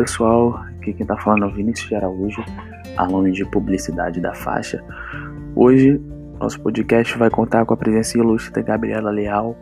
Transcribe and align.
pessoal, 0.00 0.64
aqui 0.78 0.94
quem 0.94 1.02
está 1.02 1.14
falando 1.18 1.44
é 1.44 1.48
o 1.48 1.50
Vinícius 1.52 1.90
de 1.90 1.94
Araújo, 1.94 2.42
aluno 2.96 3.30
de 3.30 3.44
publicidade 3.44 4.18
da 4.18 4.32
faixa. 4.32 4.82
Hoje, 5.54 6.00
nosso 6.40 6.58
podcast 6.62 7.18
vai 7.18 7.28
contar 7.28 7.66
com 7.66 7.74
a 7.74 7.76
presença 7.76 8.16
ilustre 8.16 8.50
da 8.50 8.62
Gabriela 8.62 9.10
Leal. 9.10 9.54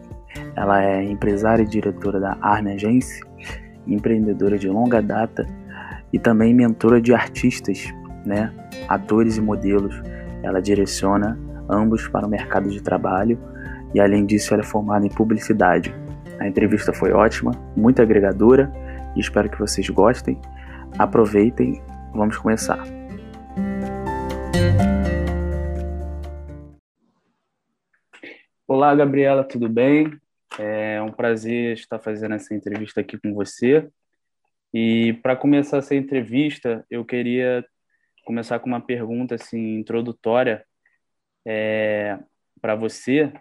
Ela 0.54 0.84
é 0.84 1.02
empresária 1.02 1.64
e 1.64 1.66
diretora 1.66 2.20
da 2.20 2.38
Arme 2.40 2.72
Agência, 2.72 3.26
empreendedora 3.84 4.56
de 4.56 4.68
longa 4.68 5.02
data 5.02 5.44
e 6.12 6.20
também 6.20 6.54
mentora 6.54 7.00
de 7.00 7.12
artistas, 7.12 7.92
né, 8.24 8.52
atores 8.86 9.38
e 9.38 9.40
modelos. 9.40 10.00
Ela 10.44 10.62
direciona 10.62 11.36
ambos 11.68 12.06
para 12.06 12.24
o 12.24 12.30
mercado 12.30 12.70
de 12.70 12.80
trabalho 12.80 13.36
e, 13.92 13.98
além 13.98 14.24
disso, 14.24 14.54
ela 14.54 14.62
é 14.62 14.66
formada 14.66 15.04
em 15.04 15.10
publicidade. 15.10 15.92
A 16.38 16.46
entrevista 16.46 16.92
foi 16.92 17.10
ótima, 17.10 17.50
muito 17.76 18.00
agregadora 18.00 18.72
espero 19.20 19.50
que 19.50 19.58
vocês 19.58 19.88
gostem. 19.90 20.40
Aproveitem, 20.98 21.82
vamos 22.12 22.36
começar. 22.36 22.78
Olá, 28.66 28.94
Gabriela, 28.94 29.44
tudo 29.44 29.68
bem? 29.68 30.18
É 30.58 31.00
um 31.02 31.10
prazer 31.10 31.74
estar 31.74 31.98
fazendo 31.98 32.34
essa 32.34 32.54
entrevista 32.54 33.00
aqui 33.00 33.18
com 33.18 33.34
você. 33.34 33.88
E 34.72 35.14
para 35.22 35.34
começar 35.34 35.78
essa 35.78 35.94
entrevista, 35.94 36.84
eu 36.90 37.04
queria 37.04 37.64
começar 38.24 38.58
com 38.58 38.68
uma 38.68 38.80
pergunta 38.80 39.34
assim 39.34 39.78
introdutória 39.78 40.64
é, 41.46 42.18
para 42.60 42.74
você, 42.74 43.32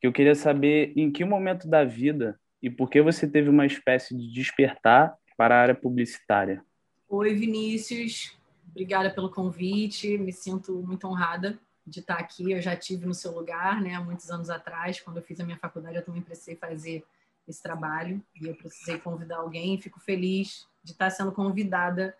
que 0.00 0.06
eu 0.06 0.12
queria 0.12 0.34
saber 0.34 0.92
em 0.96 1.10
que 1.10 1.24
momento 1.24 1.68
da 1.68 1.84
vida 1.84 2.38
e 2.62 2.68
por 2.70 2.90
que 2.90 3.00
você 3.00 3.26
teve 3.26 3.48
uma 3.48 3.66
espécie 3.66 4.16
de 4.16 4.32
despertar 4.32 5.16
para 5.38 5.56
a 5.56 5.60
área 5.60 5.74
publicitária. 5.74 6.64
Oi, 7.08 7.32
Vinícius. 7.32 8.36
Obrigada 8.68 9.08
pelo 9.08 9.30
convite. 9.30 10.18
Me 10.18 10.32
sinto 10.32 10.82
muito 10.82 11.06
honrada 11.06 11.56
de 11.86 12.00
estar 12.00 12.16
aqui. 12.16 12.50
Eu 12.50 12.60
já 12.60 12.74
tive 12.74 13.06
no 13.06 13.14
seu 13.14 13.32
lugar, 13.32 13.80
né, 13.80 13.94
há 13.94 14.00
muitos 14.00 14.30
anos 14.30 14.50
atrás, 14.50 15.00
quando 15.00 15.18
eu 15.18 15.22
fiz 15.22 15.38
a 15.38 15.44
minha 15.44 15.56
faculdade, 15.56 15.96
eu 15.96 16.04
também 16.04 16.20
precisei 16.20 16.56
fazer 16.56 17.04
esse 17.46 17.62
trabalho 17.62 18.22
e 18.40 18.46
eu 18.46 18.54
precisei 18.54 18.98
convidar 18.98 19.36
alguém. 19.36 19.80
Fico 19.80 20.00
feliz 20.00 20.66
de 20.82 20.90
estar 20.90 21.08
sendo 21.08 21.30
convidada 21.30 22.14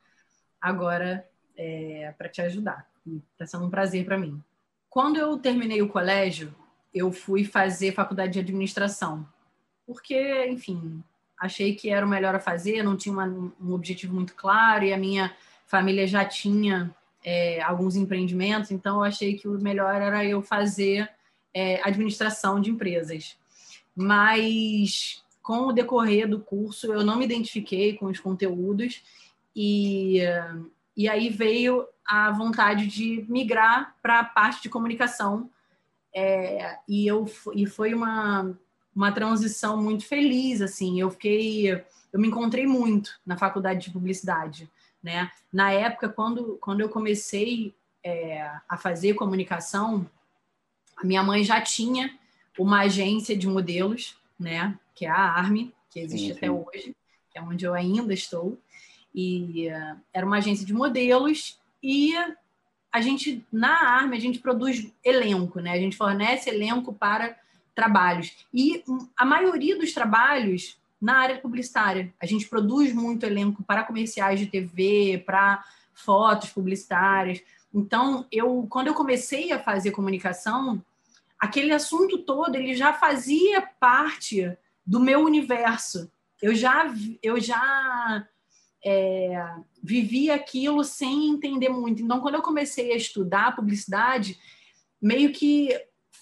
agora 0.60 1.28
é, 1.56 2.14
para 2.16 2.28
te 2.28 2.40
ajudar. 2.40 2.88
Está 3.32 3.46
sendo 3.46 3.66
um 3.66 3.70
prazer 3.70 4.04
para 4.04 4.16
mim. 4.16 4.42
Quando 4.88 5.18
eu 5.18 5.36
terminei 5.38 5.82
o 5.82 5.88
colégio, 5.88 6.54
eu 6.94 7.12
fui 7.12 7.44
fazer 7.44 7.92
faculdade 7.92 8.34
de 8.34 8.38
administração, 8.38 9.26
porque, 9.88 10.46
enfim, 10.50 11.02
achei 11.40 11.74
que 11.74 11.88
era 11.88 12.04
o 12.04 12.08
melhor 12.08 12.34
a 12.34 12.38
fazer, 12.38 12.82
não 12.82 12.94
tinha 12.94 13.10
uma, 13.10 13.24
um 13.58 13.72
objetivo 13.72 14.14
muito 14.14 14.34
claro 14.34 14.84
e 14.84 14.92
a 14.92 14.98
minha 14.98 15.34
família 15.66 16.06
já 16.06 16.26
tinha 16.26 16.94
é, 17.24 17.62
alguns 17.62 17.96
empreendimentos, 17.96 18.70
então 18.70 18.96
eu 18.96 19.04
achei 19.04 19.38
que 19.38 19.48
o 19.48 19.58
melhor 19.58 19.94
era 19.94 20.22
eu 20.22 20.42
fazer 20.42 21.10
é, 21.54 21.80
administração 21.82 22.60
de 22.60 22.70
empresas. 22.70 23.38
Mas 23.96 25.24
com 25.42 25.68
o 25.68 25.72
decorrer 25.72 26.28
do 26.28 26.38
curso, 26.38 26.92
eu 26.92 27.02
não 27.02 27.16
me 27.16 27.24
identifiquei 27.24 27.94
com 27.94 28.06
os 28.06 28.20
conteúdos 28.20 29.02
e, 29.56 30.18
e 30.94 31.08
aí 31.08 31.30
veio 31.30 31.88
a 32.06 32.30
vontade 32.30 32.86
de 32.86 33.24
migrar 33.26 33.96
para 34.02 34.20
a 34.20 34.24
parte 34.24 34.64
de 34.64 34.68
comunicação. 34.68 35.48
É, 36.14 36.76
e, 36.86 37.06
eu, 37.06 37.24
e 37.54 37.64
foi 37.64 37.94
uma, 37.94 38.54
uma 38.98 39.12
transição 39.12 39.80
muito 39.80 40.04
feliz, 40.04 40.60
assim. 40.60 41.00
Eu 41.00 41.08
fiquei... 41.08 41.70
Eu 42.12 42.18
me 42.18 42.26
encontrei 42.26 42.66
muito 42.66 43.12
na 43.24 43.36
faculdade 43.36 43.84
de 43.84 43.90
publicidade, 43.92 44.68
né? 45.00 45.30
Na 45.52 45.70
época, 45.70 46.08
quando, 46.08 46.58
quando 46.60 46.80
eu 46.80 46.88
comecei 46.88 47.74
é, 48.02 48.50
a 48.68 48.76
fazer 48.76 49.14
comunicação, 49.14 50.04
a 50.96 51.06
minha 51.06 51.22
mãe 51.22 51.44
já 51.44 51.60
tinha 51.60 52.18
uma 52.58 52.80
agência 52.80 53.36
de 53.36 53.46
modelos, 53.46 54.16
né? 54.36 54.76
Que 54.96 55.06
é 55.06 55.10
a 55.10 55.16
ARME, 55.16 55.72
que 55.90 56.00
existe 56.00 56.28
sim, 56.28 56.32
sim. 56.32 56.36
até 56.36 56.50
hoje, 56.50 56.96
que 57.30 57.38
é 57.38 57.42
onde 57.42 57.64
eu 57.64 57.74
ainda 57.74 58.12
estou. 58.12 58.58
E 59.14 59.68
uh, 59.68 60.00
era 60.12 60.26
uma 60.26 60.38
agência 60.38 60.66
de 60.66 60.72
modelos 60.72 61.60
e 61.80 62.14
a 62.90 63.00
gente, 63.00 63.46
na 63.52 63.96
ARME, 63.96 64.16
a 64.16 64.20
gente 64.20 64.40
produz 64.40 64.90
elenco, 65.04 65.60
né? 65.60 65.72
A 65.72 65.78
gente 65.78 65.96
fornece 65.96 66.50
elenco 66.50 66.92
para 66.92 67.38
trabalhos. 67.78 68.44
E 68.52 68.82
a 69.16 69.24
maioria 69.24 69.78
dos 69.78 69.92
trabalhos 69.92 70.76
na 71.00 71.18
área 71.18 71.38
publicitária. 71.38 72.12
A 72.20 72.26
gente 72.26 72.48
produz 72.48 72.92
muito 72.92 73.24
elenco 73.24 73.62
para 73.62 73.84
comerciais 73.84 74.40
de 74.40 74.46
TV, 74.46 75.22
para 75.24 75.64
fotos 75.94 76.50
publicitárias. 76.50 77.40
Então, 77.72 78.26
eu 78.32 78.66
quando 78.68 78.88
eu 78.88 78.94
comecei 78.94 79.52
a 79.52 79.60
fazer 79.60 79.92
comunicação, 79.92 80.82
aquele 81.38 81.72
assunto 81.72 82.18
todo 82.18 82.56
ele 82.56 82.74
já 82.74 82.92
fazia 82.92 83.62
parte 83.62 84.52
do 84.84 84.98
meu 84.98 85.20
universo. 85.20 86.10
Eu 86.42 86.56
já 86.56 86.92
eu 87.22 87.38
já 87.38 88.26
é, 88.84 89.54
vivi 89.80 90.32
aquilo 90.32 90.82
sem 90.82 91.28
entender 91.28 91.68
muito. 91.68 92.02
Então, 92.02 92.20
quando 92.20 92.34
eu 92.34 92.42
comecei 92.42 92.90
a 92.90 92.96
estudar 92.96 93.54
publicidade, 93.54 94.36
meio 95.00 95.32
que 95.32 95.68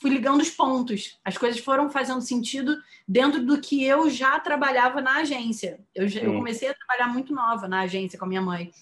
fui 0.01 0.11
ligando 0.11 0.41
os 0.41 0.51
pontos. 0.51 1.19
As 1.25 1.37
coisas 1.37 1.61
foram 1.61 1.91
fazendo 1.91 2.21
sentido 2.21 2.77
dentro 3.07 3.45
do 3.45 3.61
que 3.61 3.85
eu 3.85 4.11
já 4.11 4.39
trabalhava 4.39 5.01
na 5.01 5.19
agência. 5.19 5.81
Eu, 5.95 6.07
eu 6.09 6.35
comecei 6.35 6.69
a 6.69 6.75
trabalhar 6.75 7.09
muito 7.09 7.35
nova 7.35 7.67
na 7.69 7.81
agência 7.81 8.19
com 8.19 8.25
a 8.25 8.29
minha 8.29 8.43
mãe. 8.43 8.73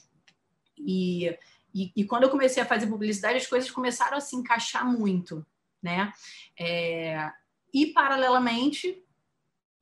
E, 0.79 1.27
e, 1.75 1.93
e, 1.97 2.05
quando 2.05 2.25
eu 2.25 2.31
comecei 2.31 2.63
a 2.63 2.67
fazer 2.67 2.87
publicidade, 2.87 3.39
as 3.39 3.47
coisas 3.47 3.71
começaram 3.71 4.17
a 4.17 4.21
se 4.21 4.37
encaixar 4.37 4.87
muito, 4.87 5.45
né? 5.83 6.13
É, 6.59 7.31
e, 7.73 7.87
paralelamente, 7.87 9.03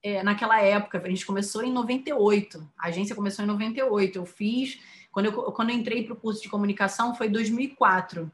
é, 0.03 0.23
naquela 0.23 0.61
época, 0.61 1.01
a 1.03 1.09
gente 1.09 1.27
começou 1.27 1.63
em 1.63 1.73
98, 1.73 2.71
a 2.79 2.89
agência 2.89 3.17
começou 3.17 3.45
em 3.45 3.49
98. 3.49 4.19
Eu 4.19 4.27
fiz, 4.27 4.81
quando 5.11 5.27
eu, 5.27 5.33
quando 5.53 5.71
eu 5.71 5.77
entrei 5.77 6.05
para 6.05 6.15
o 6.15 6.17
curso 6.17 6.43
de 6.43 6.49
comunicação, 6.49 7.15
foi 7.15 7.29
2004. 7.29 8.31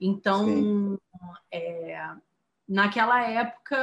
Então, 0.00 0.98
é, 1.52 2.00
naquela 2.68 3.22
época, 3.22 3.76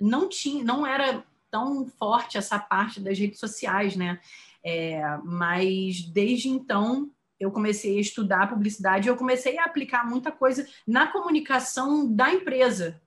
não 0.00 0.28
tinha, 0.28 0.64
não 0.64 0.86
era 0.86 1.24
tão 1.50 1.86
forte 1.86 2.38
essa 2.38 2.58
parte 2.58 3.00
das 3.00 3.18
redes 3.18 3.38
sociais, 3.38 3.96
né? 3.96 4.20
É, 4.64 5.02
mas 5.24 6.02
desde 6.02 6.48
então 6.48 7.10
eu 7.38 7.50
comecei 7.50 7.96
a 7.96 8.00
estudar 8.00 8.48
publicidade, 8.48 9.08
eu 9.08 9.16
comecei 9.16 9.58
a 9.58 9.64
aplicar 9.64 10.06
muita 10.06 10.30
coisa 10.30 10.66
na 10.86 11.06
comunicação 11.06 12.10
da 12.14 12.32
empresa, 12.32 13.00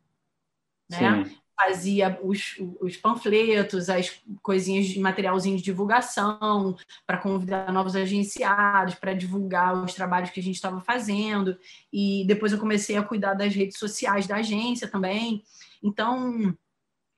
né? 0.89 1.23
Fazia 1.55 2.19
os, 2.23 2.55
os, 2.81 2.97
panfletos, 2.97 3.89
as 3.89 4.21
coisinhas 4.41 4.87
de 4.87 4.99
materialzinho 4.99 5.57
de 5.57 5.63
divulgação, 5.63 6.75
para 7.05 7.17
convidar 7.17 7.71
novos 7.71 7.95
agenciados, 7.95 8.95
para 8.95 9.13
divulgar 9.13 9.83
os 9.83 9.93
trabalhos 9.93 10.31
que 10.31 10.39
a 10.39 10.43
gente 10.43 10.55
estava 10.55 10.81
fazendo. 10.81 11.57
E 11.91 12.25
depois 12.27 12.51
eu 12.51 12.59
comecei 12.59 12.97
a 12.97 13.03
cuidar 13.03 13.33
das 13.35 13.53
redes 13.53 13.77
sociais 13.77 14.27
da 14.27 14.37
agência 14.37 14.87
também. 14.87 15.43
Então, 15.81 16.55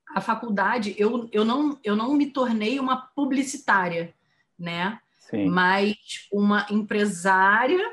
a 0.09 0.21
faculdade, 0.21 0.95
eu, 0.97 1.29
eu, 1.31 1.45
não, 1.45 1.79
eu 1.83 1.95
não 1.95 2.13
me 2.13 2.27
tornei 2.27 2.79
uma 2.79 2.97
publicitária, 3.15 4.13
né? 4.57 4.99
Sim. 5.19 5.47
Mas 5.49 6.27
uma 6.31 6.67
empresária 6.69 7.83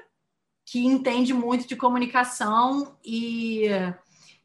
que 0.67 0.85
entende 0.85 1.33
muito 1.33 1.67
de 1.67 1.77
comunicação 1.77 2.97
e 3.05 3.69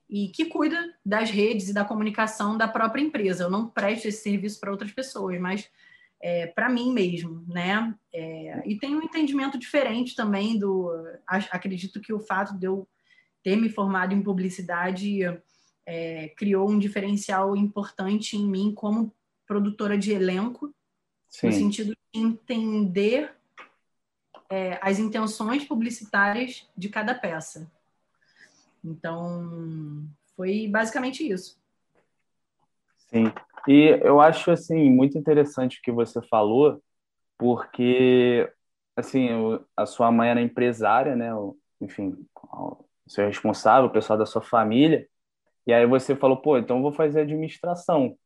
e 0.09 0.29
que 0.29 0.45
cuida 0.45 0.93
das 1.05 1.29
redes 1.29 1.69
e 1.69 1.73
da 1.73 1.83
comunicação 1.83 2.57
da 2.57 2.67
própria 2.67 3.01
empresa. 3.01 3.43
Eu 3.43 3.49
não 3.49 3.67
presto 3.67 4.07
esse 4.07 4.21
serviço 4.21 4.59
para 4.59 4.71
outras 4.71 4.91
pessoas, 4.91 5.39
mas 5.39 5.69
é, 6.21 6.47
para 6.47 6.69
mim 6.69 6.91
mesmo, 6.91 7.43
né? 7.47 7.93
É, 8.13 8.63
e 8.65 8.77
tem 8.77 8.95
um 8.95 9.03
entendimento 9.03 9.57
diferente 9.57 10.15
também 10.15 10.57
do. 10.57 10.91
Acredito 11.27 12.01
que 12.01 12.13
o 12.13 12.19
fato 12.19 12.57
de 12.57 12.67
eu 12.67 12.87
ter 13.43 13.55
me 13.55 13.69
formado 13.69 14.13
em 14.13 14.21
publicidade 14.21 15.19
é, 15.85 16.29
criou 16.29 16.69
um 16.69 16.79
diferencial 16.79 17.55
importante 17.55 18.35
em 18.35 18.47
mim 18.47 18.73
como 18.73 19.13
produtora 19.45 19.97
de 19.97 20.11
elenco, 20.11 20.73
Sim. 21.29 21.47
no 21.47 21.53
sentido 21.53 21.95
de 22.13 22.19
entender 22.19 23.33
é, 24.49 24.79
as 24.81 24.99
intenções 24.99 25.63
publicitárias 25.65 26.67
de 26.75 26.89
cada 26.89 27.13
peça. 27.13 27.71
Então, 28.83 30.03
foi 30.35 30.67
basicamente 30.67 31.27
isso. 31.29 31.59
Sim. 33.09 33.31
E 33.67 33.99
eu 34.03 34.21
acho 34.21 34.51
assim 34.51 34.89
muito 34.89 35.17
interessante 35.17 35.79
o 35.79 35.81
que 35.81 35.91
você 35.91 36.21
falou, 36.21 36.81
porque 37.37 38.51
assim, 38.95 39.29
a 39.75 39.85
sua 39.85 40.11
mãe 40.11 40.29
era 40.29 40.41
empresária, 40.41 41.15
né? 41.15 41.29
Enfim, 41.79 42.15
seu 43.07 43.25
responsável, 43.27 43.89
o 43.89 43.93
pessoal 43.93 44.17
da 44.17 44.25
sua 44.25 44.41
família. 44.41 45.07
E 45.65 45.73
aí 45.73 45.85
você 45.85 46.15
falou, 46.15 46.37
pô, 46.37 46.57
então 46.57 46.81
vou 46.81 46.91
fazer 46.91 47.21
administração. 47.21 48.17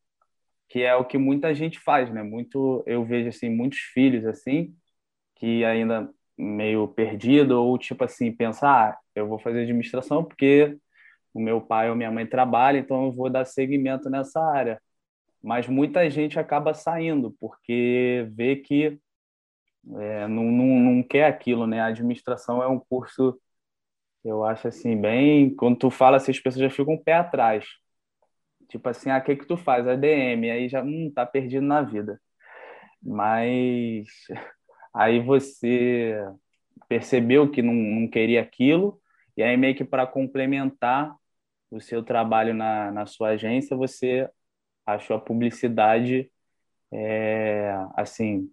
que 0.71 0.83
é 0.83 0.95
o 0.95 1.03
que 1.03 1.18
muita 1.18 1.53
gente 1.53 1.80
faz, 1.81 2.09
né? 2.09 2.24
Muito, 2.24 2.81
eu 2.88 3.03
vejo 3.03 3.27
assim 3.27 3.50
muitos 3.50 3.80
filhos 3.80 4.25
assim 4.25 4.74
que 5.36 5.65
ainda 5.65 6.09
meio 6.41 6.88
perdido 6.88 7.61
ou 7.63 7.77
tipo 7.77 8.03
assim 8.03 8.31
pensar, 8.31 8.91
ah, 8.91 8.99
eu 9.15 9.27
vou 9.27 9.39
fazer 9.39 9.61
administração 9.61 10.23
porque 10.23 10.77
o 11.33 11.39
meu 11.39 11.61
pai 11.61 11.89
ou 11.89 11.95
minha 11.95 12.11
mãe 12.11 12.25
trabalham, 12.25 12.81
então 12.81 13.05
eu 13.05 13.11
vou 13.11 13.29
dar 13.29 13.45
seguimento 13.45 14.09
nessa 14.09 14.41
área. 14.41 14.81
Mas 15.43 15.67
muita 15.67 16.09
gente 16.09 16.39
acaba 16.39 16.73
saindo 16.73 17.35
porque 17.39 18.27
vê 18.31 18.55
que 18.57 18.99
é, 19.97 20.27
não, 20.27 20.43
não, 20.45 20.65
não 20.79 21.03
quer 21.03 21.25
aquilo, 21.25 21.65
né? 21.67 21.81
A 21.81 21.88
administração 21.88 22.61
é 22.61 22.67
um 22.67 22.79
curso, 22.79 23.39
eu 24.23 24.43
acho 24.45 24.67
assim, 24.67 24.99
bem. 24.99 25.55
Quando 25.55 25.77
tu 25.77 25.91
fala 25.91 26.17
assim, 26.17 26.31
as 26.31 26.39
pessoas 26.39 26.63
já 26.63 26.69
ficam 26.69 26.95
um 26.95 27.03
pé 27.03 27.13
atrás. 27.13 27.65
Tipo 28.69 28.89
assim, 28.89 29.09
ah, 29.09 29.17
o 29.19 29.23
que 29.23 29.35
que 29.35 29.45
tu 29.45 29.57
faz? 29.57 29.88
ADM, 29.88 30.49
aí 30.51 30.69
já, 30.69 30.83
hum, 30.83 31.11
tá 31.13 31.25
perdido 31.25 31.65
na 31.65 31.81
vida. 31.81 32.21
Mas 33.01 34.07
aí 34.93 35.19
você 35.19 36.17
percebeu 36.88 37.49
que 37.49 37.61
não, 37.61 37.73
não 37.73 38.07
queria 38.07 38.41
aquilo, 38.41 39.01
e 39.35 39.43
aí 39.43 39.55
meio 39.55 39.75
que 39.75 39.83
para 39.83 40.05
complementar 40.05 41.15
o 41.69 41.79
seu 41.79 42.03
trabalho 42.03 42.53
na, 42.53 42.91
na 42.91 43.05
sua 43.05 43.29
agência, 43.29 43.77
você 43.77 44.29
achou 44.85 45.15
a 45.15 45.21
publicidade 45.21 46.29
é, 46.91 47.73
assim 47.95 48.51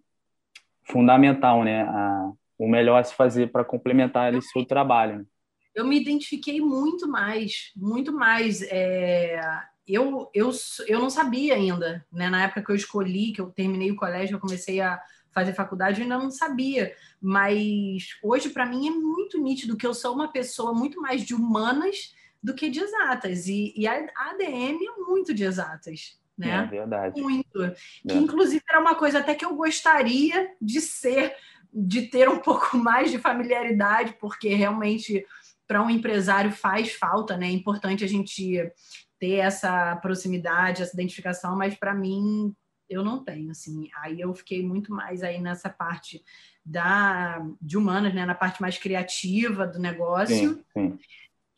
fundamental, 0.83 1.63
né? 1.63 1.83
A, 1.83 2.31
o 2.57 2.67
melhor 2.67 2.99
a 2.99 3.03
se 3.03 3.13
fazer 3.13 3.51
para 3.51 3.63
complementar 3.63 4.33
o 4.35 4.41
seu 4.41 4.65
trabalho. 4.65 5.25
Eu 5.73 5.85
me 5.85 5.99
identifiquei 5.99 6.59
muito 6.59 7.07
mais, 7.07 7.71
muito 7.75 8.11
mais. 8.11 8.61
É, 8.63 9.39
eu, 9.87 10.29
eu, 10.33 10.51
eu 10.87 10.99
não 10.99 11.09
sabia 11.09 11.55
ainda, 11.55 12.05
né? 12.11 12.29
Na 12.29 12.43
época 12.43 12.63
que 12.63 12.71
eu 12.71 12.75
escolhi, 12.75 13.31
que 13.31 13.39
eu 13.39 13.49
terminei 13.51 13.91
o 13.91 13.95
colégio, 13.95 14.35
eu 14.35 14.39
comecei 14.39 14.81
a 14.81 15.01
fazer 15.31 15.53
faculdade, 15.53 15.99
eu 15.99 16.03
ainda 16.03 16.17
não 16.17 16.31
sabia. 16.31 16.93
Mas 17.21 18.17
hoje, 18.23 18.49
para 18.49 18.65
mim, 18.65 18.87
é 18.87 18.91
muito 18.91 19.39
nítido 19.41 19.77
que 19.77 19.85
eu 19.85 19.93
sou 19.93 20.13
uma 20.13 20.31
pessoa 20.31 20.73
muito 20.73 21.01
mais 21.01 21.23
de 21.23 21.33
humanas 21.33 22.13
do 22.41 22.53
que 22.53 22.69
de 22.69 22.79
exatas. 22.79 23.47
E, 23.47 23.73
e 23.75 23.87
a 23.87 23.95
ADM 23.95 24.79
é 24.81 25.01
muito 25.01 25.33
de 25.33 25.43
exatas. 25.43 26.17
Né? 26.37 26.51
É 26.51 26.65
verdade. 26.65 27.21
Muito. 27.21 27.63
É. 27.63 27.75
Que, 28.07 28.15
inclusive, 28.15 28.63
era 28.69 28.79
uma 28.79 28.95
coisa 28.95 29.19
até 29.19 29.35
que 29.35 29.43
eu 29.43 29.55
gostaria 29.55 30.51
de 30.61 30.79
ser, 30.79 31.35
de 31.73 32.03
ter 32.03 32.29
um 32.29 32.39
pouco 32.41 32.77
mais 32.77 33.11
de 33.11 33.19
familiaridade, 33.19 34.15
porque 34.19 34.53
realmente, 34.53 35.25
para 35.67 35.83
um 35.83 35.89
empresário, 35.89 36.51
faz 36.51 36.93
falta, 36.93 37.35
né? 37.35 37.47
É 37.47 37.51
importante 37.51 38.03
a 38.05 38.07
gente 38.07 38.71
ter 39.19 39.35
essa 39.35 39.97
proximidade, 39.97 40.81
essa 40.81 40.93
identificação, 40.93 41.57
mas 41.57 41.75
para 41.75 41.93
mim 41.93 42.55
eu 42.89 43.03
não 43.03 43.23
tenho, 43.23 43.51
assim. 43.51 43.89
Aí 44.01 44.19
eu 44.19 44.33
fiquei 44.33 44.63
muito 44.63 44.91
mais 44.91 45.21
aí 45.23 45.39
nessa 45.39 45.69
parte 45.69 46.23
da 46.65 47.45
de 47.61 47.77
humanas, 47.77 48.13
né, 48.13 48.25
na 48.25 48.35
parte 48.35 48.61
mais 48.61 48.77
criativa 48.77 49.67
do 49.67 49.79
negócio. 49.79 50.55
Sim, 50.55 50.63
sim. 50.73 50.99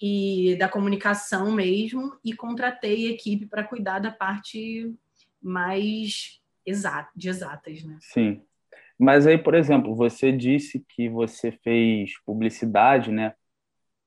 E 0.04 0.56
da 0.58 0.68
comunicação 0.68 1.52
mesmo, 1.52 2.18
e 2.26 2.34
contratei 2.34 3.12
equipe 3.12 3.46
para 3.46 3.64
cuidar 3.64 4.00
da 4.00 4.12
parte 4.12 4.92
mais 5.42 6.42
exata, 6.66 7.10
de 7.16 7.30
exatas, 7.30 7.84
né? 7.84 7.98
Sim. 8.02 8.42
Mas 8.98 9.26
aí, 9.26 9.38
por 9.38 9.56
exemplo, 9.56 9.96
você 9.96 10.32
disse 10.32 10.84
que 10.90 11.10
você 11.10 11.52
fez 11.52 12.14
publicidade, 12.24 13.12
né? 13.12 13.34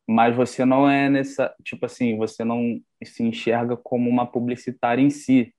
Mas 0.06 0.36
você 0.36 0.64
não 0.64 0.88
é 0.88 1.08
nessa, 1.08 1.54
tipo 1.62 1.86
assim, 1.86 2.16
você 2.16 2.44
não 2.44 2.80
se 3.02 3.22
enxerga 3.22 3.76
como 3.76 4.08
uma 4.08 4.26
publicitária 4.26 5.02
em 5.02 5.10
si. 5.10 5.54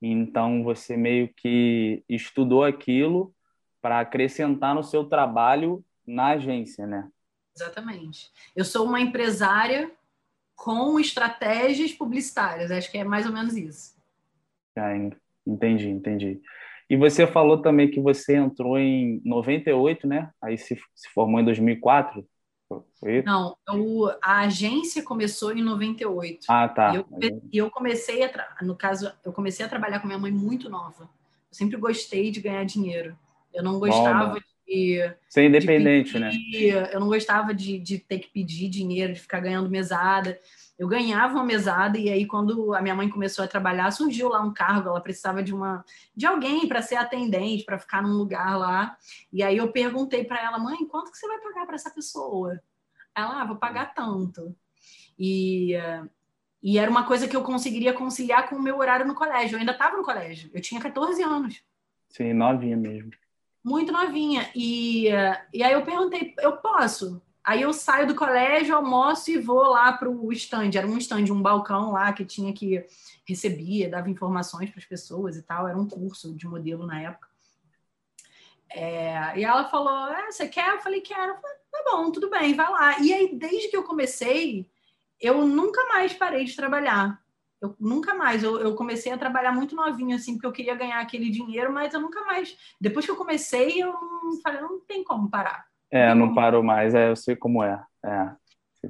Então 0.00 0.62
você 0.62 0.96
meio 0.96 1.32
que 1.34 2.04
estudou 2.08 2.64
aquilo 2.64 3.34
para 3.80 4.00
acrescentar 4.00 4.74
no 4.74 4.82
seu 4.82 5.04
trabalho 5.04 5.84
na 6.06 6.28
agência, 6.28 6.86
né? 6.86 7.08
Exatamente. 7.54 8.30
Eu 8.54 8.64
sou 8.64 8.86
uma 8.86 9.00
empresária 9.00 9.90
com 10.56 10.98
estratégias 10.98 11.92
publicitárias, 11.92 12.70
acho 12.70 12.90
que 12.90 12.98
é 12.98 13.04
mais 13.04 13.26
ou 13.26 13.32
menos 13.32 13.56
isso. 13.56 13.94
Ah, 14.76 14.92
entendi, 15.46 15.88
entendi. 15.88 16.40
E 16.88 16.96
você 16.96 17.26
falou 17.26 17.62
também 17.62 17.90
que 17.90 18.00
você 18.00 18.36
entrou 18.36 18.78
em 18.78 19.20
98, 19.24 20.06
né? 20.06 20.30
Aí 20.42 20.58
se, 20.58 20.76
se 20.94 21.08
formou 21.10 21.40
em 21.40 21.44
2004. 21.44 22.26
Foi? 22.98 23.22
Não, 23.22 23.56
a 24.22 24.40
agência 24.40 25.02
começou 25.02 25.52
em 25.52 25.62
98. 25.62 26.46
Ah, 26.48 26.68
tá. 26.68 26.92
E 26.92 26.96
eu, 26.96 27.06
eu 27.52 27.70
comecei, 27.70 28.24
a 28.24 28.58
no 28.62 28.74
caso, 28.74 29.12
eu 29.24 29.32
comecei 29.32 29.64
a 29.64 29.68
trabalhar 29.68 30.00
com 30.00 30.06
minha 30.06 30.18
mãe 30.18 30.32
muito 30.32 30.68
nova. 30.70 31.02
Eu 31.02 31.08
sempre 31.50 31.76
gostei 31.76 32.30
de 32.30 32.40
ganhar 32.40 32.64
dinheiro. 32.64 33.16
Eu 33.52 33.62
não 33.62 33.78
gostava 33.78 34.40
de. 34.40 34.53
Ser 35.28 35.44
independente, 35.44 36.18
né? 36.18 36.30
pedir, 36.30 36.74
né? 36.74 36.90
Eu 36.92 37.00
não 37.00 37.08
gostava 37.08 37.54
de, 37.54 37.78
de 37.78 37.98
ter 37.98 38.18
que 38.18 38.28
pedir 38.28 38.68
dinheiro, 38.68 39.12
de 39.12 39.20
ficar 39.20 39.40
ganhando 39.40 39.68
mesada. 39.68 40.40
Eu 40.78 40.88
ganhava 40.88 41.34
uma 41.34 41.44
mesada 41.44 41.98
e 41.98 42.10
aí 42.10 42.26
quando 42.26 42.74
a 42.74 42.82
minha 42.82 42.94
mãe 42.94 43.08
começou 43.08 43.44
a 43.44 43.48
trabalhar, 43.48 43.90
surgiu 43.92 44.28
lá 44.28 44.42
um 44.42 44.52
cargo, 44.52 44.88
ela 44.88 45.00
precisava 45.00 45.42
de 45.42 45.54
uma 45.54 45.84
de 46.16 46.26
alguém 46.26 46.66
para 46.66 46.82
ser 46.82 46.96
atendente, 46.96 47.64
para 47.64 47.78
ficar 47.78 48.02
num 48.02 48.14
lugar 48.14 48.58
lá. 48.58 48.96
E 49.32 49.42
aí 49.42 49.56
eu 49.56 49.70
perguntei 49.70 50.24
para 50.24 50.42
ela, 50.42 50.58
mãe, 50.58 50.84
quanto 50.86 51.12
que 51.12 51.18
você 51.18 51.28
vai 51.28 51.38
pagar 51.38 51.66
para 51.66 51.76
essa 51.76 51.90
pessoa? 51.90 52.60
Ela, 53.14 53.42
ah, 53.42 53.44
vou 53.44 53.56
pagar 53.56 53.94
tanto. 53.94 54.54
E, 55.16 55.74
e 56.60 56.78
era 56.78 56.90
uma 56.90 57.06
coisa 57.06 57.28
que 57.28 57.36
eu 57.36 57.42
conseguiria 57.42 57.92
conciliar 57.92 58.48
com 58.48 58.56
o 58.56 58.62
meu 58.62 58.78
horário 58.78 59.06
no 59.06 59.14
colégio. 59.14 59.54
Eu 59.54 59.60
ainda 59.60 59.72
estava 59.72 59.96
no 59.96 60.02
colégio. 60.02 60.50
Eu 60.52 60.60
tinha 60.60 60.80
14 60.80 61.22
anos. 61.22 61.62
Sim, 62.08 62.32
novinha 62.32 62.76
mesmo. 62.76 63.12
Muito 63.64 63.90
novinha. 63.90 64.50
E, 64.54 65.06
e 65.52 65.62
aí 65.62 65.72
eu 65.72 65.82
perguntei, 65.84 66.34
eu 66.38 66.58
posso? 66.58 67.22
Aí 67.42 67.62
eu 67.62 67.72
saio 67.72 68.06
do 68.06 68.14
colégio, 68.14 68.76
almoço 68.76 69.30
e 69.30 69.38
vou 69.38 69.62
lá 69.62 69.92
para 69.92 70.08
o 70.08 70.32
stand. 70.32 70.70
Era 70.74 70.86
um 70.86 70.98
stand, 70.98 71.30
um 71.30 71.42
balcão 71.42 71.92
lá 71.92 72.12
que 72.12 72.24
tinha 72.24 72.52
que 72.52 72.86
recebia, 73.26 73.88
dava 73.88 74.10
informações 74.10 74.70
para 74.70 74.78
as 74.78 74.84
pessoas 74.84 75.36
e 75.36 75.42
tal. 75.42 75.66
Era 75.66 75.78
um 75.78 75.88
curso 75.88 76.34
de 76.34 76.46
modelo 76.46 76.86
na 76.86 77.00
época. 77.00 77.28
É, 78.70 79.38
e 79.38 79.44
ela 79.44 79.64
falou: 79.64 80.08
é, 80.08 80.30
Você 80.30 80.48
quer? 80.48 80.74
Eu 80.74 80.80
falei: 80.80 81.00
Quero. 81.00 81.32
Eu 81.32 81.40
falei, 81.40 81.56
tá 81.70 81.84
bom, 81.90 82.10
tudo 82.10 82.30
bem, 82.30 82.54
vai 82.54 82.70
lá. 82.70 82.98
E 83.00 83.12
aí, 83.12 83.34
desde 83.34 83.68
que 83.68 83.76
eu 83.76 83.82
comecei, 83.82 84.70
eu 85.20 85.46
nunca 85.46 85.86
mais 85.86 86.12
parei 86.12 86.44
de 86.44 86.56
trabalhar. 86.56 87.23
Eu 87.64 87.76
nunca 87.80 88.14
mais. 88.14 88.42
Eu, 88.42 88.58
eu 88.58 88.74
comecei 88.74 89.12
a 89.12 89.18
trabalhar 89.18 89.52
muito 89.52 89.74
novinho, 89.74 90.14
assim, 90.14 90.34
porque 90.34 90.46
eu 90.46 90.52
queria 90.52 90.74
ganhar 90.74 91.00
aquele 91.00 91.30
dinheiro, 91.30 91.72
mas 91.72 91.94
eu 91.94 92.00
nunca 92.00 92.24
mais. 92.24 92.56
Depois 92.80 93.04
que 93.04 93.10
eu 93.10 93.16
comecei, 93.16 93.82
eu 93.82 93.94
falei: 94.42 94.60
Não 94.60 94.80
tem 94.80 95.02
como 95.02 95.30
parar. 95.30 95.66
É, 95.90 96.14
não, 96.14 96.26
não 96.26 96.34
parou 96.34 96.62
mais, 96.62 96.94
é, 96.94 97.10
eu 97.10 97.16
sei 97.16 97.36
como 97.36 97.62
é. 97.62 97.82
é 98.04 98.32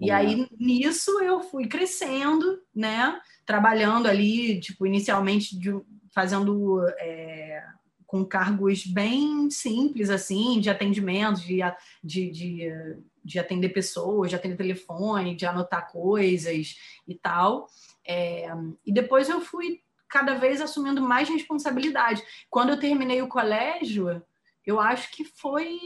e 0.01 0.11
aí, 0.11 0.43
é. 0.43 0.47
nisso, 0.59 1.21
eu 1.21 1.41
fui 1.41 1.67
crescendo, 1.67 2.59
né? 2.75 3.21
Trabalhando 3.47 4.09
ali, 4.09 4.59
tipo, 4.59 4.87
inicialmente 4.87 5.59
de, 5.59 5.71
fazendo 6.13 6.81
é, 6.99 7.63
com 8.07 8.25
cargos 8.25 8.87
bem 8.87 9.51
simples, 9.51 10.11
assim, 10.11 10.61
de 10.61 10.71
atendimento, 10.71 11.41
de, 11.41 11.61
de, 12.03 12.31
de, 12.31 12.97
de, 13.25 13.39
atender 13.39 13.69
pessoas, 13.71 14.31
de 14.31 14.37
atender 14.37 14.57
telefone, 14.57 15.37
de 15.37 15.47
anotar 15.47 15.91
coisas 15.91 16.77
e 17.07 17.15
tal. 17.15 17.67
É, 18.07 18.49
e 18.85 18.93
depois 18.93 19.29
eu 19.29 19.41
fui 19.41 19.83
cada 20.09 20.35
vez 20.35 20.61
assumindo 20.61 21.03
mais 21.03 21.29
responsabilidade. 21.29 22.23
Quando 22.51 22.71
eu 22.71 22.79
terminei 22.79 23.21
o 23.23 23.29
colégio, 23.29 24.23
eu 24.65 24.81
acho 24.81 25.11
que 25.11 25.25
foi. 25.25 25.79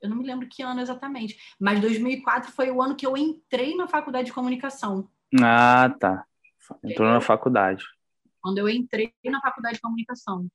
Eu 0.00 0.08
não 0.08 0.16
me 0.16 0.26
lembro 0.26 0.48
que 0.48 0.62
ano 0.62 0.80
exatamente, 0.80 1.36
mas 1.60 1.80
2004 1.80 2.50
foi 2.50 2.70
o 2.70 2.82
ano 2.82 2.96
que 2.96 3.06
eu 3.06 3.16
entrei 3.16 3.76
na 3.76 3.86
faculdade 3.86 4.26
de 4.26 4.32
comunicação. 4.32 5.08
Ah, 5.40 5.94
tá. 6.00 6.24
Entrou 6.82 7.08
na 7.08 7.20
faculdade. 7.20 7.84
Quando 8.40 8.58
eu 8.58 8.68
entrei 8.68 9.12
na 9.24 9.40
faculdade 9.40 9.76
de 9.76 9.80
comunicação. 9.80 10.48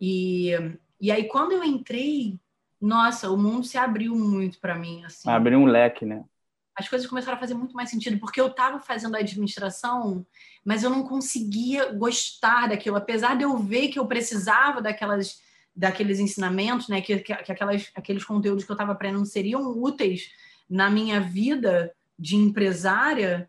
E, 0.00 0.50
e 1.00 1.12
aí, 1.12 1.28
quando 1.28 1.52
eu 1.52 1.62
entrei, 1.62 2.40
nossa, 2.80 3.30
o 3.30 3.36
mundo 3.36 3.64
se 3.64 3.78
abriu 3.78 4.16
muito 4.16 4.58
para 4.58 4.76
mim. 4.76 5.04
Assim. 5.04 5.30
Abriu 5.30 5.60
um 5.60 5.66
leque, 5.66 6.04
né? 6.04 6.24
As 6.82 6.88
coisas 6.88 7.08
começaram 7.08 7.36
a 7.36 7.40
fazer 7.40 7.54
muito 7.54 7.74
mais 7.74 7.90
sentido, 7.90 8.18
porque 8.18 8.40
eu 8.40 8.48
estava 8.48 8.80
fazendo 8.80 9.14
a 9.14 9.20
administração, 9.20 10.26
mas 10.64 10.82
eu 10.82 10.90
não 10.90 11.04
conseguia 11.04 11.92
gostar 11.92 12.68
daquilo, 12.68 12.96
apesar 12.96 13.36
de 13.36 13.44
eu 13.44 13.56
ver 13.58 13.88
que 13.88 13.98
eu 13.98 14.06
precisava 14.06 14.82
daquelas 14.82 15.40
daqueles 15.74 16.18
ensinamentos, 16.18 16.86
né, 16.88 17.00
que, 17.00 17.16
que, 17.20 17.34
que 17.34 17.50
aquelas, 17.50 17.90
aqueles 17.94 18.24
conteúdos 18.24 18.62
que 18.62 18.70
eu 18.70 18.74
estava 18.74 18.92
aprendendo 18.92 19.24
seriam 19.24 19.62
úteis 19.82 20.30
na 20.68 20.90
minha 20.90 21.18
vida 21.18 21.94
de 22.18 22.36
empresária, 22.36 23.48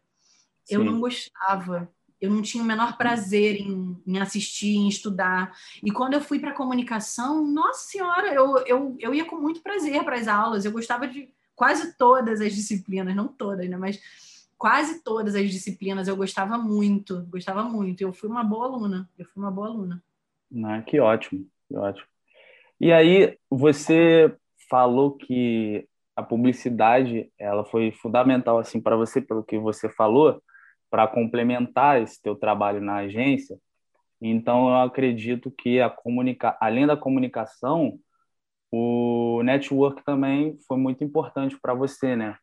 Sim. 0.64 0.76
eu 0.76 0.86
não 0.86 1.02
gostava 1.02 1.92
eu 2.24 2.32
não 2.32 2.42
tinha 2.42 2.64
o 2.64 2.66
menor 2.66 2.96
prazer 2.98 3.58
em, 3.58 4.02
em 4.08 4.18
assistir, 4.18 4.78
em 4.78 4.88
estudar. 4.88 5.52
E 5.84 5.92
quando 5.92 6.14
eu 6.14 6.22
fui 6.22 6.40
para 6.40 6.54
comunicação, 6.54 7.46
nossa 7.46 7.92
senhora, 7.92 8.34
eu, 8.34 8.60
eu, 8.60 8.96
eu 8.98 9.14
ia 9.14 9.26
com 9.26 9.36
muito 9.36 9.62
prazer 9.62 10.02
para 10.06 10.16
as 10.16 10.30
aulas. 10.30 10.64
Eu 10.64 10.72
gostava 10.72 11.06
de 11.06 11.30
quase 11.56 11.98
todas 11.98 12.42
as 12.42 12.54
disciplinas, 12.54 13.16
não 13.16 13.28
todas, 13.28 13.70
né? 13.70 13.78
Mas 13.78 14.02
quase 14.58 15.04
todas 15.04 15.36
as 15.36 15.50
disciplinas 15.50 16.08
eu 16.08 16.16
gostava 16.16 16.58
muito, 16.58 17.26
gostava 17.30 17.64
muito. 17.64 18.02
Eu 18.02 18.14
fui 18.14 18.30
uma 18.30 18.44
boa 18.44 18.66
aluna, 18.66 19.10
eu 19.18 19.26
fui 19.26 19.42
uma 19.42 19.52
boa 19.52 19.68
aluna. 19.68 20.04
Ah, 20.66 20.82
que 20.82 21.00
ótimo, 21.00 21.46
que 21.68 21.76
ótimo. 21.76 22.08
E 22.80 22.92
aí, 22.92 23.38
você 23.50 24.36
falou 24.70 25.12
que 25.12 25.88
a 26.16 26.24
publicidade 26.24 27.32
ela 27.38 27.66
foi 27.66 27.92
fundamental 27.92 28.60
assim 28.60 28.80
para 28.80 28.96
você, 28.96 29.22
pelo 29.22 29.44
que 29.44 29.58
você 29.58 29.90
falou, 29.90 30.42
para 30.90 31.08
complementar 31.08 32.02
esse 32.02 32.22
teu 32.22 32.36
trabalho 32.36 32.80
na 32.80 32.98
agência. 32.98 33.58
Então, 34.22 34.70
eu 34.70 34.76
acredito 34.76 35.52
que 35.52 35.82
a 35.82 35.90
comunica... 35.90 36.58
além 36.62 36.88
da 36.88 36.96
comunicação, 36.96 38.00
o 38.76 39.44
network 39.44 40.04
também 40.04 40.58
foi 40.68 40.78
muito 40.78 41.04
importante 41.04 41.58
para 41.62 41.74
você, 41.74 42.16
né? 42.16 42.38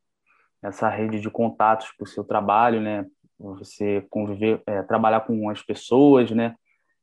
essa 0.63 0.89
rede 0.89 1.21
de 1.21 1.31
contatos 1.31 1.91
para 1.97 2.05
o 2.05 2.09
seu 2.09 2.25
trabalho, 2.25 2.81
né? 2.81 3.07
Você 3.39 4.07
conviver, 4.11 4.63
é, 4.67 4.83
trabalhar 4.83 5.21
com 5.23 5.49
as 5.49 5.63
pessoas, 5.63 6.31
né? 6.31 6.55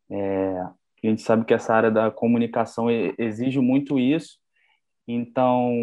É, 0.09 0.59
a 0.59 1.07
gente 1.07 1.21
sabe 1.21 1.45
que 1.45 1.53
essa 1.53 1.73
área 1.73 1.91
da 1.91 2.11
comunicação 2.11 2.87
exige 3.17 3.59
muito 3.59 3.99
isso. 3.99 4.37
Então, 5.07 5.73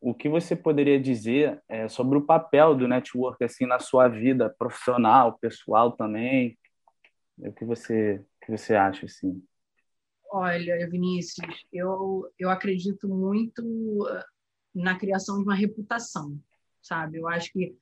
o 0.00 0.14
que 0.14 0.28
você 0.28 0.56
poderia 0.56 0.98
dizer 0.98 1.62
é, 1.68 1.88
sobre 1.88 2.18
o 2.18 2.22
papel 2.22 2.74
do 2.74 2.88
network 2.88 3.42
assim 3.44 3.66
na 3.66 3.78
sua 3.78 4.08
vida 4.08 4.54
profissional, 4.58 5.38
pessoal 5.40 5.92
também? 5.92 6.58
O 7.38 7.52
que 7.52 7.64
você, 7.64 8.16
o 8.16 8.46
que 8.46 8.56
você 8.56 8.74
acha 8.74 9.06
assim? 9.06 9.42
Olha, 10.32 10.88
Vinícius, 10.88 11.64
eu, 11.72 12.30
eu 12.38 12.50
acredito 12.50 13.08
muito 13.08 13.62
uh, 13.62 14.24
na 14.74 14.96
criação 14.96 15.38
de 15.38 15.42
uma 15.42 15.54
reputação 15.54 16.38
sabe? 16.82 17.18
Eu 17.18 17.28
acho 17.28 17.52
que 17.52 17.76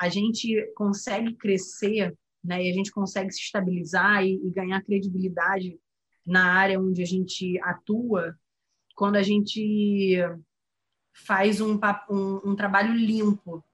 a 0.00 0.08
gente 0.08 0.70
consegue 0.74 1.34
crescer, 1.34 2.16
né? 2.42 2.62
E 2.62 2.70
a 2.70 2.74
gente 2.74 2.90
consegue 2.90 3.30
se 3.32 3.40
estabilizar 3.40 4.24
e, 4.24 4.34
e 4.46 4.50
ganhar 4.50 4.82
credibilidade 4.82 5.78
na 6.26 6.52
área 6.52 6.80
onde 6.80 7.02
a 7.02 7.06
gente 7.06 7.58
atua 7.62 8.36
quando 8.94 9.16
a 9.16 9.22
gente 9.22 10.16
faz 11.12 11.60
um, 11.60 11.78
um, 12.10 12.50
um 12.50 12.56
trabalho 12.56 12.92
limpo. 12.92 13.64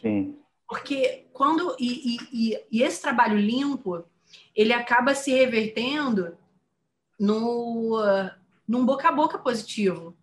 Sim. 0.00 0.38
Porque 0.68 1.28
quando 1.32 1.76
e, 1.80 2.16
e, 2.16 2.58
e, 2.70 2.82
esse 2.82 3.02
trabalho 3.02 3.36
limpo 3.36 4.04
ele 4.54 4.72
acaba 4.72 5.14
se 5.14 5.32
revertendo 5.32 6.36
no 7.20 8.02
num 8.66 8.86
boca 8.86 9.08
a 9.08 9.12
boca 9.12 9.36
positivo, 9.36 10.16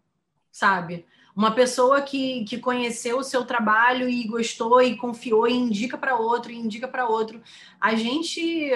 sabe? 0.49 1.05
Uma 1.35 1.53
pessoa 1.53 2.01
que, 2.01 2.45
que 2.45 2.57
conheceu 2.57 3.19
o 3.19 3.23
seu 3.23 3.45
trabalho 3.45 4.09
e 4.09 4.25
gostou 4.25 4.81
e 4.81 4.95
confiou 4.95 5.47
e 5.47 5.53
indica 5.53 5.97
para 5.97 6.15
outro, 6.15 6.51
e 6.51 6.57
indica 6.57 6.87
para 6.87 7.07
outro. 7.07 7.41
A 7.79 7.93
gente, 7.93 8.71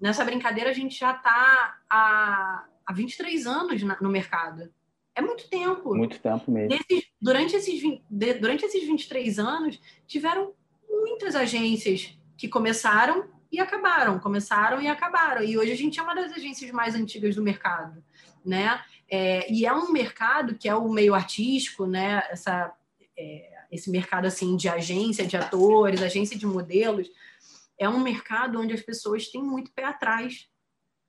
nessa 0.00 0.24
brincadeira, 0.24 0.70
a 0.70 0.72
gente 0.72 0.98
já 0.98 1.10
está 1.10 1.76
há, 1.90 2.64
há 2.86 2.92
23 2.92 3.46
anos 3.46 3.82
na, 3.82 3.98
no 4.00 4.08
mercado. 4.08 4.72
É 5.14 5.20
muito 5.20 5.48
tempo. 5.50 5.94
Muito 5.94 6.20
tempo 6.20 6.50
mesmo. 6.50 6.68
Desses, 6.68 7.10
durante, 7.20 7.56
esses, 7.56 7.82
durante 8.08 8.64
esses 8.64 8.86
23 8.86 9.38
anos, 9.40 9.80
tiveram 10.06 10.54
muitas 10.88 11.34
agências 11.34 12.16
que 12.36 12.48
começaram 12.48 13.28
e 13.50 13.60
acabaram, 13.60 14.18
começaram 14.18 14.80
e 14.80 14.88
acabaram. 14.88 15.42
E 15.42 15.56
hoje 15.56 15.72
a 15.72 15.76
gente 15.76 15.98
é 15.98 16.02
uma 16.02 16.14
das 16.14 16.32
agências 16.32 16.70
mais 16.70 16.94
antigas 16.94 17.34
do 17.34 17.42
mercado, 17.42 18.02
né? 18.44 18.82
É, 19.10 19.50
e 19.50 19.64
é 19.64 19.72
um 19.72 19.90
mercado 19.90 20.54
que 20.54 20.68
é 20.68 20.74
o 20.74 20.88
meio 20.88 21.14
artístico, 21.14 21.86
né? 21.86 22.22
Essa, 22.30 22.72
é, 23.16 23.64
esse 23.70 23.90
mercado 23.90 24.26
assim 24.26 24.56
de 24.56 24.68
agência 24.68 25.26
de 25.26 25.36
atores, 25.36 26.02
agência 26.02 26.36
de 26.36 26.46
modelos, 26.46 27.08
é 27.78 27.88
um 27.88 28.00
mercado 28.00 28.60
onde 28.60 28.74
as 28.74 28.82
pessoas 28.82 29.28
têm 29.28 29.42
muito 29.42 29.72
pé 29.72 29.84
atrás, 29.84 30.48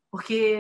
porque 0.10 0.60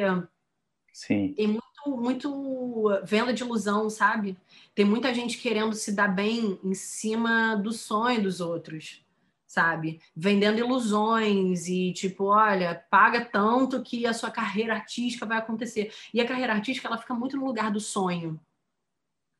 Sim. 0.92 1.34
tem 1.34 1.48
muito, 1.48 1.88
muito 1.88 2.90
venda 3.04 3.34
de 3.34 3.44
ilusão, 3.44 3.90
sabe? 3.90 4.38
Tem 4.76 4.84
muita 4.84 5.14
gente 5.14 5.38
querendo 5.38 5.74
se 5.76 5.94
dar 5.94 6.10
bem 6.10 6.60
em 6.62 6.74
cima 6.74 7.56
do 7.56 7.72
sonho 7.72 8.24
dos 8.24 8.42
outros 8.42 9.06
sabe? 9.50 10.00
Vendendo 10.16 10.60
ilusões 10.60 11.68
e 11.68 11.92
tipo, 11.92 12.26
olha, 12.26 12.86
paga 12.92 13.26
tanto 13.26 13.82
que 13.82 14.06
a 14.06 14.14
sua 14.14 14.30
carreira 14.30 14.76
artística 14.76 15.26
vai 15.26 15.40
acontecer. 15.40 15.92
E 16.14 16.22
a 16.22 16.28
carreira 16.28 16.54
artística, 16.54 16.88
ela 16.88 17.00
fica 17.00 17.16
muito 17.16 17.36
no 17.36 17.48
lugar 17.48 17.72
do 17.72 17.80
sonho. 17.80 18.40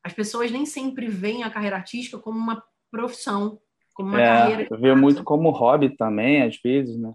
As 0.02 0.12
pessoas 0.12 0.50
nem 0.50 0.66
sempre 0.66 1.06
veem 1.06 1.44
a 1.44 1.50
carreira 1.50 1.76
artística 1.76 2.18
como 2.18 2.36
uma 2.36 2.60
profissão, 2.90 3.60
como 3.94 4.08
uma 4.08 4.20
é, 4.20 4.26
carreira. 4.26 4.76
Vê 4.78 4.96
muito 4.96 5.22
como 5.22 5.48
hobby 5.50 5.96
também, 5.96 6.42
às 6.42 6.56
vezes, 6.60 6.98
né? 6.98 7.14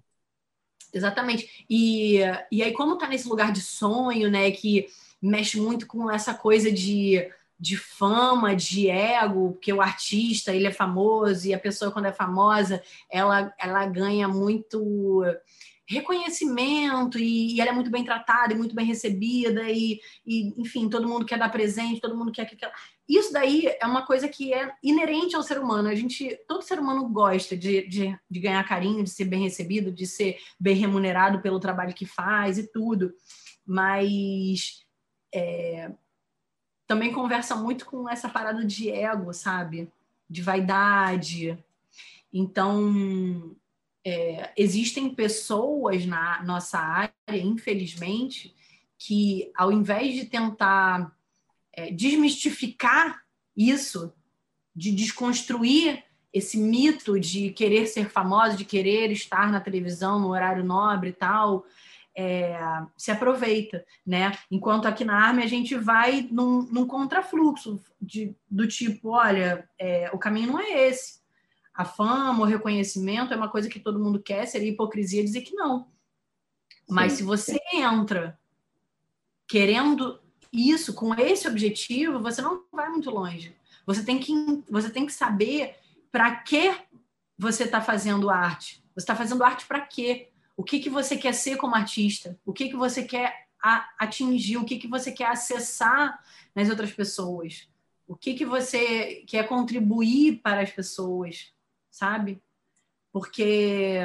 Exatamente. 0.94 1.66
E, 1.70 2.20
e 2.50 2.64
aí, 2.64 2.72
como 2.72 2.98
tá 2.98 3.10
nesse 3.10 3.28
lugar 3.28 3.52
de 3.52 3.60
sonho, 3.60 4.32
né, 4.32 4.50
que 4.52 4.88
mexe 5.22 5.60
muito 5.60 5.86
com 5.86 6.10
essa 6.10 6.34
coisa 6.34 6.72
de 6.72 7.30
de 7.60 7.78
fama, 7.78 8.56
de 8.56 8.90
ego, 8.90 9.54
porque 9.54 9.72
o 9.72 9.82
artista 9.82 10.54
ele 10.54 10.68
é 10.68 10.72
famoso 10.72 11.48
e 11.48 11.54
a 11.54 11.60
pessoa 11.60 11.92
quando 11.92 12.06
é 12.06 12.14
famosa 12.14 12.82
ela, 13.10 13.54
ela 13.60 13.86
ganha 13.86 14.28
muito 14.28 15.24
reconhecimento 15.88 17.20
e, 17.20 17.56
e 17.56 17.62
ela 17.62 17.70
é 17.70 17.74
muito 17.74 17.92
bem 17.92 18.04
tratada 18.04 18.54
e 18.54 18.58
muito 18.58 18.74
bem 18.74 18.86
recebida 18.86 19.70
e, 19.70 20.00
e, 20.26 20.60
enfim 20.60 20.90
todo 20.90 21.08
mundo 21.08 21.26
quer 21.26 21.38
dar 21.38 21.50
presente 21.50 22.02
todo 22.02 22.18
mundo 22.18 22.32
quer 22.32 22.46
que 22.46 22.58
isso 23.08 23.32
daí 23.32 23.68
é 23.80 23.86
uma 23.86 24.06
coisa 24.06 24.28
que 24.28 24.52
é 24.52 24.74
inerente 24.84 25.36
ao 25.36 25.44
ser 25.44 25.60
humano. 25.60 25.88
A 25.88 25.96
gente 25.96 26.36
todo 26.48 26.64
ser 26.64 26.80
humano 26.80 27.08
gosta 27.08 27.56
de, 27.56 27.88
de, 27.88 28.18
de 28.30 28.40
ganhar 28.40 28.68
carinho 28.68 29.04
de 29.04 29.12
ser 29.12 29.26
bem 29.26 29.44
recebido 29.44 29.92
de 29.92 30.08
ser 30.08 30.38
bem 30.60 30.76
remunerado 30.76 31.40
pelo 31.40 31.60
trabalho 31.60 31.94
que 31.94 32.06
faz 32.06 32.58
e 32.58 32.72
tudo. 32.72 33.14
Mas 33.66 34.84
é, 35.34 35.92
também 36.88 37.12
conversa 37.12 37.56
muito 37.56 37.86
com 37.86 38.10
essa 38.10 38.30
parada 38.30 38.64
de 38.64 38.90
ego, 38.90 39.34
sabe? 39.34 39.92
De 40.30 40.42
vaidade. 40.42 41.58
Então, 42.32 43.56
é, 44.06 44.54
existem 44.56 45.14
pessoas 45.14 46.06
na 46.06 46.44
nossa 46.44 46.78
área, 46.78 47.14
infelizmente, 47.30 48.56
que 48.98 49.52
ao 49.56 49.72
invés 49.72 50.16
de 50.16 50.26
tentar 50.26 51.12
é, 51.74 51.92
desmistificar 51.92 53.24
isso, 53.56 54.14
de 54.76 54.92
desconstruir 54.92 56.04
esse 56.32 56.58
mito 56.58 57.18
de 57.18 57.50
querer 57.52 57.88
ser 57.88 58.10
famosa, 58.10 58.58
de 58.58 58.66
querer 58.66 59.10
estar 59.10 59.50
na 59.50 59.62
televisão 59.62 60.20
no 60.20 60.28
horário 60.28 60.66
nobre 60.66 61.10
e 61.12 61.14
tal, 61.14 61.66
é, 62.16 62.58
se 62.96 63.12
aproveita, 63.12 63.86
né? 64.06 64.32
Enquanto 64.50 64.88
aqui 64.88 65.04
na 65.04 65.16
Arme 65.16 65.44
a 65.44 65.48
gente 65.48 65.76
vai 65.76 66.28
num, 66.32 66.64
num 66.64 66.88
contrafluxo 66.88 67.84
de, 68.02 68.36
do 68.50 68.68
tipo, 68.68 69.10
olha, 69.10 69.68
é, 69.78 70.10
o 70.14 70.18
caminho 70.18 70.54
não 70.54 70.60
é 70.60 70.88
esse. 70.88 71.20
A 71.74 71.84
fama, 71.84 72.42
o 72.42 72.48
reconhecimento 72.48 73.34
é 73.34 73.38
uma 73.38 73.50
coisa 73.50 73.68
que 73.68 73.80
todo 73.80 74.00
mundo 74.00 74.22
quer, 74.22 74.46
seria 74.46 74.72
hipocrisia 74.72 75.24
dizer 75.24 75.42
que 75.42 75.54
não. 75.54 75.88
Mas 76.90 77.14
sim, 77.14 77.18
se 77.18 77.24
você 77.24 77.60
entra 77.74 78.40
querendo 79.48 80.20
isso, 80.54 80.94
com 80.94 81.14
esse 81.16 81.48
objetivo, 81.48 82.22
você 82.22 82.42
não 82.42 82.64
vai 82.72 82.90
muito 82.90 83.10
longe. 83.10 83.56
Você 83.86 84.04
tem 84.04 84.20
que, 84.20 84.34
você 84.70 84.90
tem 84.90 85.06
que 85.06 85.12
saber 85.12 85.76
para 86.12 86.34
que 86.38 86.74
você 87.38 87.64
está 87.66 87.82
fazendo 87.82 88.30
arte. 88.30 88.84
Você 88.96 89.04
está 89.04 89.16
fazendo 89.16 89.44
arte 89.44 89.66
para 89.66 89.82
quê? 89.82 90.32
O 90.58 90.64
que, 90.64 90.80
que 90.80 90.90
você 90.90 91.18
quer 91.18 91.34
ser 91.34 91.58
como 91.58 91.76
artista, 91.76 92.40
o 92.46 92.54
que, 92.54 92.70
que 92.70 92.76
você 92.76 93.04
quer 93.04 93.48
atingir, 93.98 94.58
o 94.58 94.66
que, 94.66 94.78
que 94.78 94.88
você 94.88 95.12
quer 95.12 95.28
acessar 95.28 96.24
nas 96.54 96.70
outras 96.70 96.94
pessoas, 96.94 97.68
o 98.08 98.16
que, 98.16 98.36
que 98.36 98.46
você 98.46 99.24
quer 99.28 99.48
contribuir 99.48 100.42
para 100.42 100.62
as 100.62 100.72
pessoas, 100.72 101.52
sabe? 101.90 102.42
Porque 103.12 104.00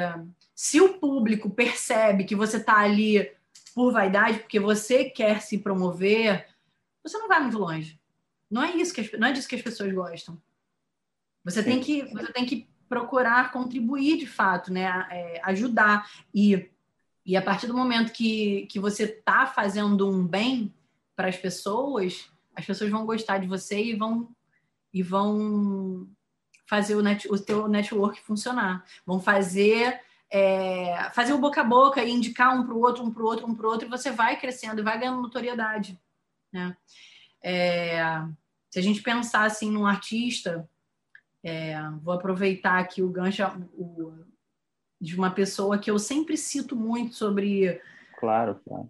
se 0.55 0.81
o 0.81 0.97
público 0.97 1.49
percebe 1.49 2.23
que 2.23 2.35
você 2.35 2.57
está 2.57 2.79
ali 2.79 3.31
por 3.75 3.91
vaidade, 3.91 4.39
porque 4.39 4.59
você 4.59 5.05
quer 5.05 5.41
se 5.41 5.59
promover, 5.59 6.47
você 7.03 7.17
não 7.17 7.27
vai 7.27 7.41
muito 7.41 7.57
longe. 7.57 7.99
Não 8.49 8.63
é 8.63 8.75
isso 8.75 8.93
que 8.93 9.01
as, 9.01 9.11
não 9.13 9.27
é 9.27 9.31
disso 9.31 9.47
que 9.47 9.55
as 9.55 9.61
pessoas 9.61 9.93
gostam. 9.93 10.41
Você 11.43 11.63
tem 11.63 11.79
que 11.79 12.03
você 12.13 12.31
tem 12.33 12.45
que 12.45 12.67
procurar 12.91 13.53
contribuir 13.53 14.17
de 14.17 14.27
fato, 14.27 14.73
né? 14.73 15.07
É, 15.09 15.39
ajudar. 15.45 16.11
E, 16.35 16.69
e 17.25 17.37
a 17.37 17.41
partir 17.41 17.65
do 17.65 17.73
momento 17.73 18.11
que, 18.11 18.67
que 18.69 18.81
você 18.81 19.03
está 19.05 19.47
fazendo 19.47 20.09
um 20.09 20.27
bem 20.27 20.73
para 21.15 21.29
as 21.29 21.37
pessoas, 21.37 22.29
as 22.53 22.65
pessoas 22.65 22.91
vão 22.91 23.05
gostar 23.05 23.37
de 23.37 23.47
você 23.47 23.81
e 23.81 23.95
vão, 23.95 24.35
e 24.93 25.01
vão 25.01 26.05
fazer 26.67 26.95
o, 26.95 27.01
net, 27.01 27.31
o 27.31 27.39
teu 27.39 27.69
network 27.69 28.19
funcionar. 28.19 28.83
Vão 29.05 29.21
fazer. 29.21 30.01
É, 30.29 31.09
fazer 31.13 31.31
o 31.31 31.37
boca 31.37 31.61
a 31.61 31.63
boca 31.63 32.03
e 32.03 32.11
indicar 32.11 32.53
um 32.53 32.65
para 32.65 32.73
o 32.73 32.79
outro, 32.79 33.05
um 33.05 33.11
para 33.11 33.23
o 33.23 33.25
outro, 33.25 33.47
um 33.47 33.55
para 33.55 33.67
o 33.67 33.69
outro, 33.69 33.87
e 33.87 33.89
você 33.89 34.11
vai 34.11 34.37
crescendo 34.37 34.81
e 34.81 34.83
vai 34.83 34.99
ganhando 34.99 35.21
notoriedade. 35.21 35.97
Né? 36.51 36.75
É, 37.41 38.01
se 38.69 38.79
a 38.79 38.81
gente 38.81 39.01
pensar 39.01 39.45
assim 39.45 39.71
num 39.71 39.85
artista, 39.85 40.69
É, 41.43 41.75
vou 42.03 42.13
aproveitar 42.13 42.79
aqui 42.79 43.01
o 43.01 43.09
gancho 43.09 43.43
o, 43.73 44.13
de 44.99 45.15
uma 45.15 45.31
pessoa 45.31 45.79
que 45.79 45.89
eu 45.89 45.97
sempre 45.97 46.37
cito 46.37 46.75
muito 46.75 47.15
sobre. 47.15 47.81
Claro, 48.19 48.59
claro. 48.63 48.89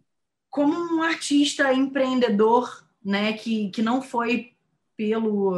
Como 0.50 0.74
um 0.96 1.02
artista 1.02 1.72
empreendedor, 1.72 2.86
né, 3.04 3.34
que, 3.34 3.70
que 3.70 3.82
não 3.82 4.02
foi 4.02 4.54
pelo. 4.98 5.58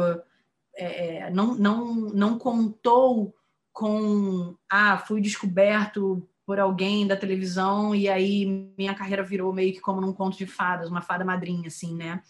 É, 0.76 1.26
é 1.26 1.30
não, 1.30 1.54
não, 1.54 1.94
não 1.94 2.38
contou 2.38 3.34
com. 3.72 4.56
Ah, 4.70 4.98
fui 4.98 5.20
descoberto 5.20 6.28
por 6.46 6.60
alguém 6.60 7.06
da 7.06 7.16
televisão 7.16 7.94
e 7.94 8.08
aí 8.08 8.72
minha 8.76 8.94
carreira 8.94 9.22
virou 9.22 9.52
meio 9.52 9.72
que 9.72 9.80
como 9.80 10.00
num 10.00 10.12
conto 10.12 10.36
de 10.36 10.46
fadas, 10.46 10.90
uma 10.90 11.00
fada 11.00 11.24
madrinha, 11.24 11.68
assim, 11.68 11.96
né? 11.96 12.22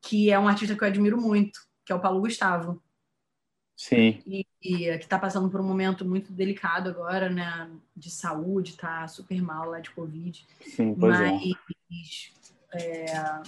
Que 0.00 0.30
é 0.30 0.38
um 0.38 0.48
artista 0.48 0.74
que 0.74 0.82
eu 0.82 0.88
admiro 0.88 1.20
muito, 1.20 1.60
que 1.84 1.92
é 1.92 1.94
o 1.94 2.00
Paulo 2.00 2.20
Gustavo. 2.20 2.82
Sim. 3.78 4.20
E, 4.26 4.44
e 4.60 4.98
que 4.98 5.04
está 5.04 5.16
passando 5.16 5.48
por 5.48 5.60
um 5.60 5.64
momento 5.64 6.04
muito 6.04 6.32
delicado 6.32 6.90
agora, 6.90 7.30
né? 7.30 7.70
De 7.96 8.10
saúde, 8.10 8.76
tá 8.76 9.06
super 9.06 9.40
mal 9.40 9.70
lá 9.70 9.78
de 9.78 9.90
Covid. 9.90 10.44
Sim, 10.66 10.96
pois 10.98 11.20
é. 11.20 11.30
mas, 11.88 12.32
é. 12.74 13.10
é. 13.12 13.42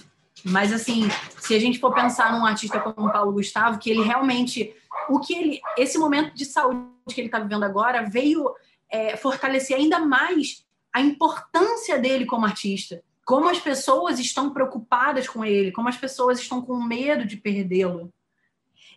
Mas 0.45 0.71
assim, 0.71 1.09
se 1.37 1.53
a 1.53 1.59
gente 1.59 1.79
for 1.79 1.93
pensar 1.93 2.31
num 2.31 2.45
artista 2.45 2.79
como 2.79 3.09
o 3.09 3.11
Paulo 3.11 3.33
Gustavo, 3.33 3.77
que 3.77 3.89
ele 3.89 4.03
realmente. 4.03 4.73
O 5.09 5.19
que 5.19 5.33
ele. 5.35 5.61
Esse 5.77 5.97
momento 5.97 6.33
de 6.33 6.45
saúde 6.45 6.87
que 7.13 7.19
ele 7.19 7.27
está 7.27 7.37
vivendo 7.37 7.63
agora 7.63 8.09
veio 8.09 8.55
é, 8.89 9.17
fortalecer 9.17 9.75
ainda 9.75 9.99
mais 9.99 10.65
a 10.93 11.01
importância 11.01 11.99
dele 11.99 12.25
como 12.25 12.45
artista. 12.45 13.03
Como 13.25 13.49
as 13.49 13.59
pessoas 13.59 14.17
estão 14.17 14.53
preocupadas 14.53 15.27
com 15.27 15.43
ele, 15.43 15.73
como 15.73 15.89
as 15.89 15.97
pessoas 15.97 16.39
estão 16.39 16.61
com 16.61 16.81
medo 16.81 17.25
de 17.25 17.35
perdê-lo. 17.35 18.13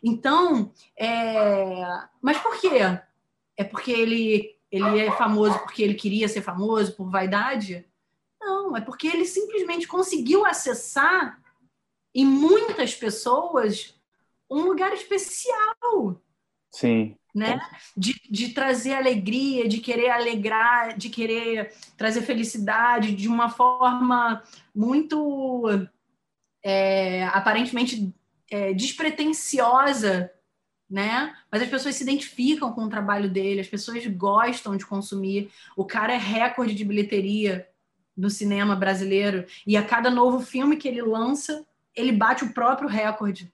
Então, 0.05 0.73
é... 0.99 1.83
mas 2.21 2.39
por 2.39 2.61
quê? 2.61 2.69
É 3.57 3.65
porque 3.65 3.91
ele, 3.91 4.55
ele 4.71 5.01
é 5.01 5.11
famoso 5.13 5.59
porque 5.61 5.83
ele 5.83 5.95
queria 5.95 6.29
ser 6.29 6.43
famoso, 6.43 6.95
por 6.95 7.11
vaidade? 7.11 7.87
Não, 8.41 8.77
é 8.77 8.81
porque 8.81 9.07
ele 9.07 9.25
simplesmente 9.25 9.89
conseguiu 9.89 10.45
acessar 10.45 11.41
em 12.15 12.27
muitas 12.27 12.95
pessoas 12.95 13.99
um 14.51 14.65
lugar 14.65 14.93
especial. 14.93 16.21
Sim 16.71 17.17
né? 17.35 17.61
De, 17.97 18.15
de 18.31 18.51
trazer 18.51 18.95
alegria, 18.95 19.69
de 19.69 19.79
querer 19.79 20.11
alegrar, 20.11 20.97
de 20.97 21.09
querer 21.09 21.73
trazer 21.97 22.23
felicidade 22.23 23.15
de 23.15 23.27
uma 23.27 23.51
forma 23.51 24.43
muito 24.73 25.67
é, 26.63 27.25
aparentemente 27.27 28.15
é, 28.55 28.73
despretensiosa, 28.73 30.31
né? 30.89 31.35
Mas 31.51 31.63
as 31.63 31.69
pessoas 31.69 31.97
se 31.97 32.05
identificam 32.05 32.73
com 32.73 32.85
o 32.85 32.89
trabalho 32.89 33.29
dele, 33.29 33.61
as 33.61 33.67
pessoas 33.67 34.07
gostam 34.07 34.77
de 34.77 34.87
consumir. 34.87 35.51
O 35.77 35.85
cara 35.85 36.13
é 36.15 36.17
recorde 36.17 36.73
de 36.73 36.85
bilheteria 36.85 37.69
no 38.17 38.31
cinema 38.31 38.77
brasileiro 38.77 39.45
e 39.67 39.77
a 39.77 39.85
cada 39.85 40.09
novo 40.09 40.39
filme 40.39 40.77
que 40.77 40.87
ele 40.87 41.03
lança, 41.03 41.67
ele 41.97 42.13
bate 42.13 42.45
o 42.45 42.53
próprio 42.53 42.89
recorde. 42.89 43.53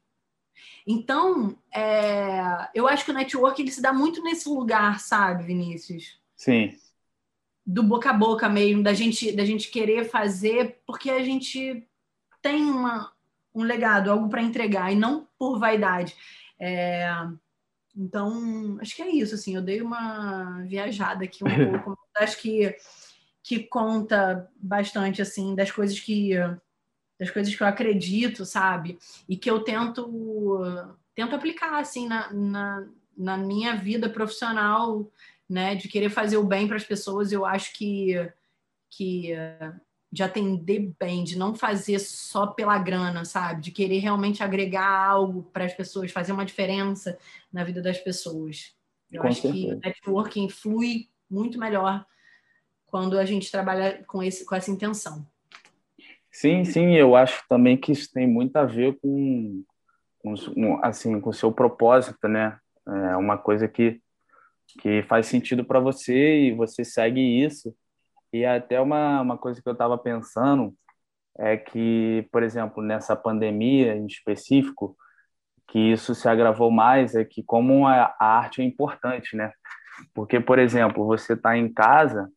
Então, 0.86 1.56
é, 1.74 2.68
eu 2.74 2.86
acho 2.86 3.06
que 3.06 3.10
o 3.10 3.14
network 3.14 3.62
ele 3.62 3.70
se 3.70 3.80
dá 3.80 3.94
muito 3.94 4.22
nesse 4.22 4.50
lugar, 4.50 5.00
sabe, 5.00 5.44
Vinícius? 5.44 6.20
Sim. 6.36 6.76
Do 7.64 7.82
boca 7.82 8.10
a 8.10 8.14
boca 8.14 8.50
mesmo, 8.50 8.82
da 8.82 8.92
gente, 8.92 9.32
da 9.32 9.46
gente 9.46 9.70
querer 9.70 10.04
fazer, 10.10 10.82
porque 10.84 11.08
a 11.08 11.22
gente 11.22 11.86
tem 12.42 12.64
uma, 12.64 13.10
um 13.54 13.62
legado, 13.62 14.10
algo 14.10 14.28
para 14.28 14.42
entregar, 14.42 14.92
e 14.92 14.96
não 14.96 15.26
por 15.38 15.58
vaidade. 15.58 16.16
É, 16.58 17.10
então, 17.96 18.78
acho 18.80 18.94
que 18.94 19.02
é 19.02 19.10
isso, 19.10 19.34
assim, 19.34 19.54
eu 19.54 19.62
dei 19.62 19.82
uma 19.82 20.62
viajada 20.62 21.24
aqui 21.24 21.42
um 21.44 21.46
pouco, 21.82 21.98
acho 22.16 22.40
que, 22.40 22.76
que 23.42 23.64
conta 23.64 24.48
bastante, 24.56 25.20
assim, 25.20 25.54
das 25.54 25.70
coisas 25.70 25.98
que 25.98 26.34
das 27.18 27.30
coisas 27.30 27.54
que 27.54 27.62
eu 27.62 27.66
acredito, 27.66 28.46
sabe? 28.46 28.98
E 29.28 29.36
que 29.36 29.50
eu 29.50 29.62
tento, 29.62 30.08
tento 31.14 31.36
aplicar, 31.36 31.78
assim, 31.78 32.08
na, 32.08 32.32
na, 32.32 32.88
na 33.14 33.36
minha 33.36 33.76
vida 33.76 34.08
profissional, 34.08 35.06
né? 35.46 35.74
De 35.74 35.86
querer 35.86 36.08
fazer 36.08 36.38
o 36.38 36.44
bem 36.44 36.66
para 36.66 36.76
as 36.76 36.84
pessoas. 36.84 37.30
Eu 37.30 37.44
acho 37.44 37.74
que, 37.74 38.14
que 38.88 39.34
de 40.12 40.22
atender 40.22 40.92
bem, 40.98 41.22
de 41.22 41.38
não 41.38 41.54
fazer 41.54 41.98
só 42.00 42.48
pela 42.48 42.76
grana, 42.78 43.24
sabe? 43.24 43.60
De 43.60 43.70
querer 43.70 43.98
realmente 43.98 44.42
agregar 44.42 45.06
algo 45.08 45.44
para 45.52 45.64
as 45.64 45.72
pessoas, 45.72 46.10
fazer 46.10 46.32
uma 46.32 46.44
diferença 46.44 47.16
na 47.52 47.62
vida 47.62 47.80
das 47.80 47.98
pessoas. 47.98 48.74
Eu 49.10 49.22
Com 49.22 49.28
acho 49.28 49.42
certeza. 49.42 49.66
que 49.66 49.72
o 49.72 49.80
networking 49.80 50.48
flui 50.48 51.08
muito 51.30 51.58
melhor 51.58 52.04
quando 52.86 53.18
a 53.18 53.24
gente 53.24 53.50
trabalha 53.50 54.02
com, 54.04 54.22
esse, 54.22 54.44
com 54.44 54.54
essa 54.54 54.70
intenção. 54.70 55.24
Sim, 56.30 56.64
sim, 56.64 56.94
eu 56.94 57.14
acho 57.14 57.44
também 57.48 57.76
que 57.76 57.92
isso 57.92 58.12
tem 58.12 58.26
muito 58.26 58.56
a 58.56 58.64
ver 58.64 58.98
com, 59.00 59.64
com 60.18 60.34
assim, 60.82 61.20
com 61.20 61.30
o 61.30 61.34
seu 61.34 61.52
propósito, 61.52 62.26
né? 62.28 62.58
É 62.86 63.16
uma 63.16 63.38
coisa 63.38 63.68
que, 63.68 64.00
que 64.80 65.02
faz 65.04 65.26
sentido 65.26 65.64
para 65.64 65.78
você 65.78 66.46
e 66.46 66.52
você 66.52 66.84
segue 66.84 67.20
isso. 67.20 67.74
E 68.32 68.44
até 68.44 68.80
uma, 68.80 69.20
uma 69.20 69.38
coisa 69.38 69.60
que 69.62 69.68
eu 69.68 69.72
estava 69.72 69.98
pensando 69.98 70.74
é 71.38 71.56
que, 71.56 72.28
por 72.32 72.42
exemplo, 72.42 72.82
nessa 72.82 73.16
pandemia 73.16 73.96
em 73.96 74.06
específico, 74.06 74.96
que 75.68 75.78
isso 75.78 76.14
se 76.14 76.28
agravou 76.28 76.70
mais 76.70 77.14
é 77.14 77.24
que 77.24 77.42
como 77.42 77.86
a, 77.86 78.14
arte 78.18 78.60
é 78.60 78.64
importante, 78.64 79.36
né? 79.36 79.52
Porque, 80.14 80.40
por 80.40 80.58
exemplo, 80.58 81.06
você 81.06 81.34
está 81.34 81.56
em 81.56 81.72
casa 81.72 82.30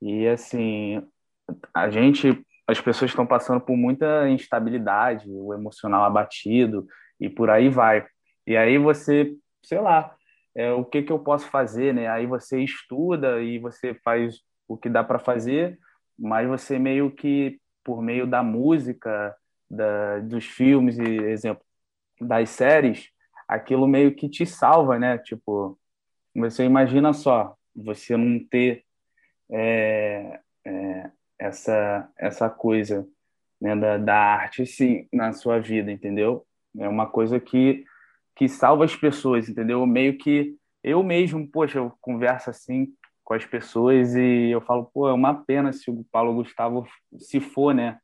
e, 0.00 0.26
assim, 0.26 1.02
a 1.74 1.90
gente 1.90 2.44
as 2.66 2.80
pessoas 2.80 3.10
estão 3.10 3.26
passando 3.26 3.60
por 3.60 3.76
muita 3.76 4.28
instabilidade, 4.28 5.26
o 5.28 5.52
emocional 5.52 6.04
abatido 6.04 6.86
e 7.20 7.28
por 7.28 7.50
aí 7.50 7.68
vai. 7.68 8.06
E 8.46 8.56
aí 8.56 8.78
você, 8.78 9.34
sei 9.62 9.80
lá, 9.80 10.14
é, 10.54 10.72
o 10.72 10.84
que, 10.84 11.02
que 11.02 11.12
eu 11.12 11.18
posso 11.18 11.46
fazer, 11.48 11.92
né? 11.94 12.08
Aí 12.08 12.26
você 12.26 12.60
estuda 12.60 13.42
e 13.42 13.58
você 13.58 13.94
faz 14.04 14.40
o 14.72 14.76
que 14.76 14.88
dá 14.88 15.04
para 15.04 15.18
fazer, 15.18 15.78
mas 16.18 16.48
você 16.48 16.78
meio 16.78 17.10
que, 17.10 17.60
por 17.84 18.02
meio 18.02 18.26
da 18.26 18.42
música, 18.42 19.34
da, 19.70 20.18
dos 20.20 20.44
filmes 20.44 20.98
e, 20.98 21.02
exemplo, 21.02 21.64
das 22.20 22.50
séries, 22.50 23.10
aquilo 23.48 23.86
meio 23.86 24.14
que 24.14 24.28
te 24.28 24.46
salva, 24.46 24.98
né? 24.98 25.18
Tipo, 25.18 25.78
você 26.34 26.64
imagina 26.64 27.12
só, 27.12 27.56
você 27.74 28.16
não 28.16 28.38
ter 28.44 28.84
é, 29.50 30.40
é, 30.64 31.10
essa 31.38 32.10
essa 32.16 32.48
coisa 32.48 33.06
né, 33.60 33.76
da, 33.76 33.98
da 33.98 34.16
arte 34.16 35.08
na 35.12 35.32
sua 35.32 35.58
vida, 35.60 35.90
entendeu? 35.90 36.46
É 36.78 36.88
uma 36.88 37.06
coisa 37.06 37.38
que 37.40 37.84
que 38.34 38.48
salva 38.48 38.84
as 38.86 38.96
pessoas, 38.96 39.48
entendeu? 39.48 39.84
Meio 39.86 40.16
que 40.16 40.56
eu 40.82 41.02
mesmo, 41.02 41.46
poxa, 41.46 41.78
eu 41.78 41.92
converso 42.00 42.48
assim 42.48 42.94
com 43.24 43.34
as 43.34 43.44
pessoas 43.44 44.14
e 44.14 44.50
eu 44.50 44.60
falo, 44.60 44.90
pô, 44.92 45.08
é 45.08 45.12
uma 45.12 45.34
pena 45.44 45.72
se 45.72 45.90
o 45.90 46.04
Paulo 46.10 46.34
Gustavo 46.34 46.86
se 47.18 47.40
for, 47.40 47.74
né? 47.74 47.98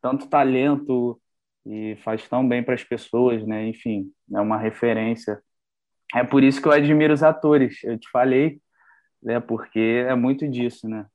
Tanto 0.00 0.28
talento 0.28 1.20
e 1.66 1.96
faz 2.04 2.28
tão 2.28 2.46
bem 2.46 2.62
para 2.62 2.74
as 2.74 2.84
pessoas, 2.84 3.46
né? 3.46 3.66
Enfim, 3.66 4.12
é 4.32 4.40
uma 4.40 4.58
referência. 4.58 5.42
É 6.14 6.24
por 6.24 6.42
isso 6.42 6.60
que 6.60 6.68
eu 6.68 6.72
admiro 6.72 7.14
os 7.14 7.22
atores. 7.22 7.82
Eu 7.84 7.98
te 7.98 8.08
falei, 8.10 8.60
né? 9.22 9.40
Porque 9.40 10.04
é 10.08 10.14
muito 10.14 10.48
disso, 10.48 10.88
né? 10.88 11.06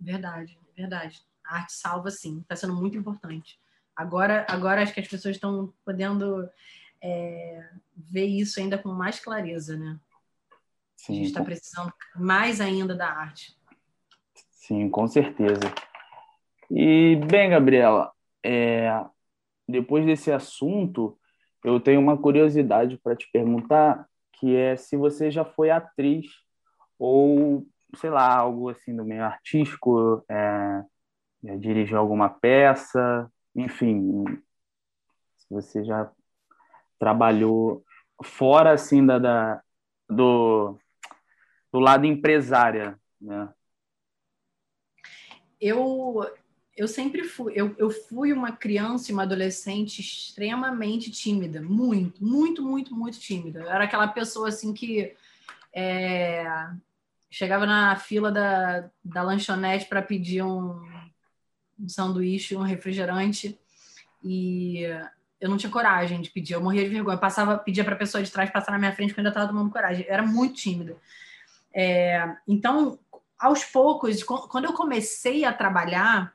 Verdade 0.00 0.58
verdade. 0.78 1.20
A 1.44 1.56
arte 1.56 1.72
salva, 1.72 2.10
sim, 2.10 2.40
está 2.40 2.54
sendo 2.54 2.74
muito 2.74 2.96
importante. 2.96 3.58
Agora, 3.96 4.46
agora 4.48 4.82
acho 4.82 4.94
que 4.94 5.00
as 5.00 5.08
pessoas 5.08 5.34
estão 5.34 5.72
podendo 5.84 6.48
é, 7.02 7.68
ver 7.96 8.26
isso 8.26 8.60
ainda 8.60 8.78
com 8.78 8.90
mais 8.90 9.18
clareza, 9.18 9.76
né? 9.76 9.98
Sim, 10.98 11.12
a 11.12 11.16
gente 11.16 11.26
está 11.28 11.42
precisando 11.42 11.92
mais 12.14 12.60
ainda 12.60 12.94
da 12.94 13.08
arte. 13.08 13.56
Sim, 14.50 14.90
com 14.90 15.08
certeza. 15.08 15.72
E, 16.70 17.16
bem, 17.26 17.48
Gabriela, 17.48 18.12
é, 18.44 19.02
depois 19.66 20.04
desse 20.04 20.30
assunto, 20.30 21.18
eu 21.64 21.80
tenho 21.80 22.00
uma 22.00 22.18
curiosidade 22.18 22.98
para 22.98 23.16
te 23.16 23.30
perguntar, 23.32 24.06
que 24.32 24.54
é 24.54 24.76
se 24.76 24.96
você 24.96 25.30
já 25.30 25.44
foi 25.44 25.70
atriz 25.70 26.26
ou 26.98 27.66
sei 27.96 28.10
lá, 28.10 28.36
algo 28.36 28.68
assim 28.68 28.94
do 28.94 29.04
meio 29.04 29.24
artístico, 29.24 30.22
é, 30.28 30.84
é, 31.46 31.56
dirigir 31.56 31.96
alguma 31.96 32.28
peça, 32.28 33.30
enfim, 33.54 34.24
se 35.38 35.46
você 35.48 35.84
já 35.84 36.10
trabalhou 36.98 37.82
fora 38.22 38.72
assim 38.72 39.06
da, 39.06 39.18
da 39.18 39.62
do, 40.08 40.78
do 41.72 41.78
lado 41.78 42.06
empresária, 42.06 42.98
né? 43.20 43.48
Eu 45.60 46.24
eu 46.78 46.86
sempre 46.86 47.24
fui, 47.24 47.52
eu, 47.56 47.74
eu 47.76 47.90
fui 47.90 48.32
uma 48.32 48.52
criança 48.52 49.10
e 49.10 49.12
uma 49.12 49.24
adolescente 49.24 50.00
extremamente 50.00 51.10
tímida, 51.10 51.60
muito, 51.60 52.24
muito, 52.24 52.62
muito, 52.62 52.94
muito 52.94 53.18
tímida. 53.18 53.60
Eu 53.60 53.68
era 53.68 53.82
aquela 53.82 54.06
pessoa 54.06 54.46
assim 54.46 54.72
que 54.72 55.12
é, 55.74 56.46
chegava 57.28 57.66
na 57.66 57.96
fila 57.96 58.30
da, 58.30 58.88
da 59.04 59.22
lanchonete 59.22 59.86
para 59.86 60.00
pedir 60.00 60.44
um, 60.44 60.80
um 61.76 61.88
sanduíche, 61.88 62.54
um 62.54 62.62
refrigerante 62.62 63.58
e 64.22 64.82
eu 65.40 65.48
não 65.48 65.56
tinha 65.56 65.70
coragem 65.70 66.20
de 66.20 66.30
pedir, 66.30 66.54
eu 66.54 66.60
morria 66.60 66.84
de 66.84 66.90
vergonha. 66.90 67.16
Eu 67.16 67.20
passava, 67.20 67.58
pedia 67.58 67.84
para 67.84 67.94
a 67.94 67.98
pessoa 67.98 68.22
de 68.22 68.30
trás 68.30 68.50
passar 68.50 68.72
na 68.72 68.78
minha 68.78 68.92
frente, 68.92 69.10
porque 69.10 69.20
eu 69.20 69.28
estava 69.28 69.48
tomando 69.48 69.70
coragem. 69.70 70.04
Eu 70.06 70.12
era 70.12 70.22
muito 70.22 70.54
tímida. 70.54 70.96
É, 71.80 72.34
então, 72.48 72.98
aos 73.38 73.62
poucos, 73.62 74.24
quando 74.24 74.64
eu 74.64 74.72
comecei 74.72 75.44
a 75.44 75.52
trabalhar, 75.52 76.34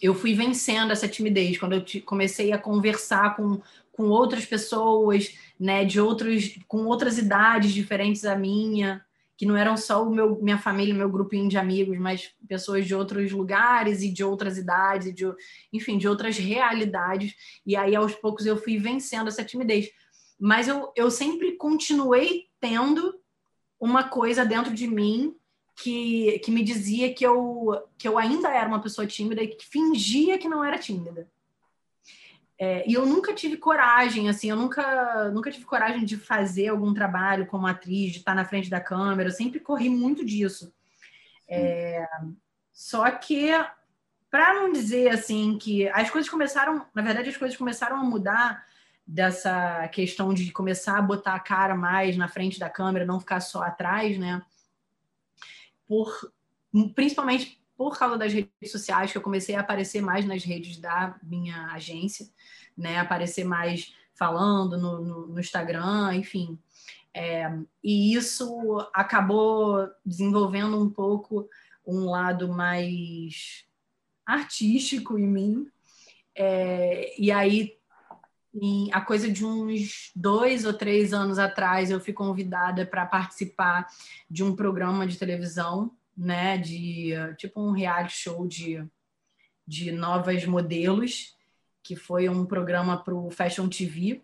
eu 0.00 0.14
fui 0.14 0.34
vencendo 0.34 0.92
essa 0.92 1.08
timidez. 1.08 1.58
Quando 1.58 1.72
eu 1.72 1.84
comecei 2.04 2.52
a 2.52 2.58
conversar 2.58 3.34
com, 3.34 3.60
com 3.90 4.04
outras 4.04 4.46
pessoas, 4.46 5.36
né, 5.58 5.84
de 5.84 6.00
outros, 6.00 6.56
com 6.68 6.84
outras 6.84 7.18
idades 7.18 7.72
diferentes 7.72 8.22
da 8.22 8.36
minha, 8.36 9.04
que 9.36 9.44
não 9.44 9.56
eram 9.56 9.76
só 9.76 10.06
o 10.06 10.14
meu, 10.14 10.40
minha 10.40 10.58
família, 10.58 10.94
meu 10.94 11.10
grupinho 11.10 11.48
de 11.48 11.58
amigos, 11.58 11.98
mas 11.98 12.30
pessoas 12.48 12.86
de 12.86 12.94
outros 12.94 13.32
lugares 13.32 14.00
e 14.00 14.12
de 14.12 14.22
outras 14.22 14.56
idades, 14.58 15.12
de, 15.12 15.24
enfim, 15.72 15.98
de 15.98 16.06
outras 16.06 16.38
realidades. 16.38 17.34
E 17.66 17.74
aí, 17.74 17.96
aos 17.96 18.14
poucos, 18.14 18.46
eu 18.46 18.56
fui 18.56 18.78
vencendo 18.78 19.26
essa 19.26 19.42
timidez. 19.42 19.90
Mas 20.38 20.68
eu, 20.68 20.92
eu 20.94 21.10
sempre 21.10 21.56
continuei 21.56 22.44
tendo 22.60 23.12
uma 23.80 24.04
coisa 24.04 24.44
dentro 24.44 24.72
de 24.72 24.86
mim 24.86 25.36
que, 25.76 26.38
que 26.40 26.50
me 26.50 26.62
dizia 26.62 27.12
que 27.12 27.24
eu, 27.24 27.86
que 27.98 28.08
eu 28.08 28.18
ainda 28.18 28.48
era 28.48 28.68
uma 28.68 28.80
pessoa 28.80 29.06
tímida 29.06 29.42
e 29.42 29.48
que 29.48 29.66
fingia 29.66 30.38
que 30.38 30.48
não 30.48 30.64
era 30.64 30.78
tímida. 30.78 31.28
É, 32.58 32.88
e 32.88 32.94
eu 32.94 33.04
nunca 33.04 33.34
tive 33.34 33.58
coragem, 33.58 34.30
assim, 34.30 34.48
eu 34.48 34.56
nunca, 34.56 35.30
nunca 35.30 35.50
tive 35.50 35.66
coragem 35.66 36.06
de 36.06 36.16
fazer 36.16 36.68
algum 36.68 36.94
trabalho 36.94 37.46
como 37.46 37.66
atriz, 37.66 38.12
de 38.12 38.18
estar 38.18 38.34
na 38.34 38.46
frente 38.46 38.70
da 38.70 38.80
câmera, 38.80 39.28
eu 39.28 39.32
sempre 39.32 39.60
corri 39.60 39.90
muito 39.90 40.24
disso. 40.24 40.72
É, 41.46 42.08
só 42.72 43.10
que, 43.10 43.50
para 44.30 44.54
não 44.54 44.72
dizer 44.72 45.10
assim 45.10 45.58
que 45.58 45.86
as 45.90 46.10
coisas 46.10 46.30
começaram, 46.30 46.86
na 46.94 47.02
verdade, 47.02 47.28
as 47.28 47.36
coisas 47.36 47.56
começaram 47.56 47.96
a 47.96 48.04
mudar 48.04 48.64
dessa 49.06 49.86
questão 49.88 50.34
de 50.34 50.50
começar 50.50 50.98
a 50.98 51.02
botar 51.02 51.34
a 51.34 51.40
cara 51.40 51.76
mais 51.76 52.16
na 52.16 52.26
frente 52.26 52.58
da 52.58 52.68
câmera, 52.68 53.06
não 53.06 53.20
ficar 53.20 53.40
só 53.40 53.62
atrás, 53.62 54.18
né? 54.18 54.42
Por, 55.86 56.32
principalmente 56.94 57.62
por 57.76 57.96
causa 57.96 58.18
das 58.18 58.32
redes 58.32 58.72
sociais, 58.72 59.12
que 59.12 59.18
eu 59.18 59.22
comecei 59.22 59.54
a 59.54 59.60
aparecer 59.60 60.00
mais 60.00 60.24
nas 60.24 60.42
redes 60.42 60.78
da 60.78 61.16
minha 61.22 61.66
agência, 61.72 62.26
né? 62.76 62.98
Aparecer 62.98 63.44
mais 63.44 63.94
falando 64.14 64.76
no, 64.78 65.04
no, 65.04 65.26
no 65.28 65.40
Instagram, 65.40 66.14
enfim. 66.14 66.58
É, 67.14 67.50
e 67.82 68.14
isso 68.14 68.78
acabou 68.92 69.88
desenvolvendo 70.04 70.82
um 70.82 70.90
pouco 70.90 71.48
um 71.86 72.10
lado 72.10 72.48
mais 72.48 73.64
artístico 74.26 75.18
em 75.18 75.26
mim. 75.26 75.70
É, 76.34 77.14
e 77.18 77.30
aí, 77.30 77.75
em, 78.60 78.90
a 78.92 79.00
coisa 79.00 79.30
de 79.30 79.44
uns 79.44 80.10
dois 80.14 80.64
ou 80.64 80.72
três 80.72 81.12
anos 81.12 81.38
atrás, 81.38 81.90
eu 81.90 82.00
fui 82.00 82.12
convidada 82.12 82.86
para 82.86 83.06
participar 83.06 83.86
de 84.30 84.42
um 84.42 84.56
programa 84.56 85.06
de 85.06 85.18
televisão 85.18 85.92
né, 86.16 86.56
de 86.56 87.12
tipo 87.36 87.60
um 87.60 87.72
reality 87.72 88.16
show 88.16 88.46
de, 88.46 88.82
de 89.66 89.92
novas 89.92 90.46
modelos, 90.46 91.36
que 91.82 91.94
foi 91.94 92.28
um 92.28 92.46
programa 92.46 92.96
para 92.96 93.14
o 93.14 93.30
Fashion 93.30 93.68
TV. 93.68 94.22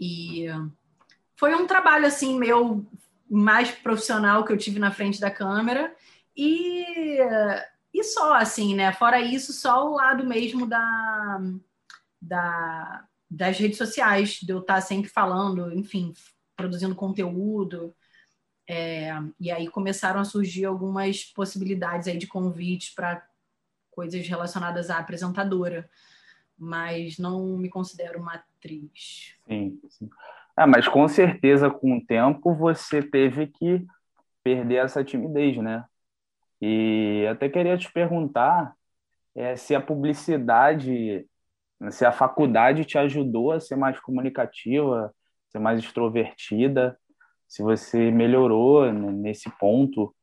E 0.00 0.46
foi 1.36 1.54
um 1.54 1.66
trabalho 1.66 2.06
assim 2.06 2.38
meu 2.38 2.86
mais 3.30 3.70
profissional 3.70 4.44
que 4.44 4.52
eu 4.52 4.56
tive 4.56 4.78
na 4.78 4.90
frente 4.90 5.20
da 5.20 5.30
câmera 5.30 5.94
e 6.34 7.18
e 7.92 8.04
só 8.04 8.34
assim, 8.34 8.74
né? 8.74 8.92
Fora 8.92 9.20
isso, 9.20 9.52
só 9.52 9.88
o 9.88 9.94
lado 9.94 10.24
mesmo 10.24 10.66
da, 10.66 11.40
da 12.20 13.07
das 13.30 13.58
redes 13.58 13.78
sociais, 13.78 14.40
de 14.42 14.52
eu 14.52 14.60
estar 14.60 14.80
sempre 14.80 15.10
falando, 15.10 15.72
enfim, 15.72 16.14
produzindo 16.56 16.94
conteúdo, 16.94 17.94
é, 18.68 19.10
e 19.40 19.50
aí 19.50 19.68
começaram 19.68 20.20
a 20.20 20.24
surgir 20.24 20.64
algumas 20.64 21.24
possibilidades 21.24 22.06
aí 22.06 22.18
de 22.18 22.26
convites 22.26 22.94
para 22.94 23.26
coisas 23.90 24.26
relacionadas 24.28 24.90
à 24.90 24.98
apresentadora, 24.98 25.88
mas 26.56 27.18
não 27.18 27.56
me 27.56 27.68
considero 27.68 28.20
uma 28.20 28.34
atriz. 28.34 29.36
Sim, 29.46 29.80
sim. 29.88 30.10
Ah, 30.56 30.66
mas 30.66 30.86
com 30.88 31.06
certeza 31.08 31.70
com 31.70 31.96
o 31.96 32.04
tempo 32.04 32.54
você 32.54 33.02
teve 33.02 33.46
que 33.46 33.86
perder 34.42 34.84
essa 34.84 35.04
timidez, 35.04 35.56
né? 35.56 35.84
E 36.60 37.26
até 37.30 37.48
queria 37.48 37.78
te 37.78 37.90
perguntar 37.92 38.74
é, 39.34 39.54
se 39.56 39.74
a 39.74 39.80
publicidade, 39.80 41.26
se 41.90 42.04
a 42.04 42.12
faculdade 42.12 42.84
te 42.84 42.98
ajudou 42.98 43.52
a 43.52 43.60
ser 43.60 43.76
mais 43.76 44.00
comunicativa, 44.00 45.14
ser 45.48 45.58
mais 45.58 45.78
extrovertida, 45.78 46.98
se 47.46 47.62
você 47.62 48.10
melhorou 48.10 48.92
nesse 48.92 49.50
ponto 49.58 50.14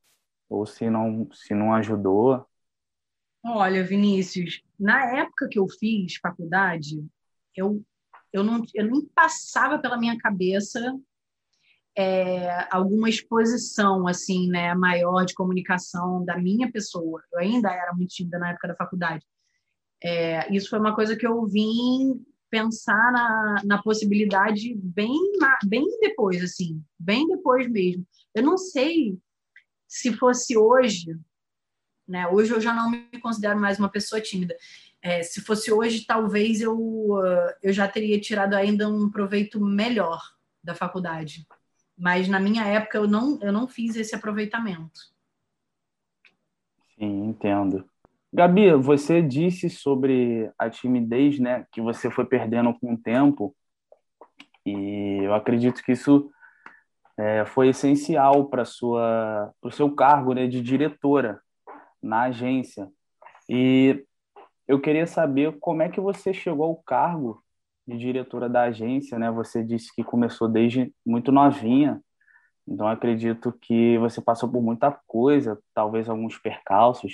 ou 0.49 0.65
se 0.65 0.89
não 0.89 1.27
se 1.31 1.53
não 1.55 1.73
ajudou. 1.73 2.45
Olha, 3.43 3.83
Vinícius, 3.83 4.61
na 4.79 5.17
época 5.17 5.47
que 5.49 5.57
eu 5.57 5.67
fiz 5.67 6.15
faculdade, 6.17 7.03
eu 7.55 7.83
eu 8.31 8.43
não 8.43 8.63
eu 8.73 8.85
nem 8.85 9.05
passava 9.15 9.79
pela 9.79 9.97
minha 9.97 10.17
cabeça 10.17 10.79
é, 11.97 12.67
alguma 12.69 13.09
exposição 13.09 14.07
assim, 14.07 14.47
né, 14.49 14.75
maior 14.75 15.23
de 15.23 15.33
comunicação 15.33 16.23
da 16.25 16.37
minha 16.37 16.69
pessoa. 16.71 17.23
Eu 17.31 17.39
ainda 17.39 17.71
era 17.71 17.93
muito 17.93 18.13
tímida 18.13 18.37
na 18.37 18.49
época 18.49 18.67
da 18.67 18.75
faculdade. 18.75 19.25
É, 20.05 20.53
isso 20.53 20.69
foi 20.69 20.77
uma 20.77 20.93
coisa 20.93 21.15
que 21.15 21.25
eu 21.25 21.43
vim 21.47 22.23
pensar 22.47 23.11
na, 23.11 23.61
na 23.65 23.81
possibilidade 23.81 24.75
bem, 24.75 25.19
bem 25.65 25.83
depois, 25.99 26.43
assim, 26.43 26.79
bem 26.99 27.27
depois 27.27 27.67
mesmo. 27.67 28.05
Eu 28.33 28.43
não 28.43 28.55
sei 28.55 29.17
se 29.87 30.13
fosse 30.13 30.55
hoje, 30.55 31.19
né? 32.07 32.27
Hoje 32.27 32.53
eu 32.53 32.61
já 32.61 32.71
não 32.71 32.91
me 32.91 33.19
considero 33.19 33.59
mais 33.59 33.79
uma 33.79 33.89
pessoa 33.89 34.21
tímida. 34.21 34.55
É, 35.01 35.23
se 35.23 35.41
fosse 35.41 35.71
hoje, 35.71 36.05
talvez 36.05 36.61
eu, 36.61 36.77
eu 37.63 37.73
já 37.73 37.87
teria 37.87 38.21
tirado 38.21 38.53
ainda 38.53 38.87
um 38.87 39.09
proveito 39.09 39.59
melhor 39.59 40.21
da 40.63 40.75
faculdade. 40.75 41.47
Mas 41.97 42.27
na 42.27 42.39
minha 42.39 42.63
época 42.63 42.99
eu 42.99 43.07
não, 43.07 43.39
eu 43.41 43.51
não 43.51 43.67
fiz 43.67 43.95
esse 43.95 44.13
aproveitamento. 44.13 44.99
Sim, 46.95 47.25
entendo. 47.25 47.89
Gabi, 48.33 48.73
você 48.73 49.21
disse 49.21 49.69
sobre 49.69 50.51
a 50.57 50.69
timidez, 50.69 51.39
né, 51.39 51.65
que 51.71 51.81
você 51.81 52.11
foi 52.11 52.25
perdendo 52.25 52.73
com 52.79 52.93
o 52.93 52.97
tempo, 52.97 53.55
e 54.65 55.19
eu 55.23 55.33
acredito 55.33 55.81
que 55.83 55.93
isso 55.93 56.29
é, 57.17 57.45
foi 57.45 57.69
essencial 57.69 58.49
para 58.49 58.65
sua, 58.65 59.53
o 59.61 59.71
seu 59.71 59.93
cargo, 59.95 60.33
né, 60.33 60.47
de 60.47 60.61
diretora 60.61 61.39
na 62.01 62.23
agência. 62.23 62.89
E 63.47 64.03
eu 64.67 64.81
queria 64.81 65.05
saber 65.05 65.57
como 65.59 65.81
é 65.81 65.89
que 65.89 66.01
você 66.01 66.33
chegou 66.33 66.65
ao 66.65 66.75
cargo 66.75 67.43
de 67.87 67.97
diretora 67.97 68.49
da 68.49 68.63
agência, 68.63 69.19
né? 69.19 69.29
Você 69.31 69.63
disse 69.63 69.93
que 69.93 70.03
começou 70.03 70.47
desde 70.47 70.91
muito 71.05 71.31
novinha, 71.31 72.01
então 72.67 72.87
acredito 72.87 73.53
que 73.61 73.97
você 73.99 74.19
passou 74.19 74.49
por 74.49 74.61
muita 74.61 74.91
coisa, 75.05 75.59
talvez 75.73 76.09
alguns 76.09 76.37
percalços. 76.39 77.13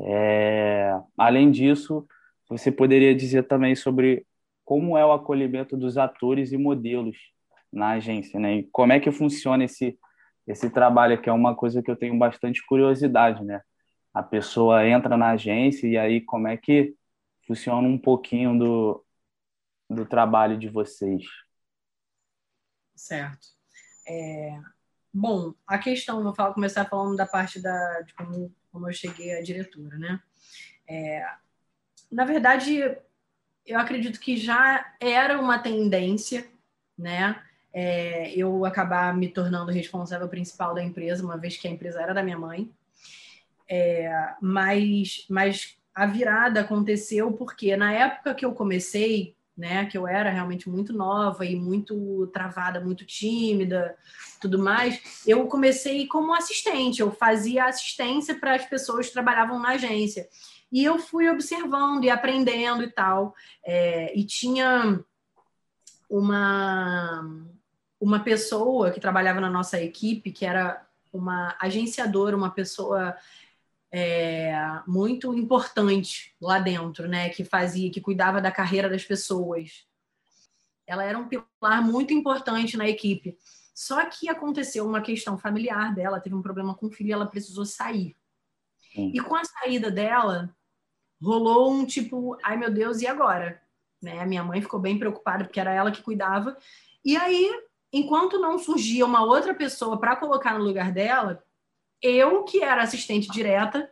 É, 0.00 0.98
além 1.16 1.50
disso, 1.50 2.06
você 2.48 2.70
poderia 2.72 3.14
dizer 3.14 3.46
também 3.46 3.74
sobre 3.74 4.26
como 4.64 4.96
é 4.96 5.04
o 5.04 5.12
acolhimento 5.12 5.76
dos 5.76 5.98
atores 5.98 6.52
e 6.52 6.56
modelos 6.56 7.16
na 7.72 7.90
agência, 7.92 8.38
né? 8.38 8.56
E 8.56 8.62
como 8.70 8.92
é 8.92 9.00
que 9.00 9.10
funciona 9.10 9.64
esse 9.64 9.98
esse 10.46 10.68
trabalho 10.68 11.20
que 11.20 11.28
é 11.28 11.32
uma 11.32 11.54
coisa 11.54 11.82
que 11.82 11.90
eu 11.90 11.96
tenho 11.96 12.18
bastante 12.18 12.64
curiosidade, 12.66 13.44
né? 13.44 13.62
A 14.12 14.22
pessoa 14.22 14.86
entra 14.86 15.16
na 15.16 15.30
agência 15.30 15.86
e 15.86 15.96
aí 15.96 16.20
como 16.20 16.48
é 16.48 16.56
que 16.56 16.94
funciona 17.46 17.86
um 17.86 17.98
pouquinho 17.98 18.58
do, 18.58 19.04
do 19.88 20.04
trabalho 20.04 20.58
de 20.58 20.68
vocês? 20.68 21.24
Certo. 22.94 23.46
É, 24.06 24.58
bom, 25.12 25.54
a 25.66 25.78
questão, 25.78 26.22
vou 26.22 26.34
falar, 26.34 26.54
começar 26.54 26.84
falando 26.86 27.16
da 27.16 27.26
parte 27.26 27.60
da, 27.60 28.00
de 28.02 28.12
como 28.14 28.52
como 28.72 28.88
eu 28.88 28.92
cheguei 28.92 29.36
à 29.36 29.42
diretora, 29.42 29.98
né? 29.98 30.20
É, 30.88 31.24
na 32.10 32.24
verdade, 32.24 32.80
eu 33.66 33.78
acredito 33.78 34.18
que 34.18 34.36
já 34.36 34.94
era 34.98 35.38
uma 35.38 35.58
tendência, 35.58 36.46
né? 36.98 37.40
É, 37.72 38.32
eu 38.34 38.64
acabar 38.64 39.16
me 39.16 39.28
tornando 39.28 39.70
responsável 39.70 40.28
principal 40.28 40.74
da 40.74 40.82
empresa, 40.82 41.24
uma 41.24 41.38
vez 41.38 41.56
que 41.56 41.68
a 41.68 41.70
empresa 41.70 42.00
era 42.00 42.12
da 42.12 42.22
minha 42.22 42.38
mãe. 42.38 42.70
É, 43.68 44.34
mas, 44.40 45.24
mas 45.30 45.78
a 45.94 46.06
virada 46.06 46.60
aconteceu 46.60 47.32
porque 47.32 47.76
na 47.76 47.92
época 47.92 48.34
que 48.34 48.44
eu 48.44 48.52
comecei, 48.52 49.34
né, 49.56 49.86
que 49.86 49.98
eu 49.98 50.06
era 50.06 50.30
realmente 50.30 50.68
muito 50.68 50.92
nova 50.92 51.44
e 51.44 51.54
muito 51.54 52.26
travada, 52.28 52.80
muito 52.80 53.04
tímida, 53.04 53.96
tudo 54.40 54.58
mais, 54.58 55.22
eu 55.26 55.46
comecei 55.46 56.06
como 56.06 56.34
assistente, 56.34 57.00
eu 57.00 57.12
fazia 57.12 57.66
assistência 57.66 58.34
para 58.34 58.54
as 58.54 58.64
pessoas 58.64 59.06
que 59.06 59.12
trabalhavam 59.12 59.58
na 59.58 59.70
agência. 59.70 60.28
E 60.70 60.82
eu 60.82 60.98
fui 60.98 61.28
observando 61.28 62.04
e 62.04 62.10
aprendendo 62.10 62.82
e 62.82 62.90
tal. 62.90 63.34
É, 63.64 64.18
e 64.18 64.24
tinha 64.24 64.98
uma, 66.08 67.46
uma 68.00 68.20
pessoa 68.20 68.90
que 68.90 68.98
trabalhava 68.98 69.40
na 69.40 69.50
nossa 69.50 69.80
equipe, 69.80 70.32
que 70.32 70.46
era 70.46 70.84
uma 71.12 71.54
agenciadora, 71.60 72.34
uma 72.34 72.50
pessoa 72.50 73.14
é, 73.92 74.54
muito 74.86 75.34
importante 75.34 76.34
lá 76.40 76.58
dentro, 76.58 77.06
né? 77.06 77.28
Que 77.28 77.44
fazia, 77.44 77.90
que 77.90 78.00
cuidava 78.00 78.40
da 78.40 78.50
carreira 78.50 78.88
das 78.88 79.04
pessoas. 79.04 79.86
Ela 80.86 81.04
era 81.04 81.18
um 81.18 81.28
pilar 81.28 81.82
muito 81.82 82.14
importante 82.14 82.76
na 82.76 82.88
equipe. 82.88 83.36
Só 83.74 84.04
que 84.06 84.28
aconteceu 84.28 84.86
uma 84.86 85.02
questão 85.02 85.36
familiar 85.36 85.94
dela, 85.94 86.20
teve 86.20 86.34
um 86.34 86.42
problema 86.42 86.74
com 86.74 86.86
o 86.86 86.90
filho 86.90 87.10
e 87.10 87.12
ela 87.12 87.26
precisou 87.26 87.66
sair. 87.66 88.16
Sim. 88.92 89.12
E 89.14 89.20
com 89.20 89.34
a 89.34 89.44
saída 89.44 89.90
dela, 89.90 90.54
rolou 91.20 91.72
um 91.72 91.84
tipo, 91.84 92.36
ai 92.42 92.56
meu 92.56 92.70
Deus, 92.70 93.00
e 93.00 93.06
agora? 93.06 93.62
Né? 94.00 94.20
A 94.20 94.26
minha 94.26 94.42
mãe 94.42 94.60
ficou 94.60 94.80
bem 94.80 94.98
preocupada 94.98 95.44
porque 95.44 95.60
era 95.60 95.72
ela 95.72 95.92
que 95.92 96.02
cuidava. 96.02 96.56
E 97.04 97.16
aí, 97.16 97.50
enquanto 97.92 98.38
não 98.38 98.58
surgia 98.58 99.04
uma 99.06 99.22
outra 99.22 99.54
pessoa 99.54 99.98
para 99.98 100.16
colocar 100.16 100.58
no 100.58 100.64
lugar 100.64 100.92
dela, 100.92 101.42
eu, 102.02 102.42
que 102.44 102.62
era 102.62 102.82
assistente 102.82 103.30
direta, 103.30 103.90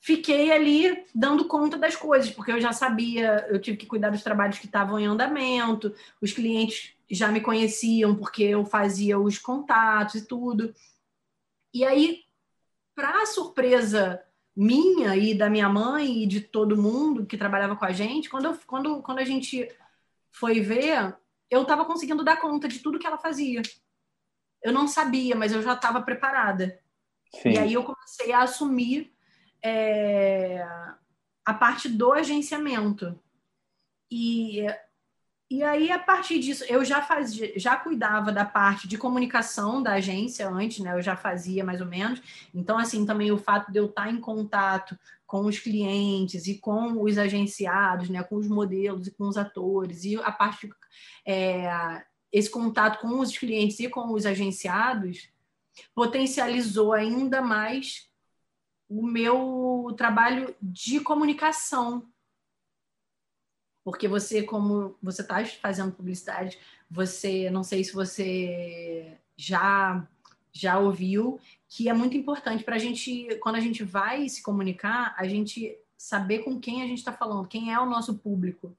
fiquei 0.00 0.50
ali 0.50 1.06
dando 1.14 1.46
conta 1.46 1.78
das 1.78 1.96
coisas, 1.96 2.30
porque 2.30 2.52
eu 2.52 2.60
já 2.60 2.72
sabia, 2.72 3.46
eu 3.48 3.60
tive 3.60 3.76
que 3.76 3.86
cuidar 3.86 4.10
dos 4.10 4.22
trabalhos 4.22 4.58
que 4.58 4.66
estavam 4.66 4.98
em 4.98 5.06
andamento, 5.06 5.94
os 6.20 6.32
clientes 6.32 6.94
já 7.10 7.28
me 7.28 7.40
conheciam 7.40 8.14
porque 8.16 8.42
eu 8.42 8.64
fazia 8.64 9.18
os 9.18 9.38
contatos 9.38 10.16
e 10.16 10.26
tudo. 10.26 10.74
E 11.72 11.84
aí, 11.84 12.24
para 12.94 13.24
surpresa 13.26 14.22
minha 14.54 15.16
e 15.16 15.34
da 15.34 15.48
minha 15.48 15.68
mãe 15.68 16.24
e 16.24 16.26
de 16.26 16.40
todo 16.40 16.76
mundo 16.76 17.24
que 17.24 17.38
trabalhava 17.38 17.76
com 17.76 17.84
a 17.84 17.92
gente, 17.92 18.28
quando, 18.28 18.46
eu, 18.46 18.58
quando, 18.66 19.02
quando 19.02 19.18
a 19.18 19.24
gente 19.24 19.68
foi 20.30 20.60
ver, 20.60 21.16
eu 21.50 21.62
estava 21.62 21.84
conseguindo 21.84 22.24
dar 22.24 22.40
conta 22.40 22.68
de 22.68 22.80
tudo 22.80 22.98
que 22.98 23.06
ela 23.06 23.18
fazia. 23.18 23.62
Eu 24.62 24.72
não 24.72 24.88
sabia, 24.88 25.34
mas 25.34 25.52
eu 25.52 25.62
já 25.62 25.74
estava 25.74 26.02
preparada. 26.02 26.81
Sim. 27.34 27.50
E 27.50 27.58
aí 27.58 27.72
eu 27.72 27.84
comecei 27.84 28.32
a 28.32 28.42
assumir 28.42 29.12
é, 29.62 30.66
a 31.44 31.54
parte 31.54 31.88
do 31.88 32.12
agenciamento. 32.12 33.18
E, 34.10 34.66
e 35.50 35.62
aí, 35.62 35.90
a 35.90 35.98
partir 35.98 36.38
disso, 36.38 36.64
eu 36.68 36.84
já 36.84 37.00
fazia, 37.00 37.58
já 37.58 37.76
cuidava 37.76 38.30
da 38.30 38.44
parte 38.44 38.86
de 38.86 38.98
comunicação 38.98 39.82
da 39.82 39.94
agência 39.94 40.48
antes, 40.48 40.80
né? 40.80 40.92
Eu 40.94 41.02
já 41.02 41.16
fazia 41.16 41.64
mais 41.64 41.80
ou 41.80 41.86
menos. 41.86 42.20
Então, 42.54 42.78
assim, 42.78 43.06
também 43.06 43.30
o 43.32 43.38
fato 43.38 43.72
de 43.72 43.78
eu 43.78 43.86
estar 43.86 44.10
em 44.10 44.20
contato 44.20 44.98
com 45.26 45.46
os 45.46 45.58
clientes 45.58 46.46
e 46.46 46.58
com 46.58 47.02
os 47.02 47.16
agenciados, 47.16 48.10
né? 48.10 48.22
Com 48.22 48.36
os 48.36 48.48
modelos 48.48 49.06
e 49.06 49.10
com 49.10 49.26
os 49.26 49.38
atores, 49.38 50.04
e 50.04 50.16
a 50.16 50.32
parte 50.32 50.70
é, 51.26 52.02
esse 52.30 52.50
contato 52.50 53.00
com 53.00 53.20
os 53.20 53.36
clientes 53.36 53.78
e 53.80 53.88
com 53.88 54.12
os 54.12 54.26
agenciados 54.26 55.30
potencializou 55.94 56.92
ainda 56.92 57.40
mais 57.40 58.10
o 58.88 59.06
meu 59.06 59.94
trabalho 59.96 60.54
de 60.60 61.00
comunicação. 61.00 62.08
Porque 63.84 64.06
você, 64.06 64.42
como 64.42 64.96
você 65.02 65.22
está 65.22 65.44
fazendo 65.44 65.92
publicidade, 65.92 66.58
você, 66.90 67.50
não 67.50 67.64
sei 67.64 67.82
se 67.82 67.92
você 67.92 69.18
já 69.36 70.06
já 70.52 70.78
ouviu, 70.78 71.40
que 71.66 71.88
é 71.88 71.94
muito 71.94 72.14
importante 72.14 72.62
para 72.62 72.76
a 72.76 72.78
gente, 72.78 73.26
quando 73.40 73.56
a 73.56 73.60
gente 73.60 73.82
vai 73.82 74.28
se 74.28 74.42
comunicar, 74.42 75.14
a 75.16 75.26
gente 75.26 75.74
saber 75.96 76.40
com 76.40 76.60
quem 76.60 76.82
a 76.82 76.86
gente 76.86 76.98
está 76.98 77.12
falando, 77.12 77.48
quem 77.48 77.72
é 77.72 77.80
o 77.80 77.86
nosso 77.86 78.18
público, 78.18 78.76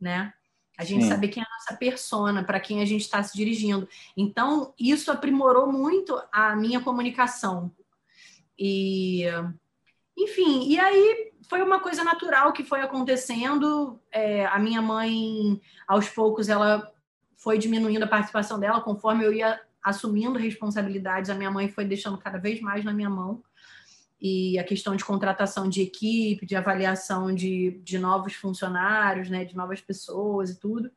né? 0.00 0.32
A 0.78 0.84
gente 0.84 1.02
Sim. 1.02 1.08
saber 1.08 1.28
quem 1.28 1.42
é 1.42 1.46
a 1.46 1.50
nossa 1.50 1.76
persona, 1.76 2.44
para 2.44 2.60
quem 2.60 2.80
a 2.80 2.84
gente 2.84 3.00
está 3.00 3.20
se 3.20 3.36
dirigindo. 3.36 3.88
Então, 4.16 4.72
isso 4.78 5.10
aprimorou 5.10 5.72
muito 5.72 6.16
a 6.30 6.54
minha 6.54 6.80
comunicação. 6.80 7.72
E, 8.56 9.24
enfim, 10.16 10.68
e 10.68 10.78
aí 10.78 11.32
foi 11.48 11.62
uma 11.62 11.80
coisa 11.80 12.04
natural 12.04 12.52
que 12.52 12.62
foi 12.62 12.80
acontecendo. 12.80 13.98
É, 14.12 14.46
a 14.46 14.58
minha 14.60 14.80
mãe, 14.80 15.60
aos 15.86 16.08
poucos, 16.08 16.48
ela 16.48 16.88
foi 17.36 17.58
diminuindo 17.58 18.04
a 18.04 18.08
participação 18.08 18.60
dela 18.60 18.80
conforme 18.80 19.24
eu 19.24 19.32
ia 19.32 19.60
assumindo 19.82 20.38
responsabilidades. 20.38 21.28
A 21.28 21.34
minha 21.34 21.50
mãe 21.50 21.68
foi 21.68 21.84
deixando 21.84 22.18
cada 22.18 22.38
vez 22.38 22.60
mais 22.60 22.84
na 22.84 22.92
minha 22.92 23.10
mão 23.10 23.42
e 24.20 24.58
a 24.58 24.64
questão 24.64 24.96
de 24.96 25.04
contratação 25.04 25.68
de 25.68 25.80
equipe, 25.80 26.44
de 26.44 26.56
avaliação 26.56 27.32
de, 27.32 27.80
de 27.84 27.98
novos 27.98 28.34
funcionários, 28.34 29.30
né, 29.30 29.44
de 29.44 29.56
novas 29.56 29.80
pessoas 29.80 30.50
e 30.50 30.58
tudo. 30.58 30.90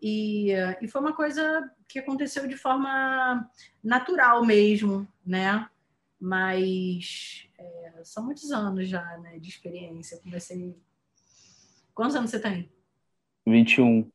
E, 0.00 0.50
e 0.80 0.88
foi 0.88 1.00
uma 1.00 1.14
coisa 1.14 1.70
que 1.88 1.98
aconteceu 1.98 2.46
de 2.46 2.56
forma 2.56 3.50
natural 3.82 4.44
mesmo, 4.44 5.06
né? 5.24 5.68
Mas 6.18 7.48
é, 7.58 8.00
são 8.04 8.24
muitos 8.24 8.50
anos 8.50 8.88
já, 8.88 9.04
né, 9.18 9.38
de 9.38 9.48
experiência. 9.48 10.16
Eu 10.16 10.20
comecei. 10.20 10.76
Quantos 11.94 12.16
anos 12.16 12.30
você 12.30 12.40
tem? 12.40 12.70
21. 13.46 14.10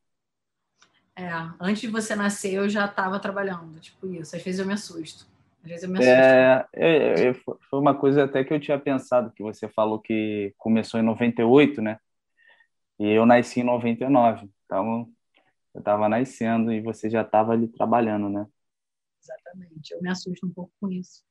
É, 1.15 1.29
antes 1.59 1.81
de 1.81 1.87
você 1.87 2.15
nascer 2.15 2.55
eu 2.55 2.67
já 2.67 2.85
estava 2.85 3.19
trabalhando, 3.19 3.79
tipo 3.79 4.07
isso. 4.07 4.35
Às 4.35 4.41
vezes 4.41 4.59
eu 4.59 4.65
me 4.65 4.73
assusto. 4.73 5.27
Às 5.65 5.71
vezes 5.71 5.83
eu 5.83 5.89
me 5.89 5.97
assusto. 5.97 6.13
É, 6.13 6.67
é, 6.73 7.29
é, 7.29 7.33
foi 7.33 7.79
uma 7.79 7.97
coisa 7.97 8.25
até 8.25 8.43
que 8.43 8.53
eu 8.53 8.59
tinha 8.59 8.79
pensado, 8.79 9.31
que 9.31 9.41
você 9.41 9.67
falou 9.67 9.99
que 9.99 10.53
começou 10.59 10.99
em 10.99 11.03
98, 11.03 11.81
né? 11.81 11.97
E 12.99 13.09
eu 13.09 13.25
nasci 13.25 13.61
em 13.61 13.63
99. 13.63 14.47
Então, 14.65 15.09
eu 15.73 15.79
estava 15.79 16.07
nascendo 16.07 16.71
e 16.71 16.79
você 16.81 17.09
já 17.09 17.23
estava 17.23 17.53
ali 17.53 17.67
trabalhando, 17.67 18.29
né? 18.29 18.45
Exatamente. 19.19 19.91
Eu 19.91 20.01
me 20.03 20.09
assusto 20.09 20.45
um 20.45 20.51
pouco 20.51 20.71
com 20.79 20.91
isso. 20.91 21.23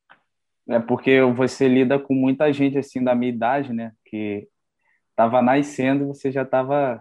É 0.68 0.81
porque 0.81 1.20
você 1.23 1.68
lida 1.68 1.97
com 1.97 2.12
muita 2.12 2.53
gente 2.53 2.77
assim 2.77 3.05
da 3.05 3.14
minha 3.14 3.33
idade, 3.33 3.73
né? 3.73 3.92
Que 4.05 4.49
estava 5.11 5.40
nascendo 5.40 6.03
e 6.03 6.07
você 6.09 6.33
já 6.33 6.42
estava 6.42 7.01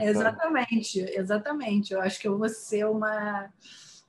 Exatamente, 0.00 1.00
exatamente. 1.00 1.94
Eu 1.94 2.00
acho 2.00 2.20
que 2.20 2.28
eu 2.28 2.38
vou 2.38 2.48
ser 2.50 2.84
uma 2.86 3.50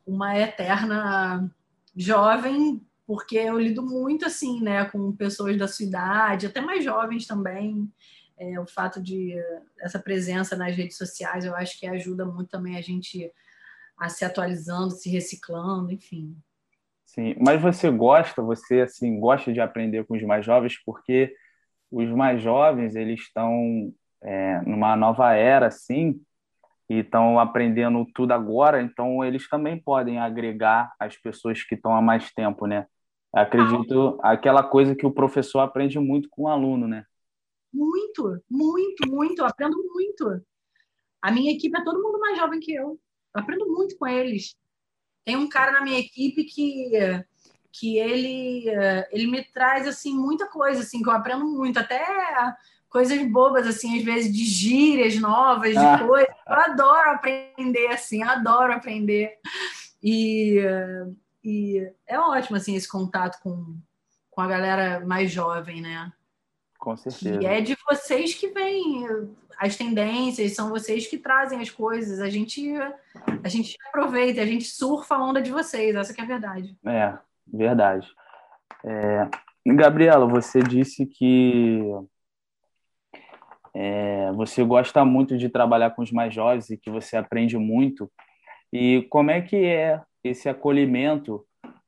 uma 0.05 0.37
eterna 0.37 1.49
jovem, 1.95 2.81
porque 3.07 3.37
eu 3.37 3.59
lido 3.59 3.81
muito 3.81 4.25
assim, 4.25 4.61
né, 4.61 4.85
com 4.85 5.15
pessoas 5.15 5.57
da 5.57 5.67
sua 5.67 5.85
idade, 5.85 6.47
até 6.47 6.61
mais 6.61 6.83
jovens 6.83 7.25
também. 7.25 7.91
É, 8.37 8.59
o 8.59 8.65
fato 8.67 9.01
de 9.01 9.33
essa 9.79 9.97
presença 9.97 10.57
nas 10.57 10.75
redes 10.75 10.97
sociais, 10.97 11.45
eu 11.45 11.55
acho 11.55 11.79
que 11.79 11.87
ajuda 11.87 12.25
muito 12.25 12.49
também 12.49 12.75
a 12.77 12.81
gente 12.81 13.31
a 13.97 14.09
se 14.09 14.25
atualizando, 14.25 14.91
se 14.91 15.09
reciclando, 15.09 15.91
enfim. 15.91 16.35
Sim, 17.05 17.33
mas 17.39 17.61
você 17.61 17.89
gosta, 17.89 18.41
você 18.41 18.81
assim 18.81 19.19
gosta 19.19 19.53
de 19.53 19.61
aprender 19.61 20.05
com 20.05 20.15
os 20.15 20.23
mais 20.23 20.45
jovens, 20.45 20.77
porque 20.85 21.33
os 21.89 22.09
mais 22.09 22.41
jovens 22.41 22.93
eles 22.95 23.21
estão 23.21 23.93
é, 24.21 24.59
numa 24.61 24.95
nova 24.97 25.33
era, 25.33 25.67
assim, 25.67 26.19
e 26.89 26.99
estão 26.99 27.39
aprendendo 27.39 28.05
tudo 28.13 28.31
agora, 28.31 28.81
então 28.81 29.23
eles 29.23 29.47
também 29.49 29.79
podem 29.79 30.19
agregar 30.19 30.93
as 30.99 31.17
pessoas 31.17 31.63
que 31.63 31.75
estão 31.75 31.95
há 31.95 32.01
mais 32.01 32.31
tempo, 32.31 32.67
né? 32.67 32.85
Acredito 33.33 34.17
aquela 34.21 34.63
coisa 34.63 34.95
que 34.95 35.05
o 35.05 35.11
professor 35.11 35.59
aprende 35.59 35.99
muito 35.99 36.29
com 36.29 36.43
o 36.43 36.47
aluno, 36.47 36.87
né? 36.87 37.05
Muito, 37.73 38.41
muito, 38.49 39.09
muito. 39.09 39.39
Eu 39.39 39.45
aprendo 39.45 39.77
muito. 39.93 40.41
A 41.21 41.31
minha 41.31 41.51
equipe 41.51 41.77
é 41.77 41.83
todo 41.83 42.01
mundo 42.01 42.19
mais 42.19 42.37
jovem 42.37 42.59
que 42.59 42.73
eu. 42.73 42.99
Eu 43.35 43.41
aprendo 43.41 43.65
muito 43.67 43.97
com 43.97 44.07
eles. 44.07 44.55
Tem 45.25 45.35
um 45.35 45.49
cara 45.49 45.71
na 45.71 45.81
minha 45.81 45.99
equipe 45.99 46.45
que 46.45 46.91
que 47.77 47.97
ele 47.97 48.69
ele 49.11 49.27
me 49.27 49.43
traz 49.43 49.85
assim 49.85 50.15
muita 50.15 50.47
coisa 50.47 50.79
assim 50.79 51.03
que 51.03 51.09
eu 51.09 51.13
aprendo 51.13 51.45
muito 51.45 51.77
até 51.77 52.01
coisas 52.95 53.21
bobas, 53.29 53.67
assim, 53.67 53.97
às 53.97 54.05
vezes 54.05 54.33
de 54.33 54.45
gírias 54.45 55.19
novas, 55.19 55.71
de 55.71 55.77
ah. 55.77 55.99
coisas. 55.99 56.33
Eu 56.47 56.55
adoro 56.55 57.09
aprender, 57.09 57.87
assim, 57.87 58.23
adoro 58.23 58.71
aprender. 58.71 59.37
E, 60.01 60.61
e 61.43 61.91
é 62.07 62.17
ótimo, 62.17 62.55
assim, 62.55 62.73
esse 62.73 62.87
contato 62.87 63.41
com, 63.43 63.75
com 64.31 64.39
a 64.39 64.47
galera 64.47 65.05
mais 65.05 65.29
jovem, 65.29 65.81
né? 65.81 66.09
Com 66.79 66.95
certeza. 66.95 67.43
E 67.43 67.45
é 67.45 67.59
de 67.59 67.75
vocês 67.85 68.33
que 68.33 68.47
vêm 68.47 69.05
as 69.57 69.75
tendências, 69.75 70.55
são 70.55 70.69
vocês 70.69 71.05
que 71.05 71.17
trazem 71.17 71.59
as 71.59 71.69
coisas. 71.69 72.21
A 72.21 72.29
gente, 72.29 72.71
a 73.43 73.49
gente 73.49 73.75
aproveita, 73.89 74.41
a 74.41 74.45
gente 74.45 74.69
surfa 74.69 75.15
a 75.15 75.21
onda 75.21 75.41
de 75.41 75.51
vocês, 75.51 75.93
essa 75.97 76.13
que 76.13 76.21
é 76.21 76.23
a 76.23 76.27
verdade. 76.27 76.77
É, 76.85 77.13
verdade. 77.45 78.07
É, 78.85 79.27
Gabriela, 79.73 80.25
você 80.25 80.61
disse 80.61 81.05
que 81.05 81.81
é, 83.75 84.31
você 84.31 84.63
gosta 84.63 85.03
muito 85.03 85.37
de 85.37 85.49
trabalhar 85.49 85.91
com 85.91 86.01
os 86.01 86.09
mais 86.09 86.33
jovens 86.33 86.69
e 86.69 86.77
que 86.77 86.89
você 86.89 87.17
aprende 87.17 87.57
muito. 87.57 88.09
E 88.71 89.05
como 89.09 89.31
é 89.31 89.41
que 89.41 89.57
é 89.57 90.01
esse 90.23 90.47
acolhimento 90.47 91.45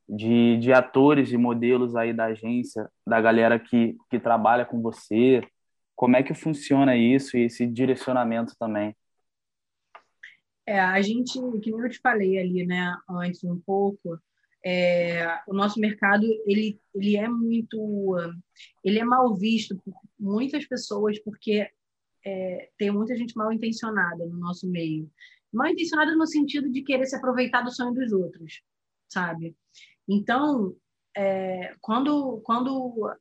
de, 0.08 0.58
de 0.58 0.74
atores 0.74 1.32
e 1.32 1.38
modelos 1.38 1.96
aí 1.96 2.12
da 2.12 2.26
agência, 2.26 2.90
da 3.08 3.22
galera 3.22 3.58
que, 3.58 3.96
que 4.10 4.20
trabalha 4.20 4.66
com 4.66 4.82
você? 4.82 5.42
Como 5.96 6.18
é 6.18 6.22
que 6.22 6.34
funciona 6.34 6.98
isso 6.98 7.38
e 7.38 7.44
esse 7.44 7.66
direcionamento 7.66 8.54
também? 8.60 8.94
É, 10.66 10.82
a 10.82 11.02
gente, 11.02 11.40
que 11.62 11.70
eu 11.70 11.90
te 11.90 12.00
falei 12.00 12.38
ali, 12.38 12.66
né, 12.66 12.94
antes 13.10 13.42
um 13.46 13.58
pouco, 13.66 14.20
é, 14.66 15.40
o 15.48 15.54
nosso 15.54 15.80
mercado 15.80 16.26
ele, 16.46 16.78
ele 16.94 17.16
é 17.16 17.30
muito 17.30 18.16
ele 18.84 19.00
é 19.00 19.04
mal 19.04 19.34
visto 19.34 19.78
por 19.78 19.94
muitas 20.20 20.66
pessoas 20.66 21.18
porque 21.20 21.70
é, 22.26 22.70
tem 22.78 22.92
muita 22.92 23.16
gente 23.16 23.36
mal 23.36 23.52
intencionada 23.52 24.26
no 24.26 24.38
nosso 24.38 24.68
meio. 24.70 25.10
Mal 25.52 25.68
intencionada 25.68 26.16
no 26.16 26.28
sentido 26.28 26.70
de 26.70 26.82
querer 26.82 27.06
se 27.06 27.16
aproveitar 27.16 27.62
do 27.62 27.72
sonho 27.72 27.94
dos 27.94 28.12
outros, 28.12 28.62
sabe? 29.08 29.56
Então, 30.08 30.76
é, 31.16 31.76
quando, 31.82 32.40
quando 32.42 33.12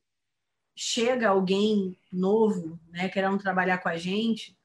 chega 0.75 1.29
alguém 1.29 1.97
novo, 2.11 2.79
né, 2.89 3.09
querendo 3.09 3.37
trabalhar 3.39 3.79
com 3.79 3.89
a 3.89 3.97
gente, 3.97 4.57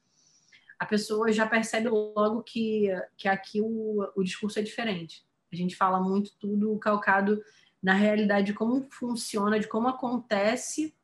a 0.78 0.84
pessoa 0.84 1.32
já 1.32 1.46
percebe 1.46 1.88
logo 1.88 2.42
que, 2.42 2.88
que 3.16 3.28
aqui 3.28 3.60
o, 3.60 4.04
o 4.16 4.22
discurso 4.22 4.58
é 4.58 4.62
diferente. 4.62 5.24
A 5.52 5.56
gente 5.56 5.76
fala 5.76 6.00
muito 6.00 6.36
tudo 6.38 6.78
calcado 6.78 7.40
na 7.82 7.94
realidade 7.94 8.48
de 8.48 8.52
como 8.52 8.86
funciona, 8.90 9.58
de 9.58 9.68
como 9.68 9.88
acontece 9.88 10.94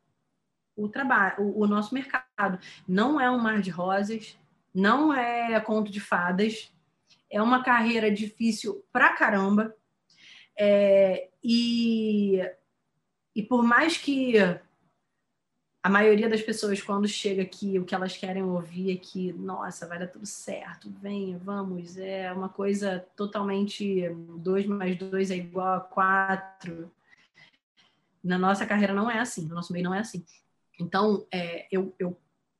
o 0.78 0.88
trabalho, 0.88 1.42
o, 1.42 1.62
o 1.62 1.66
nosso 1.66 1.94
mercado. 1.94 2.58
Não 2.86 3.20
é 3.20 3.30
um 3.30 3.38
mar 3.38 3.60
de 3.60 3.70
rosas, 3.70 4.38
não 4.74 5.12
é 5.12 5.58
conto 5.60 5.90
de 5.90 6.00
fadas, 6.00 6.72
é 7.30 7.42
uma 7.42 7.62
carreira 7.62 8.10
difícil 8.10 8.84
pra 8.92 9.12
caramba. 9.12 9.74
É, 10.58 11.28
e, 11.42 12.40
e 13.34 13.42
por 13.42 13.62
mais 13.62 13.96
que 13.96 14.34
a 15.82 15.88
maioria 15.88 16.28
das 16.28 16.42
pessoas, 16.42 16.82
quando 16.82 17.06
chega 17.06 17.42
aqui, 17.42 17.78
o 17.78 17.84
que 17.84 17.94
elas 17.94 18.16
querem 18.16 18.42
ouvir 18.42 18.92
é 18.92 18.96
que, 18.96 19.32
nossa, 19.32 19.86
vai 19.86 19.98
dar 19.98 20.08
tudo 20.08 20.26
certo, 20.26 20.90
venha, 21.00 21.38
vamos. 21.38 21.96
É 21.96 22.32
uma 22.32 22.48
coisa 22.48 23.06
totalmente 23.16 24.08
2 24.38 24.66
mais 24.66 24.98
2 24.98 25.30
é 25.30 25.36
igual 25.36 25.74
a 25.74 25.80
4. 25.80 26.90
Na 28.22 28.36
nossa 28.36 28.66
carreira 28.66 28.92
não 28.92 29.10
é 29.10 29.20
assim, 29.20 29.46
no 29.46 29.54
nosso 29.54 29.72
meio 29.72 29.84
não 29.84 29.94
é 29.94 30.00
assim. 30.00 30.24
Então, 30.78 31.26
é, 31.32 31.66
eu, 31.70 31.94
eu, 31.98 32.16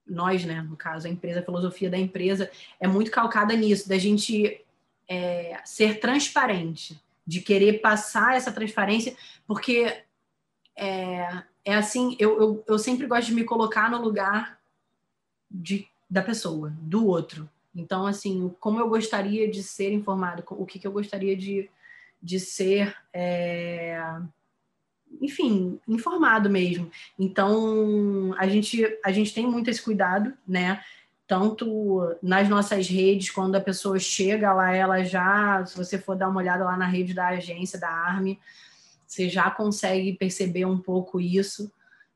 nós, 0.06 0.44
né, 0.44 0.62
no 0.62 0.76
caso, 0.76 1.06
a 1.06 1.10
empresa, 1.10 1.40
a 1.40 1.44
filosofia 1.44 1.90
da 1.90 1.98
empresa 1.98 2.50
é 2.80 2.88
muito 2.88 3.10
calcada 3.10 3.54
nisso, 3.54 3.88
da 3.88 3.98
gente 3.98 4.64
é, 5.08 5.60
ser 5.64 6.00
transparente, 6.00 7.00
de 7.26 7.40
querer 7.40 7.80
passar 7.80 8.36
essa 8.36 8.50
transparência, 8.50 9.16
porque 9.46 10.02
é, 10.74 11.42
é 11.64 11.74
assim, 11.74 12.16
eu, 12.18 12.40
eu, 12.40 12.64
eu 12.66 12.78
sempre 12.78 13.06
gosto 13.06 13.26
de 13.26 13.34
me 13.34 13.44
colocar 13.44 13.90
no 13.90 14.00
lugar 14.00 14.58
de, 15.50 15.86
da 16.08 16.22
pessoa, 16.22 16.72
do 16.80 17.06
outro. 17.06 17.48
Então, 17.74 18.06
assim, 18.06 18.54
como 18.58 18.80
eu 18.80 18.88
gostaria 18.88 19.50
de 19.50 19.62
ser 19.62 19.92
informado, 19.92 20.42
o 20.50 20.66
que, 20.66 20.78
que 20.78 20.86
eu 20.86 20.92
gostaria 20.92 21.36
de, 21.36 21.70
de 22.22 22.40
ser. 22.40 22.96
É, 23.12 24.02
enfim, 25.20 25.78
informado 25.86 26.48
mesmo. 26.48 26.90
Então, 27.18 28.34
a 28.38 28.46
gente, 28.46 28.84
a 29.04 29.12
gente 29.12 29.34
tem 29.34 29.46
muito 29.46 29.70
esse 29.70 29.82
cuidado, 29.82 30.32
né? 30.46 30.80
Tanto 31.26 32.16
nas 32.22 32.48
nossas 32.48 32.88
redes, 32.88 33.30
quando 33.30 33.54
a 33.56 33.60
pessoa 33.60 33.98
chega 33.98 34.52
lá, 34.52 34.72
ela 34.72 35.04
já, 35.04 35.64
se 35.66 35.76
você 35.76 35.98
for 35.98 36.16
dar 36.16 36.28
uma 36.28 36.40
olhada 36.40 36.64
lá 36.64 36.76
na 36.76 36.86
rede 36.86 37.12
da 37.12 37.28
agência, 37.28 37.78
da 37.78 37.88
ARME, 37.90 38.38
você 39.06 39.28
já 39.28 39.50
consegue 39.50 40.12
perceber 40.14 40.64
um 40.64 40.78
pouco 40.78 41.20
isso, 41.20 41.70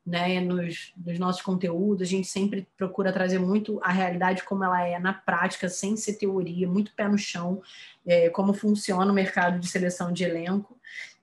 né? 0.05 0.39
Nos, 0.41 0.93
nos 0.97 1.17
nossos 1.17 1.41
conteúdos, 1.41 2.07
a 2.07 2.09
gente 2.09 2.27
sempre 2.27 2.67
procura 2.77 3.13
trazer 3.13 3.39
muito 3.39 3.79
a 3.83 3.91
realidade 3.91 4.43
como 4.43 4.63
ela 4.63 4.85
é 4.85 4.99
na 4.99 5.13
prática, 5.13 5.69
sem 5.69 5.95
ser 5.95 6.13
teoria, 6.13 6.67
muito 6.67 6.93
pé 6.93 7.07
no 7.07 7.17
chão, 7.17 7.61
é, 8.05 8.29
como 8.29 8.53
funciona 8.53 9.11
o 9.11 9.15
mercado 9.15 9.59
de 9.59 9.67
seleção 9.67 10.11
de 10.11 10.23
elenco. 10.23 10.77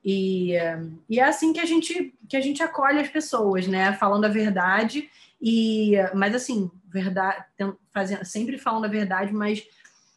E, 0.04 0.52
e 1.08 1.20
é 1.20 1.24
assim 1.24 1.52
que 1.52 1.60
a 1.60 1.66
gente 1.66 2.14
que 2.28 2.36
a 2.36 2.40
gente 2.40 2.62
acolhe 2.62 3.00
as 3.00 3.08
pessoas, 3.08 3.66
né? 3.66 3.92
Falando 3.92 4.24
a 4.24 4.28
verdade 4.28 5.10
e 5.40 5.92
mas 6.14 6.34
assim, 6.34 6.70
verdade, 6.86 7.44
fazendo, 7.92 8.24
sempre 8.24 8.56
falando 8.58 8.86
a 8.86 8.88
verdade, 8.88 9.32
mas 9.32 9.62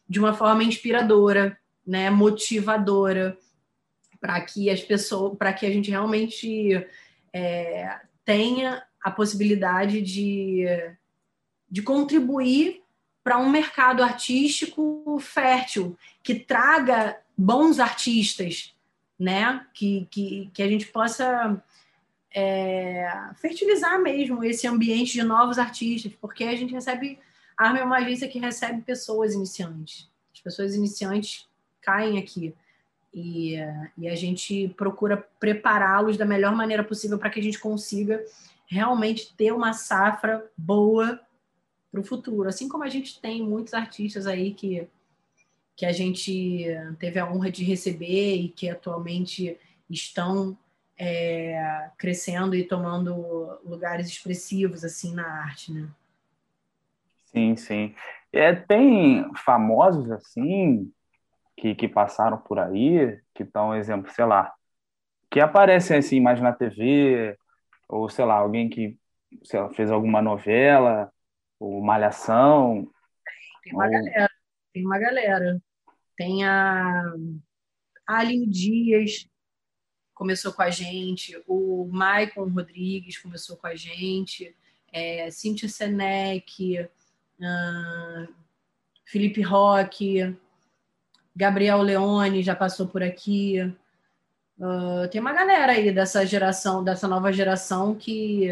de 0.08 0.18
uma 0.18 0.32
forma 0.32 0.64
inspiradora, 0.64 1.58
né? 1.86 2.10
Motivadora 2.10 3.36
para 4.20 4.40
que 4.40 4.70
as 4.70 4.80
pessoas, 4.80 5.36
para 5.36 5.52
que 5.52 5.66
a 5.66 5.70
gente 5.70 5.90
realmente 5.90 6.86
é, 7.30 8.00
tenha 8.24 8.82
a 9.02 9.10
possibilidade 9.10 10.00
de, 10.00 10.64
de 11.70 11.82
contribuir 11.82 12.82
para 13.22 13.38
um 13.38 13.50
mercado 13.50 14.02
artístico 14.02 15.18
fértil 15.20 15.96
que 16.22 16.34
traga 16.34 17.18
bons 17.36 17.78
artistas 17.78 18.73
né? 19.18 19.66
Que, 19.72 20.06
que, 20.10 20.50
que 20.52 20.62
a 20.62 20.68
gente 20.68 20.86
possa 20.86 21.62
é, 22.34 23.08
fertilizar 23.36 24.00
mesmo 24.00 24.42
esse 24.44 24.66
ambiente 24.66 25.12
de 25.12 25.22
novos 25.22 25.58
artistas, 25.58 26.12
porque 26.20 26.44
a 26.44 26.56
gente 26.56 26.74
recebe. 26.74 27.18
A 27.56 27.68
Arma 27.68 27.78
é 27.78 27.84
uma 27.84 27.98
agência 27.98 28.28
que 28.28 28.38
recebe 28.38 28.82
pessoas 28.82 29.32
iniciantes. 29.32 30.10
As 30.32 30.40
pessoas 30.40 30.74
iniciantes 30.74 31.48
caem 31.80 32.18
aqui. 32.18 32.52
E, 33.12 33.54
e 33.96 34.08
a 34.08 34.16
gente 34.16 34.74
procura 34.76 35.16
prepará-los 35.38 36.16
da 36.16 36.24
melhor 36.24 36.52
maneira 36.56 36.82
possível 36.82 37.16
para 37.16 37.30
que 37.30 37.38
a 37.38 37.42
gente 37.42 37.60
consiga 37.60 38.24
realmente 38.66 39.32
ter 39.36 39.52
uma 39.52 39.72
safra 39.72 40.44
boa 40.56 41.20
para 41.92 42.00
o 42.00 42.04
futuro. 42.04 42.48
Assim 42.48 42.68
como 42.68 42.82
a 42.82 42.88
gente 42.88 43.20
tem 43.20 43.40
muitos 43.40 43.72
artistas 43.72 44.26
aí 44.26 44.52
que 44.52 44.88
que 45.76 45.84
a 45.84 45.92
gente 45.92 46.66
teve 46.98 47.18
a 47.18 47.30
honra 47.30 47.50
de 47.50 47.64
receber 47.64 48.36
e 48.36 48.48
que 48.48 48.68
atualmente 48.68 49.58
estão 49.90 50.56
é, 50.96 51.90
crescendo 51.98 52.54
e 52.54 52.64
tomando 52.64 53.58
lugares 53.64 54.06
expressivos 54.06 54.84
assim 54.84 55.14
na 55.14 55.26
arte, 55.26 55.72
né? 55.72 55.88
Sim, 57.26 57.56
sim. 57.56 57.94
É, 58.32 58.54
tem 58.54 59.28
famosos 59.44 60.10
assim 60.10 60.92
que, 61.56 61.74
que 61.74 61.88
passaram 61.88 62.38
por 62.38 62.58
aí, 62.58 63.20
que 63.34 63.42
estão, 63.42 63.74
exemplo, 63.74 64.10
sei 64.12 64.24
lá, 64.24 64.52
que 65.30 65.40
aparecem 65.40 65.96
assim 65.96 66.20
mais 66.20 66.40
na 66.40 66.52
TV, 66.52 67.36
ou 67.88 68.08
sei 68.08 68.24
lá, 68.24 68.36
alguém 68.36 68.68
que 68.68 68.96
lá, 69.42 69.68
fez 69.74 69.90
alguma 69.90 70.22
novela, 70.22 71.12
ou 71.58 71.80
malhação. 71.80 72.88
Tem 73.64 73.72
uma 73.72 73.86
ou... 73.86 73.90
galera 73.90 74.33
tem 74.74 74.84
uma 74.84 74.98
galera. 74.98 75.62
Tem 76.16 76.44
a, 76.44 77.14
Aline 78.06 78.46
Dias, 78.46 79.26
começou 80.12 80.52
com 80.52 80.62
a 80.62 80.68
gente, 80.68 81.40
o 81.46 81.88
Maicon 81.90 82.48
Rodrigues 82.48 83.16
começou 83.18 83.56
com 83.56 83.66
a 83.66 83.74
gente, 83.74 84.54
é, 84.92 85.30
Cíntia 85.30 85.68
Senec, 85.68 86.80
uh, 86.80 88.34
Felipe 89.04 89.40
Roque, 89.40 90.36
Gabriel 91.34 91.80
Leone 91.80 92.42
já 92.42 92.54
passou 92.54 92.86
por 92.86 93.02
aqui. 93.02 93.60
Uh, 94.58 95.08
tem 95.10 95.20
uma 95.20 95.32
galera 95.32 95.72
aí 95.72 95.90
dessa 95.90 96.24
geração, 96.26 96.84
dessa 96.84 97.08
nova 97.08 97.32
geração 97.32 97.94
que, 97.94 98.48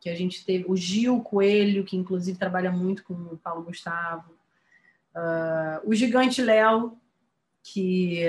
que 0.00 0.10
a 0.10 0.14
gente 0.14 0.44
teve. 0.44 0.64
O 0.68 0.76
Gil 0.76 1.20
Coelho, 1.20 1.84
que 1.84 1.96
inclusive 1.96 2.38
trabalha 2.38 2.70
muito 2.70 3.04
com 3.04 3.14
o 3.14 3.38
Paulo 3.38 3.62
Gustavo. 3.62 4.37
Uh, 5.18 5.88
o 5.88 5.94
Gigante 5.94 6.40
Léo, 6.40 6.96
que, 7.62 8.22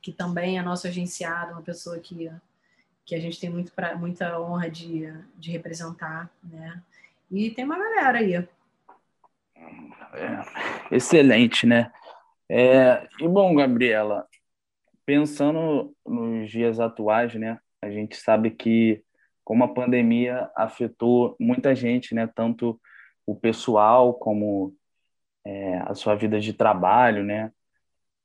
que 0.00 0.12
também 0.12 0.58
é 0.58 0.62
nosso 0.62 0.86
agenciado, 0.86 1.52
uma 1.52 1.62
pessoa 1.62 1.98
que, 1.98 2.30
que 3.04 3.14
a 3.14 3.20
gente 3.20 3.40
tem 3.40 3.50
muito 3.50 3.72
pra, 3.72 3.96
muita 3.96 4.40
honra 4.40 4.70
de, 4.70 5.12
de 5.36 5.50
representar, 5.50 6.30
né? 6.44 6.80
E 7.30 7.50
tem 7.50 7.64
uma 7.64 7.76
galera 7.76 8.18
aí. 8.18 8.34
É, 8.34 8.46
excelente, 10.92 11.66
né? 11.66 11.90
É, 12.48 13.06
e 13.20 13.28
bom, 13.28 13.54
Gabriela, 13.54 14.26
pensando 15.04 15.94
nos 16.06 16.48
dias 16.50 16.78
atuais, 16.78 17.34
né? 17.34 17.58
A 17.82 17.90
gente 17.90 18.16
sabe 18.16 18.50
que 18.50 19.02
como 19.44 19.64
a 19.64 19.74
pandemia 19.74 20.50
afetou 20.54 21.36
muita 21.40 21.74
gente, 21.74 22.14
né? 22.14 22.26
Tanto 22.26 22.80
o 23.26 23.34
pessoal 23.34 24.14
como 24.14 24.74
é, 25.44 25.78
a 25.78 25.94
sua 25.94 26.14
vida 26.14 26.40
de 26.40 26.52
trabalho, 26.52 27.24
né? 27.24 27.52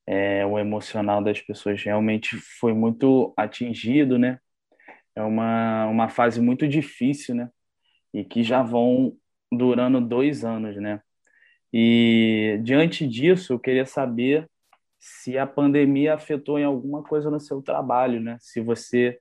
É, 0.06 0.46
o 0.46 0.60
emocional 0.60 1.24
das 1.24 1.42
pessoas 1.42 1.82
realmente 1.82 2.38
foi 2.38 2.74
muito 2.74 3.34
atingido, 3.38 4.18
né? 4.20 4.40
é 5.16 5.22
uma, 5.22 5.88
uma 5.88 6.10
fase 6.10 6.42
muito 6.42 6.68
difícil, 6.68 7.36
né? 7.36 7.50
E 8.14 8.24
que 8.24 8.44
já 8.44 8.62
vão 8.62 9.16
durando 9.52 10.02
dois 10.02 10.44
anos, 10.44 10.76
né? 10.78 11.02
E 11.72 12.60
diante 12.64 13.08
disso, 13.08 13.54
eu 13.54 13.60
queria 13.60 13.86
saber 13.86 14.50
se 15.00 15.38
a 15.38 15.48
pandemia 15.48 16.14
afetou 16.16 16.60
em 16.60 16.64
alguma 16.64 17.04
coisa 17.04 17.30
no 17.30 17.40
seu 17.40 17.62
trabalho, 17.62 18.20
né? 18.20 18.38
Se 18.40 18.62
você 18.62 19.20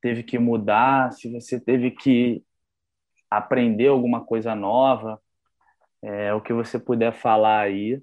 teve 0.00 0.22
que 0.22 0.38
mudar, 0.38 1.12
se 1.12 1.30
você 1.32 1.60
teve 1.60 1.90
que 1.90 2.42
aprender 3.30 3.88
alguma 3.88 4.24
coisa 4.24 4.54
nova, 4.54 5.20
é, 6.02 6.32
o 6.32 6.40
que 6.40 6.52
você 6.52 6.78
puder 6.78 7.12
falar 7.12 7.62
aí. 7.62 8.02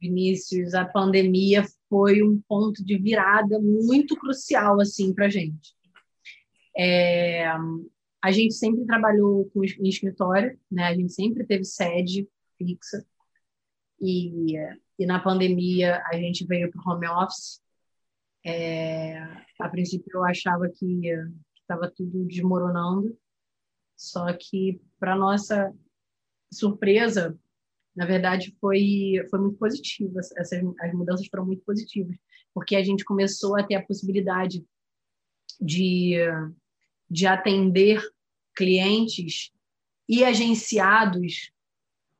Vinícius, 0.00 0.74
a 0.74 0.84
pandemia 0.84 1.64
foi 1.88 2.22
um 2.22 2.40
ponto 2.48 2.84
de 2.84 2.96
virada 2.96 3.58
muito 3.60 4.16
crucial 4.16 4.80
assim 4.80 5.12
para 5.12 5.28
gente. 5.28 5.74
É, 6.76 7.46
a 8.22 8.30
gente 8.30 8.54
sempre 8.54 8.86
trabalhou 8.86 9.50
com, 9.50 9.62
em 9.64 9.88
escritório, 9.88 10.58
né? 10.70 10.84
A 10.84 10.94
gente 10.94 11.12
sempre 11.12 11.44
teve 11.44 11.64
sede 11.64 12.28
fixa 12.56 13.04
e, 14.00 14.54
e 14.98 15.06
na 15.06 15.20
pandemia 15.20 16.02
a 16.06 16.16
gente 16.16 16.46
veio 16.46 16.70
para 16.70 16.80
o 16.80 16.90
home 16.90 17.08
office. 17.08 17.60
É, 18.44 19.18
a 19.58 19.68
princípio 19.68 20.10
eu 20.14 20.24
achava 20.24 20.68
que 20.70 21.02
estava 21.60 21.90
tudo 21.90 22.24
desmoronando, 22.24 23.16
só 23.96 24.32
que 24.32 24.80
para 24.98 25.14
nossa 25.14 25.74
surpresa, 26.52 27.38
na 27.94 28.06
verdade 28.06 28.56
foi 28.60 29.24
foi 29.30 29.38
muito 29.38 29.58
positiva. 29.58 30.20
Essas 30.20 30.62
as 30.80 30.92
mudanças 30.94 31.26
foram 31.26 31.46
muito 31.46 31.62
positivas, 31.64 32.16
porque 32.54 32.76
a 32.76 32.82
gente 32.82 33.04
começou 33.04 33.58
a 33.58 33.62
ter 33.62 33.74
a 33.74 33.84
possibilidade 33.84 34.64
de 35.60 36.16
de 37.08 37.26
atender 37.26 38.00
clientes 38.54 39.50
e 40.08 40.24
agenciados 40.24 41.50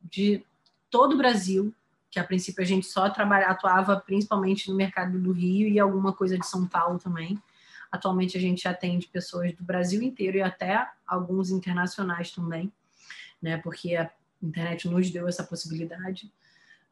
de 0.01 0.45
todo 0.91 1.15
o 1.15 1.19
Brasil, 1.19 1.75
que 2.11 2.19
a 2.19 2.25
princípio 2.25 2.63
a 2.63 2.67
gente 2.67 2.87
só 2.87 3.09
trabalha, 3.09 3.47
atuava 3.47 4.01
principalmente 4.01 4.69
no 4.69 4.77
mercado 4.77 5.19
do 5.19 5.33
Rio 5.33 5.69
e 5.69 5.79
alguma 5.79 6.13
coisa 6.13 6.37
de 6.39 6.47
São 6.47 6.67
Paulo 6.67 6.99
também. 6.99 7.41
Atualmente 7.91 8.37
a 8.37 8.41
gente 8.41 8.67
atende 8.67 9.09
pessoas 9.09 9.53
do 9.55 9.63
Brasil 9.63 10.03
inteiro 10.03 10.39
e 10.39 10.43
até 10.43 10.89
alguns 11.07 11.51
internacionais 11.51 12.31
também, 12.31 12.73
né? 13.41 13.59
Porque 13.59 13.97
internet 14.43 14.89
nos 14.89 15.11
deu 15.11 15.29
essa 15.29 15.45
possibilidade. 15.45 16.31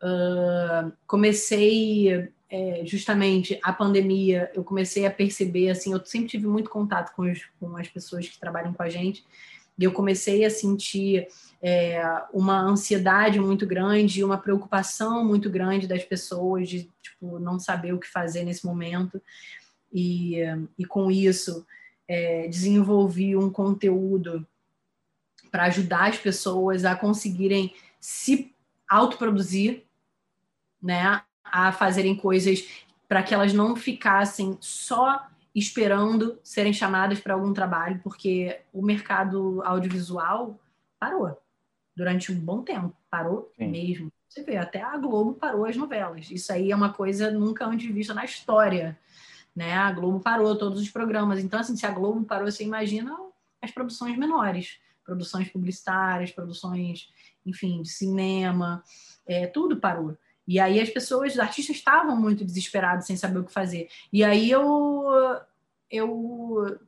Uh, 0.03 0.93
comecei 1.07 2.31
é, 2.51 2.83
justamente 2.85 3.59
a 3.63 3.73
pandemia, 3.73 4.51
eu 4.55 4.65
comecei 4.65 5.05
a 5.05 5.11
perceber, 5.11 5.71
assim, 5.71 5.93
eu 5.93 6.05
sempre 6.05 6.29
tive 6.29 6.47
muito 6.47 6.71
contato 6.71 7.15
com, 7.15 7.23
os, 7.23 7.41
com 7.61 7.77
as 7.77 7.89
pessoas 7.89 8.29
que 8.29 8.39
trabalham 8.39 8.73
com 8.73 8.83
a 8.83 8.89
gente, 8.89 9.25
e 9.79 9.85
eu 9.85 9.93
comecei 9.93 10.45
a 10.45 10.51
sentir 10.51 11.29
é, 11.63 12.03
uma 12.33 12.61
ansiedade 12.61 13.39
muito 13.39 13.67
grande, 13.67 14.25
uma 14.25 14.39
preocupação 14.39 15.25
muito 15.25 15.49
grande 15.49 15.87
das 15.87 16.03
pessoas 16.03 16.69
de 16.69 16.91
tipo, 17.01 17.39
não 17.39 17.61
saber 17.61 17.93
o 17.93 17.99
que 17.99 18.09
fazer 18.09 18.45
nesse 18.45 18.67
momento. 18.67 19.23
E, 19.93 20.39
e 20.77 20.85
com 20.85 21.11
isso, 21.11 21.65
é, 22.09 22.49
desenvolvi 22.49 23.37
um 23.37 23.51
conteúdo 23.51 24.45
para 25.51 25.65
ajudar 25.65 26.09
as 26.09 26.19
pessoas 26.19 26.85
a 26.85 26.95
conseguirem 26.95 27.75
se 28.01 28.55
autoproduzir, 28.89 29.85
né? 30.83 31.23
a 31.45 31.73
fazerem 31.73 32.15
coisas 32.15 32.67
para 33.09 33.23
que 33.23 33.33
elas 33.33 33.53
não 33.53 33.75
ficassem 33.75 34.59
só 34.61 35.27
esperando 35.55 36.39
serem 36.43 36.73
chamadas 36.73 37.21
para 37.21 37.35
algum 37.35 37.53
trabalho, 37.53 38.01
porque 38.03 38.61
o 38.73 38.83
mercado 38.83 39.63
audiovisual 39.65 40.59
parou 41.01 41.37
durante 41.97 42.31
um 42.31 42.39
bom 42.39 42.63
tempo, 42.63 42.95
parou 43.11 43.51
Sim. 43.59 43.69
mesmo. 43.69 44.13
Você 44.29 44.43
vê, 44.43 44.57
até 44.57 44.83
a 44.83 44.97
Globo 44.97 45.33
parou 45.33 45.65
as 45.65 45.77
novelas. 45.77 46.31
Isso 46.31 46.53
aí 46.53 46.71
é 46.71 46.77
uma 46.77 46.93
coisa 46.93 47.31
nunca 47.31 47.67
antes 47.67 47.91
vista 47.91 48.15
na 48.15 48.25
história. 48.25 48.97
Né? 49.57 49.75
A 49.75 49.91
Globo 49.91 50.21
parou 50.21 50.57
todos 50.57 50.81
os 50.81 50.91
programas. 50.91 51.43
Então, 51.43 51.59
assim, 51.59 51.75
se 51.75 51.87
a 51.87 51.91
Globo 51.91 52.25
parou, 52.25 52.49
você 52.49 52.63
imagina 52.63 53.17
as 53.61 53.73
produções 53.73 54.17
menores, 54.17 54.79
produções 55.09 55.49
publicitárias, 55.49 56.31
produções, 56.31 57.09
enfim, 57.47 57.81
de 57.81 57.89
cinema, 57.89 58.85
é, 59.27 59.47
tudo 59.47 59.81
parou. 59.81 60.15
E 60.47 60.61
aí 60.61 60.79
as 60.79 60.91
pessoas, 60.91 61.33
os 61.33 61.39
artistas 61.39 61.77
estavam 61.77 62.15
muito 62.15 62.45
desesperados, 62.45 63.07
sem 63.07 63.17
saber 63.17 63.39
o 63.39 63.45
que 63.45 63.53
fazer. 63.53 63.89
E 64.13 64.23
aí 64.23 64.51
eu, 64.51 65.07
eu 65.91 66.79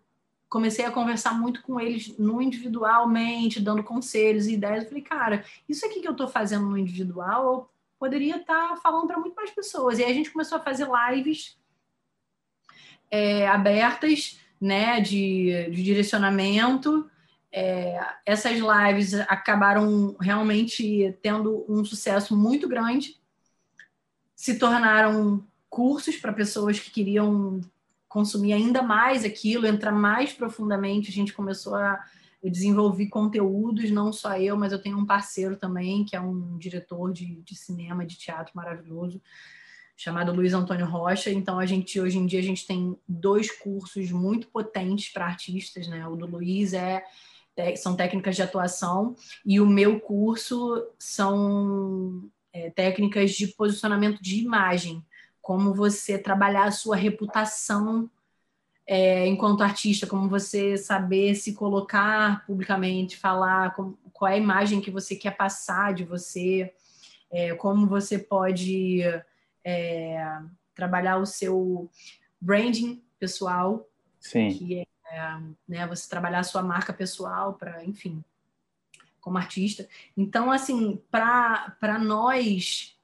comecei 0.51 0.85
a 0.85 0.91
conversar 0.91 1.33
muito 1.33 1.63
com 1.63 1.81
eles 1.81 2.19
no 2.19 2.43
individualmente, 2.43 3.59
dando 3.59 3.83
conselhos 3.83 4.47
e 4.47 4.53
ideias. 4.53 4.85
Eu 4.85 4.89
falei, 4.91 5.03
cara, 5.03 5.45
isso 5.67 5.87
aqui 5.87 6.01
que 6.01 6.09
eu 6.09 6.13
estou 6.13 6.29
fazendo 6.29 6.67
no 6.67 6.77
individual, 6.77 7.47
eu 7.47 7.71
poderia 7.99 8.37
estar 8.37 8.69
tá 8.69 8.77
falando 8.77 9.07
para 9.07 9.19
muito 9.19 9.35
mais 9.35 9.51
pessoas. 9.51 9.99
E 9.99 10.05
aí 10.05 10.11
a 10.11 10.15
gente 10.15 10.31
começou 10.31 10.59
a 10.59 10.63
fazer 10.63 10.87
lives 11.11 11.59
é, 13.11 13.49
abertas, 13.49 14.39
né, 14.61 15.01
de, 15.01 15.71
de 15.71 15.83
direcionamento. 15.83 17.11
É, 17.53 18.01
essas 18.25 18.59
lives 18.59 19.15
acabaram 19.15 20.17
realmente 20.21 21.19
tendo 21.21 21.65
um 21.69 21.85
sucesso 21.85 22.37
muito 22.37 22.69
grande 22.69 23.21
se 24.41 24.59
tornaram 24.59 25.45
cursos 25.69 26.17
para 26.17 26.33
pessoas 26.33 26.81
que 26.81 26.91
queriam 26.91 27.61
consumir 28.09 28.55
ainda 28.55 28.83
mais 28.83 29.25
aquilo, 29.25 29.67
entrar 29.67 29.93
mais 29.93 30.33
profundamente. 30.33 31.11
A 31.11 31.13
gente 31.13 31.33
começou 31.33 31.75
a 31.75 32.03
desenvolver 32.43 33.07
conteúdos, 33.09 33.91
não 33.91 34.13
só 34.13 34.39
eu, 34.39 34.57
mas 34.57 34.73
eu 34.73 34.81
tenho 34.81 34.99
um 34.99 35.05
parceiro 35.05 35.57
também, 35.57 36.05
que 36.07 36.17
é 36.17 36.21
um 36.21 36.57
diretor 36.57 37.13
de, 37.13 37.43
de 37.43 37.55
cinema, 37.55 38.07
de 38.07 38.17
teatro 38.17 38.53
maravilhoso, 38.57 39.21
chamado 39.95 40.33
Luiz 40.33 40.55
Antônio 40.55 40.87
Rocha. 40.87 41.31
Então, 41.31 41.59
a 41.59 41.67
gente, 41.67 42.01
hoje 42.01 42.17
em 42.17 42.25
dia, 42.25 42.41
a 42.41 42.43
gente 42.43 42.67
tem 42.67 42.97
dois 43.07 43.51
cursos 43.51 44.11
muito 44.11 44.49
potentes 44.49 45.13
para 45.13 45.27
artistas, 45.27 45.87
né? 45.87 46.09
O 46.09 46.17
do 46.17 46.27
Luiz 46.27 46.73
é 46.73 47.05
são 47.77 47.97
técnicas 47.97 48.37
de 48.37 48.43
atuação 48.43 49.15
e 49.45 49.61
o 49.61 49.67
meu 49.67 50.01
curso 50.01 50.87
são 50.99 52.31
é, 52.53 52.71
técnicas 52.71 53.33
de 53.33 53.49
posicionamento 53.49 54.23
de 54.23 54.41
imagem, 54.43 55.05
como 55.41 55.75
você 55.75 56.19
trabalhar 56.19 56.65
a 56.65 56.73
sua 56.73 56.97
reputação 56.97 58.11
é, 58.87 59.27
enquanto 59.29 59.63
artista, 59.63 60.07
como 60.07 60.29
você 60.29 60.77
saber 60.77 61.37
se 61.37 61.55
colocar 61.55 62.45
publicamente, 62.45 63.17
falar 63.17 63.75
com, 63.75 63.95
qual 64.13 64.31
é 64.31 64.35
a 64.35 64.39
imagem 64.39 64.81
que 64.81 64.91
você 64.91 65.15
quer 65.15 65.37
passar 65.37 65.95
de 65.95 66.03
você, 66.03 66.75
é, 67.31 67.55
como 67.55 67.87
você 67.87 68.19
pode 68.19 69.03
é, 69.65 70.39
trabalhar 70.75 71.19
o 71.19 71.27
seu 71.27 71.89
branding 72.41 73.01
pessoal, 73.19 73.89
Sim. 74.19 74.49
que 74.49 74.81
é 74.81 74.87
né, 75.69 75.87
você 75.87 76.09
trabalhar 76.09 76.41
a 76.41 76.45
sua 76.45 76.63
marca 76.63 76.93
pessoal 76.93 77.55
para, 77.55 77.85
enfim, 77.85 78.25
como 79.21 79.39
artista. 79.39 79.89
Então, 80.17 80.51
assim, 80.51 81.01
para 81.11 81.99
nós 81.99 82.97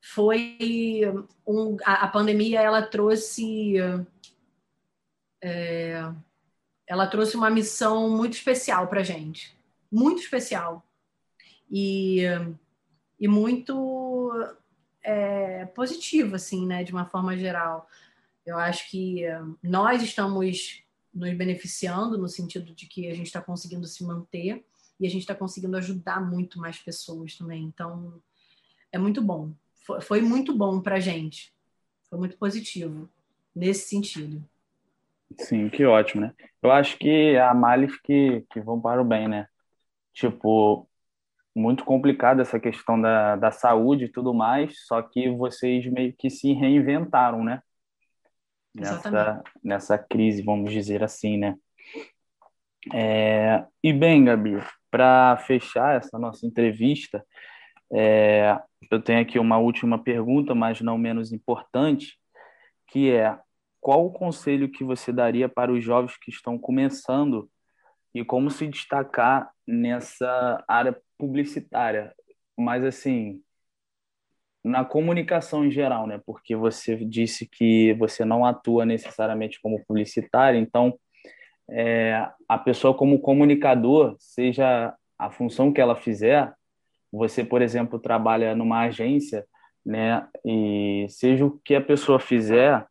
foi 0.00 1.00
um, 1.46 1.76
a, 1.84 2.04
a, 2.04 2.08
pandemia 2.08 2.60
ela 2.60 2.82
trouxe 2.82 3.76
é, 5.42 6.12
ela 6.86 7.06
trouxe 7.06 7.36
uma 7.36 7.48
missão 7.48 8.10
muito 8.10 8.34
especial 8.34 8.86
para 8.88 9.02
gente, 9.02 9.56
muito 9.90 10.20
especial 10.20 10.86
e, 11.70 12.22
e 13.18 13.26
muito 13.26 14.30
é, 15.02 15.64
positiva, 15.66 16.36
assim, 16.36 16.66
né, 16.66 16.84
de 16.84 16.92
uma 16.92 17.06
forma 17.06 17.36
geral. 17.36 17.88
Eu 18.44 18.58
acho 18.58 18.90
que 18.90 19.22
nós 19.62 20.02
estamos 20.02 20.83
nos 21.14 21.32
beneficiando 21.34 22.18
no 22.18 22.28
sentido 22.28 22.74
de 22.74 22.86
que 22.86 23.08
a 23.08 23.14
gente 23.14 23.26
está 23.26 23.40
conseguindo 23.40 23.86
se 23.86 24.04
manter 24.04 24.64
e 24.98 25.06
a 25.06 25.10
gente 25.10 25.22
está 25.22 25.34
conseguindo 25.34 25.76
ajudar 25.76 26.20
muito 26.20 26.58
mais 26.58 26.78
pessoas 26.78 27.36
também. 27.36 27.64
Então, 27.64 28.20
é 28.90 28.98
muito 28.98 29.22
bom. 29.22 29.52
Foi, 29.84 30.00
foi 30.00 30.20
muito 30.20 30.56
bom 30.56 30.80
para 30.80 30.96
a 30.96 31.00
gente. 31.00 31.52
Foi 32.08 32.18
muito 32.18 32.36
positivo 32.36 33.08
nesse 33.54 33.88
sentido. 33.88 34.42
Sim, 35.38 35.68
que 35.68 35.84
ótimo, 35.84 36.22
né? 36.22 36.34
Eu 36.62 36.70
acho 36.70 36.96
que 36.98 37.36
a 37.36 37.52
Malif 37.54 38.00
que, 38.02 38.44
que 38.50 38.60
vão 38.60 38.80
para 38.80 39.02
o 39.02 39.04
bem, 39.04 39.28
né? 39.28 39.48
Tipo, 40.12 40.88
muito 41.54 41.84
complicada 41.84 42.42
essa 42.42 42.58
questão 42.58 43.00
da, 43.00 43.36
da 43.36 43.50
saúde 43.50 44.04
e 44.04 44.08
tudo 44.08 44.32
mais, 44.32 44.86
só 44.86 45.02
que 45.02 45.30
vocês 45.30 45.86
meio 45.86 46.12
que 46.12 46.30
se 46.30 46.52
reinventaram, 46.52 47.42
né? 47.44 47.62
Nessa, 48.74 49.42
nessa 49.62 49.98
crise, 49.98 50.42
vamos 50.42 50.72
dizer 50.72 51.02
assim, 51.02 51.36
né? 51.36 51.56
É, 52.92 53.64
e 53.82 53.92
bem, 53.92 54.24
Gabi, 54.24 54.62
para 54.90 55.36
fechar 55.38 55.96
essa 55.96 56.18
nossa 56.18 56.46
entrevista, 56.46 57.24
é, 57.92 58.58
eu 58.90 59.00
tenho 59.00 59.20
aqui 59.20 59.38
uma 59.38 59.58
última 59.58 60.02
pergunta, 60.02 60.54
mas 60.54 60.80
não 60.80 60.98
menos 60.98 61.32
importante, 61.32 62.18
que 62.88 63.12
é 63.12 63.38
qual 63.80 64.06
o 64.06 64.12
conselho 64.12 64.70
que 64.70 64.82
você 64.82 65.12
daria 65.12 65.48
para 65.48 65.72
os 65.72 65.84
jovens 65.84 66.16
que 66.16 66.30
estão 66.30 66.58
começando 66.58 67.50
e 68.14 68.24
como 68.24 68.50
se 68.50 68.66
destacar 68.66 69.50
nessa 69.66 70.64
área 70.66 70.98
publicitária? 71.18 72.14
Mas 72.56 72.84
assim, 72.84 73.42
na 74.64 74.82
comunicação 74.82 75.64
em 75.64 75.70
geral, 75.70 76.06
né? 76.06 76.18
Porque 76.24 76.56
você 76.56 76.96
disse 76.96 77.46
que 77.46 77.92
você 77.94 78.24
não 78.24 78.46
atua 78.46 78.86
necessariamente 78.86 79.60
como 79.60 79.84
publicitário, 79.84 80.58
então 80.58 80.98
é, 81.70 82.26
a 82.48 82.58
pessoa 82.58 82.94
como 82.94 83.20
comunicador, 83.20 84.16
seja 84.18 84.94
a 85.18 85.30
função 85.30 85.72
que 85.72 85.80
ela 85.80 85.94
fizer, 85.94 86.52
você, 87.12 87.44
por 87.44 87.62
exemplo, 87.62 87.98
trabalha 87.98 88.54
numa 88.56 88.80
agência, 88.80 89.44
né? 89.84 90.26
E 90.44 91.06
seja 91.10 91.44
o 91.44 91.60
que 91.62 91.74
a 91.74 91.80
pessoa 91.80 92.18
fizer 92.18 92.86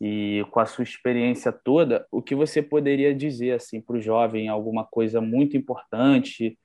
e 0.00 0.44
com 0.50 0.60
a 0.60 0.66
sua 0.66 0.84
experiência 0.84 1.50
toda, 1.52 2.06
o 2.10 2.20
que 2.20 2.34
você 2.34 2.60
poderia 2.60 3.14
dizer 3.14 3.52
assim 3.52 3.80
para 3.80 3.96
o 3.96 4.00
jovem 4.00 4.48
alguma 4.48 4.84
coisa 4.84 5.20
muito 5.20 5.56
importante 5.56 6.58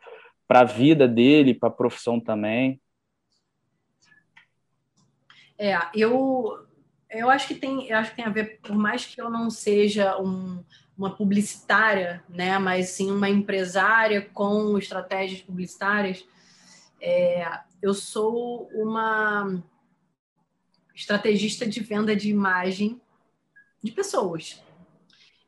para 0.47 0.61
a 0.61 0.65
vida 0.65 1.07
dele, 1.07 1.53
para 1.53 1.69
a 1.69 1.71
profissão 1.71 2.19
também? 2.19 2.81
É, 5.61 5.77
eu 5.93 6.65
eu 7.07 7.29
acho 7.29 7.49
que 7.49 7.53
tem, 7.53 7.87
eu 7.87 7.97
acho 7.97 8.09
que 8.11 8.15
tem 8.15 8.25
a 8.25 8.29
ver, 8.29 8.59
por 8.63 8.75
mais 8.75 9.05
que 9.05 9.21
eu 9.21 9.29
não 9.29 9.47
seja 9.51 10.17
um, 10.19 10.63
uma 10.97 11.15
publicitária, 11.15 12.23
né, 12.27 12.57
mas 12.57 12.89
sim 12.89 13.11
uma 13.11 13.29
empresária 13.29 14.27
com 14.33 14.75
estratégias 14.75 15.41
publicitárias, 15.41 16.25
é, 16.99 17.45
eu 17.79 17.93
sou 17.93 18.69
uma 18.73 19.61
estrategista 20.95 21.67
de 21.67 21.81
venda 21.81 22.15
de 22.15 22.29
imagem 22.29 22.99
de 23.83 23.91
pessoas. 23.91 24.63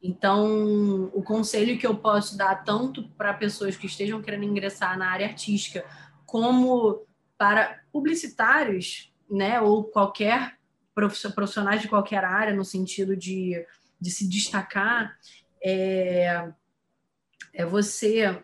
Então, 0.02 1.10
o 1.14 1.24
conselho 1.24 1.80
que 1.80 1.88
eu 1.88 1.96
posso 1.96 2.38
dar 2.38 2.64
tanto 2.64 3.10
para 3.18 3.34
pessoas 3.34 3.76
que 3.76 3.88
estejam 3.88 4.22
querendo 4.22 4.44
ingressar 4.44 4.96
na 4.96 5.10
área 5.10 5.26
artística, 5.26 5.84
como 6.24 7.04
para 7.36 7.82
publicitários, 7.92 9.13
né, 9.34 9.60
ou 9.60 9.84
qualquer 9.84 10.58
profissionais 10.94 11.82
de 11.82 11.88
qualquer 11.88 12.24
área, 12.24 12.54
no 12.54 12.64
sentido 12.64 13.18
de, 13.18 13.66
de 14.00 14.12
se 14.12 14.30
destacar, 14.30 15.18
é, 15.64 16.52
é 17.52 17.66
você 17.66 18.44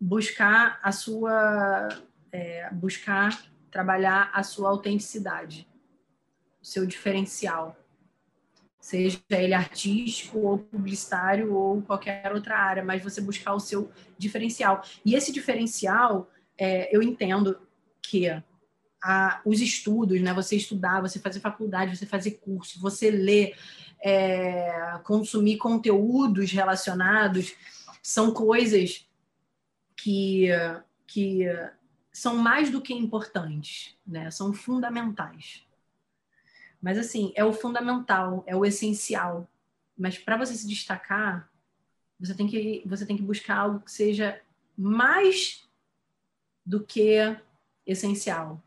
buscar 0.00 0.80
a 0.82 0.90
sua 0.90 1.88
é, 2.32 2.68
buscar 2.72 3.40
trabalhar 3.70 4.30
a 4.34 4.42
sua 4.42 4.68
autenticidade, 4.68 5.68
o 6.60 6.66
seu 6.66 6.84
diferencial, 6.84 7.76
seja 8.80 9.20
ele 9.30 9.54
artístico 9.54 10.40
ou 10.40 10.58
publicitário 10.58 11.54
ou 11.54 11.82
qualquer 11.82 12.32
outra 12.32 12.58
área, 12.58 12.84
mas 12.84 13.02
você 13.02 13.20
buscar 13.20 13.54
o 13.54 13.60
seu 13.60 13.92
diferencial. 14.18 14.82
E 15.04 15.14
esse 15.14 15.30
diferencial, 15.30 16.28
é, 16.58 16.94
eu 16.94 17.00
entendo 17.00 17.60
que 18.02 18.42
a, 19.06 19.40
os 19.44 19.60
estudos, 19.60 20.20
né? 20.20 20.34
Você 20.34 20.56
estudar, 20.56 21.00
você 21.00 21.20
fazer 21.20 21.38
faculdade, 21.38 21.96
você 21.96 22.04
fazer 22.04 22.32
curso, 22.32 22.80
você 22.80 23.08
ler, 23.08 23.56
é, 24.02 24.98
consumir 25.04 25.58
conteúdos 25.58 26.50
relacionados, 26.50 27.54
são 28.02 28.34
coisas 28.34 29.08
que, 29.96 30.48
que 31.06 31.44
são 32.12 32.36
mais 32.36 32.68
do 32.68 32.82
que 32.82 32.92
importantes, 32.92 33.96
né? 34.04 34.28
São 34.32 34.52
fundamentais. 34.52 35.64
Mas 36.82 36.98
assim, 36.98 37.32
é 37.36 37.44
o 37.44 37.52
fundamental, 37.52 38.42
é 38.44 38.56
o 38.56 38.64
essencial. 38.64 39.48
Mas 39.96 40.18
para 40.18 40.36
você 40.36 40.54
se 40.54 40.66
destacar, 40.66 41.48
você 42.18 42.34
tem 42.34 42.48
que 42.48 42.82
você 42.84 43.06
tem 43.06 43.16
que 43.16 43.22
buscar 43.22 43.58
algo 43.58 43.80
que 43.80 43.92
seja 43.92 44.40
mais 44.76 45.64
do 46.64 46.82
que 46.82 47.38
essencial. 47.86 48.60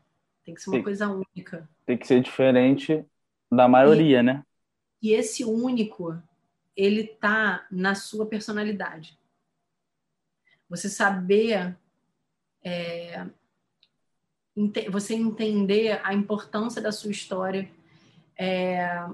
Tem 0.44 0.54
que 0.54 0.62
ser 0.62 0.70
uma 0.70 0.76
tem, 0.76 0.82
coisa 0.82 1.08
única. 1.08 1.68
Tem 1.86 1.98
que 1.98 2.06
ser 2.06 2.20
diferente 2.20 3.04
da 3.50 3.68
maioria, 3.68 4.20
e, 4.20 4.22
né? 4.22 4.44
E 5.02 5.12
esse 5.12 5.44
único, 5.44 6.20
ele 6.76 7.04
tá 7.04 7.66
na 7.70 7.94
sua 7.94 8.26
personalidade. 8.26 9.18
Você 10.68 10.88
saber 10.88 11.76
é, 12.62 13.26
você 14.90 15.14
entender 15.14 16.00
a 16.04 16.12
importância 16.12 16.82
da 16.82 16.92
sua 16.92 17.10
história, 17.10 17.70
é, 18.36 19.06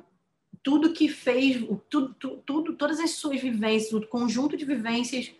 tudo 0.62 0.92
que 0.92 1.08
fez, 1.08 1.64
tudo, 1.88 2.14
tudo, 2.44 2.74
todas 2.74 2.98
as 2.98 3.12
suas 3.12 3.40
vivências, 3.40 3.92
o 3.92 4.06
conjunto 4.06 4.56
de 4.56 4.64
vivências 4.64 5.32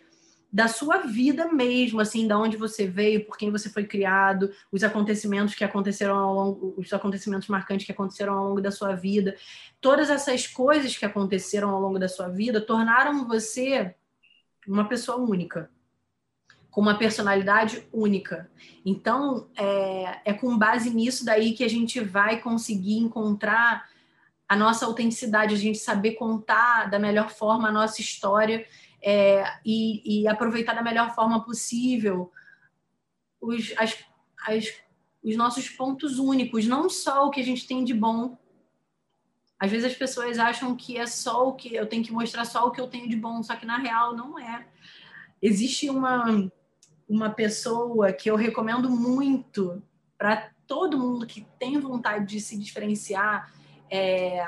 da 0.51 0.67
sua 0.67 0.99
vida 0.99 1.51
mesmo, 1.51 1.99
assim, 1.99 2.27
da 2.27 2.37
onde 2.37 2.55
você 2.55 2.87
veio, 2.87 3.25
por 3.25 3.37
quem 3.37 3.51
você 3.51 3.69
foi 3.69 3.85
criado, 3.85 4.51
os 4.71 4.83
acontecimentos 4.83 5.53
que 5.53 5.63
aconteceram 5.63 6.15
ao 6.17 6.33
longo, 6.33 6.73
os 6.77 6.91
acontecimentos 6.93 7.47
marcantes 7.47 7.85
que 7.85 7.91
aconteceram 7.91 8.33
ao 8.33 8.47
longo 8.49 8.61
da 8.61 8.71
sua 8.71 8.95
vida, 8.95 9.35
todas 9.81 10.09
essas 10.09 10.47
coisas 10.47 10.95
que 10.95 11.05
aconteceram 11.05 11.69
ao 11.69 11.81
longo 11.81 11.99
da 11.99 12.07
sua 12.07 12.29
vida 12.29 12.61
tornaram 12.61 13.27
você 13.27 13.93
uma 14.67 14.87
pessoa 14.87 15.17
única 15.17 15.69
com 16.77 16.81
uma 16.81 16.95
personalidade 16.95 17.87
única. 17.91 18.51
Então, 18.85 19.49
é, 19.57 20.19
é 20.25 20.31
com 20.31 20.55
base 20.55 20.91
nisso 20.91 21.25
daí 21.25 21.53
que 21.53 21.63
a 21.63 21.67
gente 21.67 21.99
vai 21.99 22.39
conseguir 22.39 22.99
encontrar 22.99 23.89
a 24.47 24.55
nossa 24.55 24.85
autenticidade, 24.85 25.55
a 25.55 25.57
gente 25.57 25.79
saber 25.79 26.11
contar 26.11 26.87
da 26.87 26.99
melhor 26.99 27.31
forma 27.31 27.67
a 27.67 27.71
nossa 27.71 27.99
história 27.99 28.63
é, 29.09 29.45
e, 29.65 30.23
e, 30.23 30.27
aproveitar 30.27 30.73
da 30.73 30.81
melhor 30.81 31.15
forma 31.15 31.41
possível 31.41 32.29
os, 33.39 33.73
as, 33.77 33.97
as, 34.45 34.65
os 35.23 35.37
nossos 35.37 35.69
pontos 35.69 36.19
únicos, 36.19 36.67
não 36.67 36.89
só 36.89 37.25
o 37.25 37.29
que 37.29 37.39
a 37.39 37.43
gente 37.43 37.65
tem 37.65 37.85
de 37.85 37.93
bom. 37.93 38.37
Às 39.57 39.71
vezes 39.71 39.89
as 39.89 39.97
pessoas 39.97 40.37
acham 40.37 40.75
que 40.75 40.97
é 40.97 41.05
só 41.05 41.47
o 41.47 41.53
que 41.53 41.73
eu 41.73 41.87
tenho 41.87 42.03
que 42.03 42.11
mostrar 42.11 42.43
só 42.43 42.67
o 42.67 42.71
que 42.71 42.81
eu 42.81 42.87
tenho 42.89 43.07
de 43.07 43.15
bom, 43.15 43.41
só 43.41 43.55
que 43.55 43.65
na 43.65 43.77
real 43.77 44.13
não 44.13 44.37
é. 44.37 44.67
Existe 45.41 45.89
uma 45.89 46.51
uma 47.07 47.29
pessoa 47.29 48.11
que 48.11 48.29
eu 48.29 48.35
recomendo 48.35 48.89
muito 48.89 49.81
para 50.17 50.51
todo 50.67 50.99
mundo 50.99 51.25
que 51.25 51.47
tem 51.57 51.79
vontade 51.79 52.25
de 52.25 52.41
se 52.41 52.59
diferenciar 52.59 53.53
é 53.89 54.45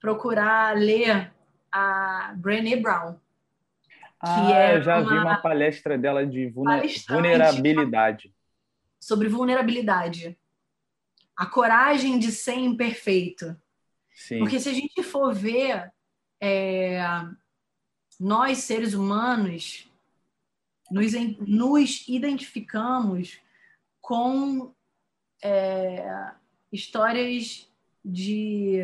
procurar 0.00 0.74
ler 0.74 1.30
a 1.70 2.32
Brené 2.38 2.76
Brown. 2.76 3.20
Ah, 4.26 4.52
é 4.52 4.76
eu 4.76 4.82
já 4.82 4.98
uma 4.98 5.08
vi 5.08 5.18
uma 5.18 5.36
palestra 5.36 5.96
dela 5.96 6.26
de 6.26 6.48
vulnerabilidade. 7.08 8.34
Sobre 8.98 9.28
vulnerabilidade. 9.28 10.38
A 11.36 11.46
coragem 11.46 12.18
de 12.18 12.32
ser 12.32 12.54
imperfeito. 12.54 13.56
Sim. 14.14 14.38
Porque 14.38 14.58
se 14.58 14.68
a 14.68 14.72
gente 14.72 15.02
for 15.02 15.34
ver, 15.34 15.92
é, 16.40 16.98
nós, 18.18 18.58
seres 18.58 18.94
humanos, 18.94 19.90
nos, 20.90 21.12
nos 21.40 22.08
identificamos 22.08 23.38
com 24.00 24.74
é, 25.42 26.32
histórias 26.72 27.70
de 28.04 28.78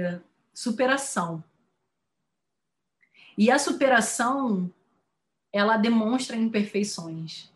superação. 0.53 1.43
E 3.37 3.51
a 3.51 3.59
superação, 3.59 4.71
ela 5.53 5.77
demonstra 5.77 6.37
imperfeições, 6.37 7.53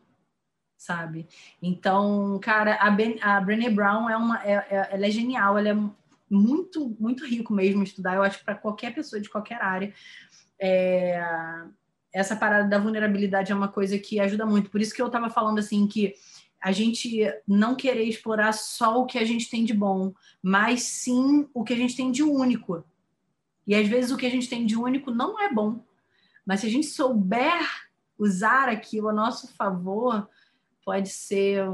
sabe? 0.76 1.26
Então, 1.62 2.38
cara, 2.42 2.74
a, 2.76 2.90
ben, 2.90 3.18
a 3.22 3.40
Brené 3.40 3.70
Brown 3.70 4.10
é 4.10 4.16
uma, 4.16 4.44
é, 4.44 4.52
é, 4.52 4.88
ela 4.92 5.06
é 5.06 5.10
genial, 5.10 5.56
ela 5.56 5.68
é 5.70 5.76
muito, 6.30 6.94
muito 7.00 7.24
rico 7.24 7.52
mesmo 7.52 7.82
estudar. 7.82 8.16
Eu 8.16 8.22
acho 8.22 8.44
para 8.44 8.54
qualquer 8.54 8.94
pessoa 8.94 9.20
de 9.20 9.30
qualquer 9.30 9.62
área. 9.62 9.94
É, 10.60 11.22
essa 12.12 12.36
parada 12.36 12.68
da 12.68 12.78
vulnerabilidade 12.78 13.52
é 13.52 13.54
uma 13.54 13.68
coisa 13.68 13.98
que 13.98 14.20
ajuda 14.20 14.44
muito. 14.44 14.70
Por 14.70 14.80
isso 14.80 14.94
que 14.94 15.00
eu 15.00 15.06
estava 15.06 15.30
falando 15.30 15.58
assim 15.58 15.86
que 15.86 16.14
a 16.62 16.72
gente 16.72 17.22
não 17.46 17.76
querer 17.76 18.04
explorar 18.04 18.52
só 18.52 19.00
o 19.00 19.06
que 19.06 19.18
a 19.18 19.24
gente 19.24 19.48
tem 19.48 19.64
de 19.64 19.74
bom, 19.74 20.12
mas 20.42 20.82
sim 20.82 21.48
o 21.54 21.62
que 21.62 21.72
a 21.72 21.76
gente 21.76 21.96
tem 21.96 22.10
de 22.10 22.22
único. 22.22 22.84
E 23.66 23.74
às 23.74 23.86
vezes 23.86 24.10
o 24.10 24.16
que 24.16 24.26
a 24.26 24.30
gente 24.30 24.48
tem 24.48 24.64
de 24.64 24.76
único 24.76 25.10
não 25.10 25.40
é 25.40 25.52
bom. 25.52 25.84
Mas 26.44 26.60
se 26.60 26.66
a 26.66 26.70
gente 26.70 26.86
souber 26.86 27.85
usar 28.18 28.68
aquilo 28.68 29.08
a 29.08 29.12
nosso 29.12 29.54
favor, 29.54 30.28
pode 30.84 31.08
ser 31.08 31.64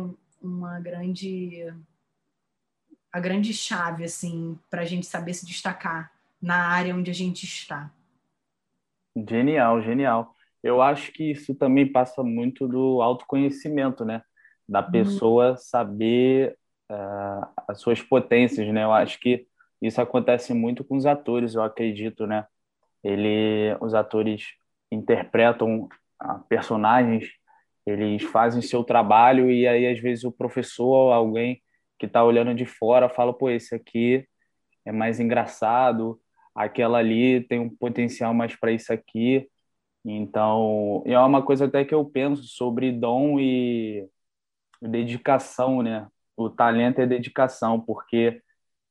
uma 0.40 0.80
grande 0.80 1.72
a 3.12 3.20
grande 3.20 3.52
chave 3.52 4.04
assim 4.04 4.58
para 4.70 4.82
a 4.82 4.84
gente 4.86 5.06
saber 5.06 5.34
se 5.34 5.46
destacar 5.46 6.10
na 6.40 6.68
área 6.68 6.94
onde 6.94 7.10
a 7.10 7.14
gente 7.14 7.44
está. 7.44 7.92
Genial, 9.28 9.82
genial. 9.82 10.34
Eu 10.62 10.80
acho 10.80 11.12
que 11.12 11.32
isso 11.32 11.54
também 11.54 11.90
passa 11.90 12.22
muito 12.22 12.66
do 12.66 13.02
autoconhecimento, 13.02 14.04
né? 14.04 14.22
Da 14.66 14.80
uhum. 14.80 14.90
pessoa 14.90 15.56
saber 15.56 16.56
uh, 16.90 17.46
as 17.68 17.80
suas 17.80 18.00
potências, 18.00 18.66
né? 18.72 18.82
Eu 18.84 18.92
acho 18.92 19.20
que 19.20 19.46
isso 19.82 20.00
acontece 20.00 20.54
muito 20.54 20.82
com 20.82 20.96
os 20.96 21.04
atores, 21.04 21.54
eu 21.54 21.62
acredito, 21.62 22.26
né? 22.26 22.46
Ele, 23.04 23.76
os 23.80 23.94
atores 23.94 24.46
interpretam 24.90 25.88
personagens, 26.48 27.28
eles 27.86 28.22
fazem 28.22 28.62
seu 28.62 28.84
trabalho 28.84 29.50
e 29.50 29.66
aí 29.66 29.86
às 29.86 29.98
vezes 29.98 30.24
o 30.24 30.32
professor 30.32 31.12
alguém 31.12 31.60
que 31.98 32.06
está 32.06 32.24
olhando 32.24 32.54
de 32.54 32.66
fora 32.66 33.08
fala, 33.08 33.32
pô, 33.32 33.50
esse 33.50 33.74
aqui 33.74 34.26
é 34.84 34.92
mais 34.92 35.20
engraçado, 35.20 36.20
aquela 36.54 36.98
ali 36.98 37.40
tem 37.46 37.60
um 37.60 37.70
potencial 37.70 38.34
mais 38.34 38.56
para 38.56 38.72
isso 38.72 38.92
aqui. 38.92 39.48
Então, 40.04 41.02
é 41.06 41.18
uma 41.18 41.42
coisa 41.42 41.66
até 41.66 41.84
que 41.84 41.94
eu 41.94 42.04
penso 42.04 42.42
sobre 42.44 42.90
dom 42.90 43.38
e 43.38 44.08
dedicação, 44.80 45.82
né? 45.82 46.08
O 46.36 46.50
talento 46.50 47.00
é 47.00 47.06
dedicação, 47.06 47.80
porque 47.80 48.42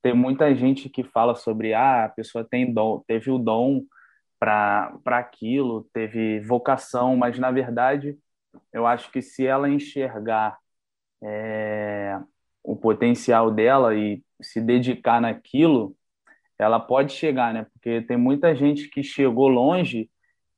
tem 0.01 0.13
muita 0.13 0.55
gente 0.55 0.89
que 0.89 1.03
fala 1.03 1.35
sobre 1.35 1.73
ah, 1.73 2.05
a 2.05 2.09
pessoa 2.09 2.47
tem 2.49 2.73
dom, 2.73 3.03
teve 3.07 3.29
o 3.29 3.37
dom 3.37 3.83
para 4.41 4.99
aquilo, 5.05 5.87
teve 5.93 6.39
vocação, 6.39 7.15
mas 7.15 7.37
na 7.37 7.51
verdade 7.51 8.17
eu 8.73 8.87
acho 8.87 9.11
que 9.11 9.21
se 9.21 9.45
ela 9.45 9.69
enxergar 9.69 10.57
é, 11.23 12.19
o 12.63 12.75
potencial 12.75 13.51
dela 13.51 13.95
e 13.95 14.23
se 14.41 14.59
dedicar 14.59 15.21
naquilo, 15.21 15.95
ela 16.57 16.79
pode 16.79 17.13
chegar, 17.13 17.53
né? 17.53 17.67
Porque 17.73 18.01
tem 18.01 18.17
muita 18.17 18.55
gente 18.55 18.89
que 18.89 19.03
chegou 19.03 19.47
longe 19.47 20.09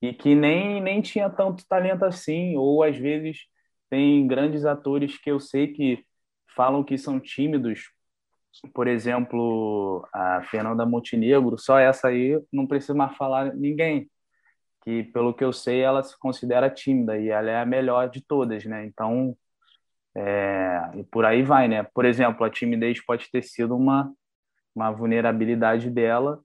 e 0.01 0.13
que 0.13 0.34
nem, 0.34 0.81
nem 0.81 1.01
tinha 1.01 1.29
tanto 1.29 1.67
talento 1.67 2.05
assim, 2.05 2.55
ou 2.55 2.84
às 2.84 2.97
vezes 2.97 3.47
tem 3.89 4.25
grandes 4.25 4.65
atores 4.65 5.17
que 5.17 5.29
eu 5.29 5.39
sei 5.41 5.67
que 5.73 6.05
falam 6.55 6.84
que 6.86 6.97
são 6.97 7.19
tímidos. 7.19 7.91
Por 8.73 8.87
exemplo, 8.87 10.07
a 10.13 10.43
Fernanda 10.43 10.85
Montenegro, 10.85 11.57
só 11.57 11.79
essa 11.79 12.09
aí 12.09 12.39
não 12.51 12.67
precisa 12.67 12.93
mais 12.93 13.15
falar 13.17 13.53
ninguém, 13.55 14.09
que 14.83 15.03
pelo 15.05 15.33
que 15.33 15.43
eu 15.43 15.51
sei 15.51 15.81
ela 15.81 16.03
se 16.03 16.17
considera 16.19 16.69
tímida 16.69 17.17
e 17.17 17.29
ela 17.29 17.49
é 17.49 17.61
a 17.61 17.65
melhor 17.65 18.09
de 18.09 18.21
todas, 18.21 18.63
né? 18.65 18.85
Então, 18.85 19.35
é, 20.15 20.91
e 20.95 21.03
por 21.03 21.25
aí 21.25 21.41
vai, 21.41 21.67
né? 21.67 21.83
Por 21.83 22.05
exemplo, 22.05 22.45
a 22.45 22.49
timidez 22.49 23.03
pode 23.03 23.29
ter 23.31 23.41
sido 23.41 23.75
uma, 23.75 24.13
uma 24.75 24.91
vulnerabilidade 24.91 25.89
dela 25.89 26.39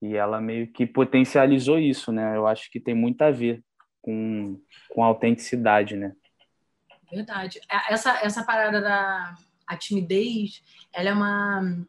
e 0.00 0.14
ela 0.14 0.40
meio 0.40 0.72
que 0.72 0.86
potencializou 0.86 1.78
isso, 1.78 2.12
né? 2.12 2.36
Eu 2.36 2.46
acho 2.46 2.70
que 2.70 2.78
tem 2.78 2.94
muito 2.94 3.22
a 3.22 3.30
ver 3.30 3.62
com, 4.00 4.60
com 4.90 5.02
a 5.02 5.06
autenticidade, 5.06 5.96
né? 5.96 6.14
Verdade. 7.10 7.60
É, 7.70 7.92
essa, 7.92 8.20
essa 8.22 8.44
parada 8.44 8.80
da 8.80 9.34
a 9.68 9.76
timidez, 9.76 10.62
ela 10.92 11.10
é 11.10 11.12
uma, 11.12 11.86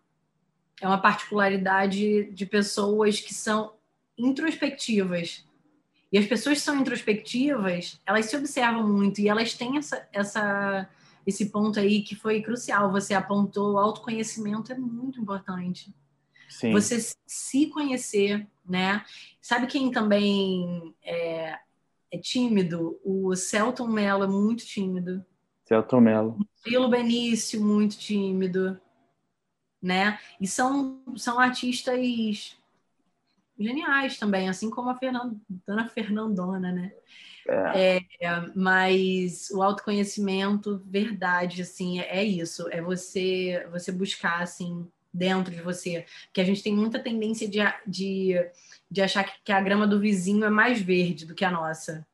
é 0.81 0.87
uma 0.87 1.01
particularidade 1.01 2.31
de 2.31 2.45
pessoas 2.45 3.19
que 3.19 3.33
são 3.33 3.73
introspectivas. 4.17 5.45
E 6.11 6.17
as 6.17 6.25
pessoas 6.25 6.57
que 6.57 6.63
são 6.63 6.79
introspectivas, 6.79 8.01
elas 8.05 8.25
se 8.25 8.35
observam 8.35 8.87
muito 8.87 9.21
e 9.21 9.29
elas 9.29 9.53
têm 9.53 9.77
essa, 9.77 10.07
essa, 10.11 10.89
esse 11.25 11.49
ponto 11.49 11.79
aí 11.79 12.01
que 12.01 12.15
foi 12.15 12.41
crucial. 12.41 12.91
Você 12.91 13.13
apontou, 13.13 13.73
o 13.73 13.79
autoconhecimento 13.79 14.71
é 14.73 14.77
muito 14.77 15.21
importante. 15.21 15.93
Sim. 16.49 16.71
Você 16.71 16.97
se 17.27 17.67
conhecer, 17.67 18.47
né? 18.67 19.05
Sabe 19.39 19.67
quem 19.67 19.91
também 19.91 20.95
é, 21.03 21.59
é 22.11 22.17
tímido? 22.17 22.99
O 23.05 23.35
Celton 23.35 23.87
Mello 23.87 24.23
é 24.23 24.27
muito 24.27 24.65
tímido. 24.65 25.23
Celton 25.69 26.01
Mello. 26.01 26.37
Filo 26.63 26.89
Benício, 26.89 27.63
muito 27.63 27.97
tímido, 27.97 28.79
né? 29.81 30.19
E 30.41 30.47
são, 30.47 31.01
são 31.15 31.39
artistas 31.39 32.57
geniais 33.57 34.17
também, 34.17 34.49
assim 34.49 34.69
como 34.69 34.89
a 34.89 34.97
Fernanda, 34.97 35.35
Dona 35.65 35.87
Fernandona, 35.87 36.71
né? 36.71 36.91
É. 37.47 37.97
É, 38.21 38.51
mas 38.55 39.49
o 39.51 39.61
autoconhecimento, 39.61 40.83
verdade, 40.85 41.61
assim, 41.61 41.99
é, 41.99 42.19
é 42.19 42.23
isso. 42.23 42.67
É 42.69 42.81
você, 42.81 43.67
você 43.71 43.91
buscar, 43.91 44.41
assim, 44.41 44.87
dentro 45.13 45.53
de 45.53 45.61
você. 45.61 46.05
Que 46.33 46.41
a 46.41 46.43
gente 46.43 46.63
tem 46.63 46.75
muita 46.75 46.99
tendência 46.99 47.47
de, 47.47 47.59
de, 47.85 48.33
de 48.89 49.01
achar 49.01 49.23
que 49.43 49.51
a 49.51 49.61
grama 49.61 49.87
do 49.87 49.99
vizinho 49.99 50.45
é 50.45 50.49
mais 50.49 50.81
verde 50.81 51.25
do 51.25 51.35
que 51.35 51.45
a 51.45 51.51
nossa. 51.51 52.05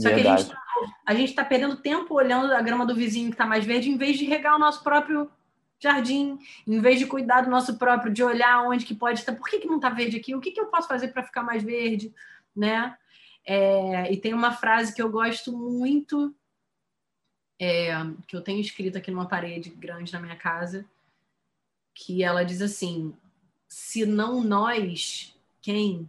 Só 0.00 0.08
Verdade. 0.08 0.46
que 0.46 0.52
a 0.52 0.54
gente, 0.54 0.94
tá, 1.04 1.14
gente 1.14 1.34
tá 1.34 1.44
perdendo 1.44 1.76
tempo 1.76 2.14
olhando 2.14 2.52
a 2.52 2.62
grama 2.62 2.86
do 2.86 2.94
vizinho 2.94 3.28
que 3.28 3.34
está 3.34 3.46
mais 3.46 3.64
verde, 3.64 3.90
em 3.90 3.96
vez 3.96 4.18
de 4.18 4.24
regar 4.24 4.56
o 4.56 4.58
nosso 4.58 4.82
próprio 4.82 5.30
jardim, 5.78 6.38
em 6.66 6.80
vez 6.80 6.98
de 6.98 7.06
cuidar 7.06 7.42
do 7.42 7.50
nosso 7.50 7.76
próprio, 7.76 8.12
de 8.12 8.22
olhar 8.22 8.62
onde 8.62 8.86
que 8.86 8.94
pode 8.94 9.18
estar, 9.18 9.34
por 9.34 9.48
que, 9.48 9.58
que 9.58 9.66
não 9.66 9.76
está 9.76 9.90
verde 9.90 10.16
aqui? 10.16 10.34
O 10.34 10.40
que, 10.40 10.52
que 10.52 10.60
eu 10.60 10.66
posso 10.66 10.86
fazer 10.86 11.08
para 11.08 11.24
ficar 11.24 11.42
mais 11.42 11.62
verde? 11.62 12.14
Né? 12.54 12.96
É, 13.44 14.12
e 14.12 14.16
tem 14.16 14.32
uma 14.32 14.52
frase 14.52 14.94
que 14.94 15.02
eu 15.02 15.10
gosto 15.10 15.52
muito, 15.52 16.34
é, 17.60 17.92
que 18.28 18.36
eu 18.36 18.40
tenho 18.40 18.60
escrito 18.60 18.96
aqui 18.96 19.10
numa 19.10 19.26
parede 19.26 19.70
grande 19.70 20.12
na 20.12 20.20
minha 20.20 20.36
casa, 20.36 20.84
que 21.94 22.22
ela 22.22 22.44
diz 22.44 22.62
assim: 22.62 23.12
se 23.68 24.06
não 24.06 24.42
nós, 24.42 25.36
quem? 25.60 26.08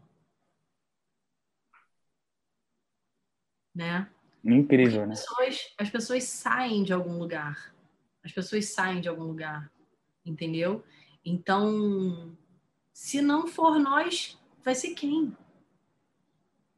Né? 3.73 4.07
Incrível, 4.43 5.07
né? 5.07 5.13
As 5.13 5.21
pessoas, 5.21 5.73
as 5.77 5.89
pessoas 5.89 6.23
saem 6.25 6.83
de 6.83 6.93
algum 6.93 7.17
lugar. 7.17 7.73
As 8.23 8.31
pessoas 8.31 8.65
saem 8.65 9.01
de 9.01 9.09
algum 9.09 9.23
lugar, 9.23 9.71
entendeu? 10.25 10.83
Então, 11.25 12.37
se 12.93 13.21
não 13.21 13.47
for 13.47 13.79
nós, 13.79 14.37
vai 14.63 14.75
ser 14.75 14.93
quem? 14.93 15.35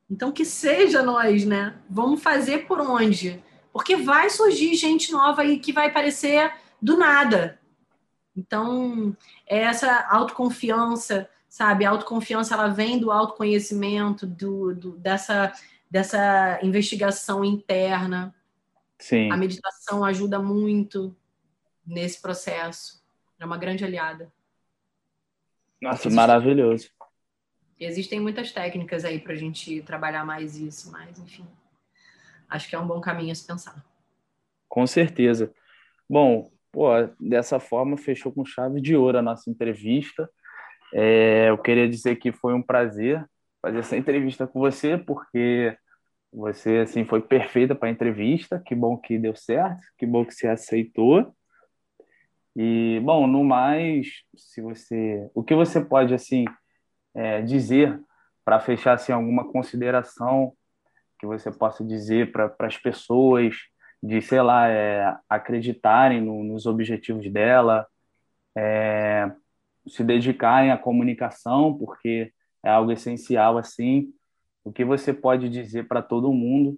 Então, 0.09 0.31
que 0.31 0.45
seja 0.45 1.01
nós, 1.01 1.45
né? 1.45 1.79
Vamos 1.89 2.21
fazer 2.21 2.67
por 2.67 2.79
onde? 2.79 3.43
Porque 3.73 3.95
vai 3.95 4.29
surgir 4.29 4.75
gente 4.75 5.11
nova 5.11 5.41
aí 5.41 5.59
que 5.59 5.73
vai 5.73 5.87
aparecer 5.87 6.53
do 6.81 6.97
nada. 6.97 7.59
Então, 8.35 9.15
é 9.47 9.59
essa 9.59 10.07
autoconfiança, 10.09 11.29
sabe? 11.49 11.85
A 11.85 11.89
autoconfiança, 11.89 12.53
ela 12.53 12.67
vem 12.67 12.99
do 12.99 13.11
autoconhecimento, 13.11 14.27
do, 14.27 14.75
do 14.75 14.91
dessa 14.97 15.53
dessa 15.95 16.59
investigação 16.61 17.45
interna. 17.45 18.35
Sim. 18.99 19.31
A 19.31 19.37
meditação 19.37 20.03
ajuda 20.03 20.39
muito 20.39 21.15
nesse 21.87 22.21
processo. 22.21 23.01
É 23.39 23.45
uma 23.45 23.57
grande 23.57 23.85
aliada. 23.85 24.29
Nossa, 25.81 26.09
maravilhoso. 26.09 26.89
Existem 27.79 28.19
muitas 28.19 28.51
técnicas 28.51 29.05
aí 29.05 29.21
para 29.21 29.31
a 29.31 29.37
gente 29.37 29.81
trabalhar 29.83 30.25
mais 30.25 30.57
isso, 30.57 30.91
mas 30.91 31.17
enfim, 31.17 31.47
acho 32.49 32.67
que 32.67 32.75
é 32.75 32.79
um 32.79 32.87
bom 32.87 32.99
caminho 32.99 33.31
a 33.31 33.35
se 33.35 33.47
pensar. 33.47 33.81
Com 34.67 34.85
certeza. 34.85 35.53
Bom, 36.09 36.51
pô, 36.73 36.89
dessa 37.17 37.57
forma 37.57 37.95
fechou 37.95 38.33
com 38.33 38.43
chave 38.43 38.81
de 38.81 38.97
ouro 38.97 39.19
a 39.19 39.21
nossa 39.21 39.49
entrevista. 39.49 40.29
É, 40.93 41.47
eu 41.49 41.57
queria 41.57 41.87
dizer 41.87 42.17
que 42.17 42.33
foi 42.33 42.53
um 42.53 42.61
prazer 42.61 43.25
fazer 43.61 43.79
essa 43.79 43.95
entrevista 43.95 44.45
com 44.45 44.59
você, 44.59 44.97
porque 44.97 45.77
você 46.35 46.79
assim 46.79 47.05
foi 47.05 47.21
perfeita 47.21 47.73
para 47.73 47.87
a 47.87 47.91
entrevista. 47.91 48.61
Que 48.65 48.75
bom 48.75 48.97
que 48.97 49.17
deu 49.17 49.35
certo, 49.35 49.81
que 49.97 50.05
bom 50.05 50.25
que 50.25 50.33
você 50.33 50.47
aceitou. 50.47 51.33
E 52.55 53.01
bom, 53.03 53.27
no 53.27 53.43
mais, 53.43 54.23
se 54.35 54.61
você, 54.61 55.29
o 55.33 55.43
que 55.43 55.55
você 55.55 55.83
pode 55.83 56.13
assim 56.13 56.45
é, 57.13 57.41
dizer 57.41 57.99
para 58.43 58.59
fechar 58.59 58.93
assim 58.93 59.11
alguma 59.11 59.51
consideração 59.51 60.53
que 61.19 61.25
você 61.25 61.51
possa 61.51 61.83
dizer 61.83 62.31
para 62.31 62.53
as 62.59 62.77
pessoas 62.77 63.55
de 64.03 64.21
sei 64.21 64.41
lá 64.41 64.67
é, 64.69 65.17
acreditarem 65.27 66.21
no, 66.21 66.43
nos 66.43 66.65
objetivos 66.65 67.29
dela, 67.31 67.87
é, 68.55 69.31
se 69.87 70.03
dedicarem 70.03 70.71
à 70.71 70.77
comunicação, 70.77 71.77
porque 71.77 72.31
é 72.63 72.69
algo 72.69 72.91
essencial 72.91 73.57
assim. 73.57 74.13
O 74.65 74.73
que 74.73 74.83
você 74.83 75.13
pode 75.13 75.47
dizer 75.47 75.87
para 75.87 76.01
todo 76.01 76.33
mundo? 76.33 76.77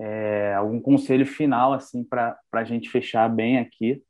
É, 0.00 0.54
algum 0.54 0.80
conselho 0.80 1.26
final 1.26 1.74
assim 1.74 2.02
para 2.02 2.38
a 2.52 2.64
gente 2.64 2.88
fechar 2.88 3.28
bem 3.28 3.58
aqui? 3.58 4.02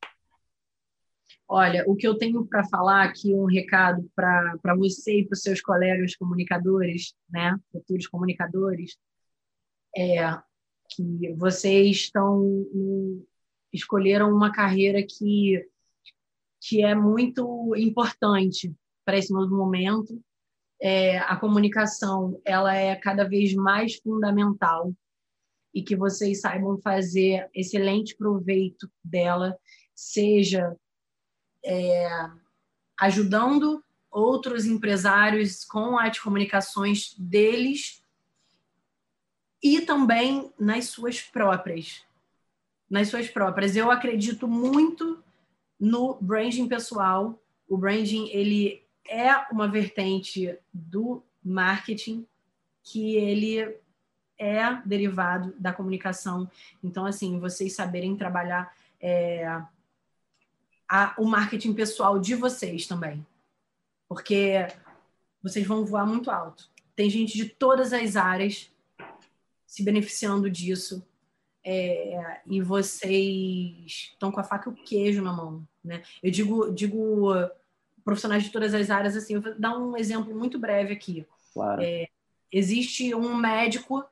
Olha, 1.49 1.83
o 1.87 1.97
que 1.97 2.07
eu 2.07 2.17
tenho 2.17 2.47
para 2.47 2.65
falar 2.69 3.03
aqui, 3.05 3.35
um 3.35 3.47
recado 3.47 4.09
para 4.15 4.77
você 4.77 5.21
e 5.21 5.27
para 5.27 5.35
os 5.35 5.43
seus 5.43 5.61
colegas 5.61 6.15
comunicadores, 6.15 7.15
né, 7.29 7.59
futuros 7.73 8.07
comunicadores, 8.07 8.97
é 9.97 10.39
que 10.91 11.35
vocês 11.37 11.97
estão 11.97 12.65
escolheram 13.73 14.31
uma 14.31 14.53
carreira 14.53 15.03
que 15.03 15.67
que 16.61 16.83
é 16.83 16.95
muito 16.95 17.75
importante 17.77 18.75
para 19.05 19.17
esse 19.17 19.33
novo 19.33 19.57
momento 19.57 20.21
é, 20.81 21.19
a 21.19 21.37
comunicação 21.37 22.41
ela 22.45 22.75
é 22.75 22.95
cada 22.95 23.25
vez 23.25 23.55
mais 23.55 23.97
fundamental 23.97 24.93
e 25.75 25.83
que 25.83 25.97
vocês 25.97 26.41
saibam 26.41 26.79
fazer 26.81 27.49
excelente 27.55 28.17
proveito 28.17 28.91
dela, 29.03 29.59
seja 29.95 30.77
é, 31.65 32.09
ajudando 32.99 33.85
outros 34.11 34.65
empresários 34.65 35.65
com 35.65 35.99
as 35.99 36.19
comunicações 36.19 37.15
deles 37.19 38.03
e 39.63 39.81
também 39.81 40.53
nas 40.59 40.87
suas 40.87 41.21
próprias. 41.21 42.03
Nas 42.89 43.09
suas 43.09 43.29
próprias. 43.29 43.77
Eu 43.77 43.91
acredito 43.91 44.49
muito 44.49 45.23
no 45.79 46.15
branding 46.21 46.67
pessoal. 46.67 47.39
O 47.69 47.77
branding 47.77 48.29
ele 48.29 48.88
é 49.09 49.35
uma 49.51 49.67
vertente 49.67 50.57
do 50.73 51.23
marketing 51.43 52.27
que 52.83 53.17
ele 53.17 53.77
é 54.39 54.75
derivado 54.85 55.55
da 55.59 55.73
comunicação. 55.73 56.49
Então, 56.83 57.07
assim, 57.07 57.41
vocês 57.41 57.75
saberem 57.75 58.17
trabalhar 58.17 58.73
é, 59.01 59.47
a, 60.89 61.15
o 61.19 61.25
marketing 61.25 61.73
pessoal 61.73 62.19
de 62.19 62.35
vocês 62.35 62.87
também. 62.87 63.27
Porque 64.09 64.69
vocês 65.43 65.67
vão 65.67 65.85
voar 65.85 66.07
muito 66.07 66.31
alto. 66.31 66.71
Tem 66.95 67.11
gente 67.11 67.37
de 67.37 67.47
todas 67.47 67.93
as 67.93 68.17
áreas 68.17 68.71
se 69.67 69.83
beneficiando 69.83 70.51
disso. 70.51 71.05
É, 71.65 72.41
e 72.47 72.61
vocês 72.63 74.11
estão 74.13 74.31
com 74.31 74.41
a 74.41 74.45
faca 74.45 74.71
e 74.71 74.73
o 74.73 74.77
queijo 74.77 75.23
na 75.23 75.33
mão. 75.33 75.67
Né? 75.85 76.03
Eu 76.23 76.31
digo, 76.31 76.73
digo 76.73 77.33
profissionais 78.09 78.43
de 78.43 78.51
todas 78.51 78.73
as 78.73 78.89
áreas, 78.89 79.15
assim, 79.15 79.35
eu 79.35 79.43
vou 79.43 79.55
dar 79.59 79.77
um 79.77 79.95
exemplo 79.95 80.35
muito 80.35 80.59
breve 80.59 80.95
aqui. 80.95 81.27
Claro. 81.53 81.83
É, 81.83 82.09
existe 82.51 83.15
um 83.15 83.37
médico 83.37 84.03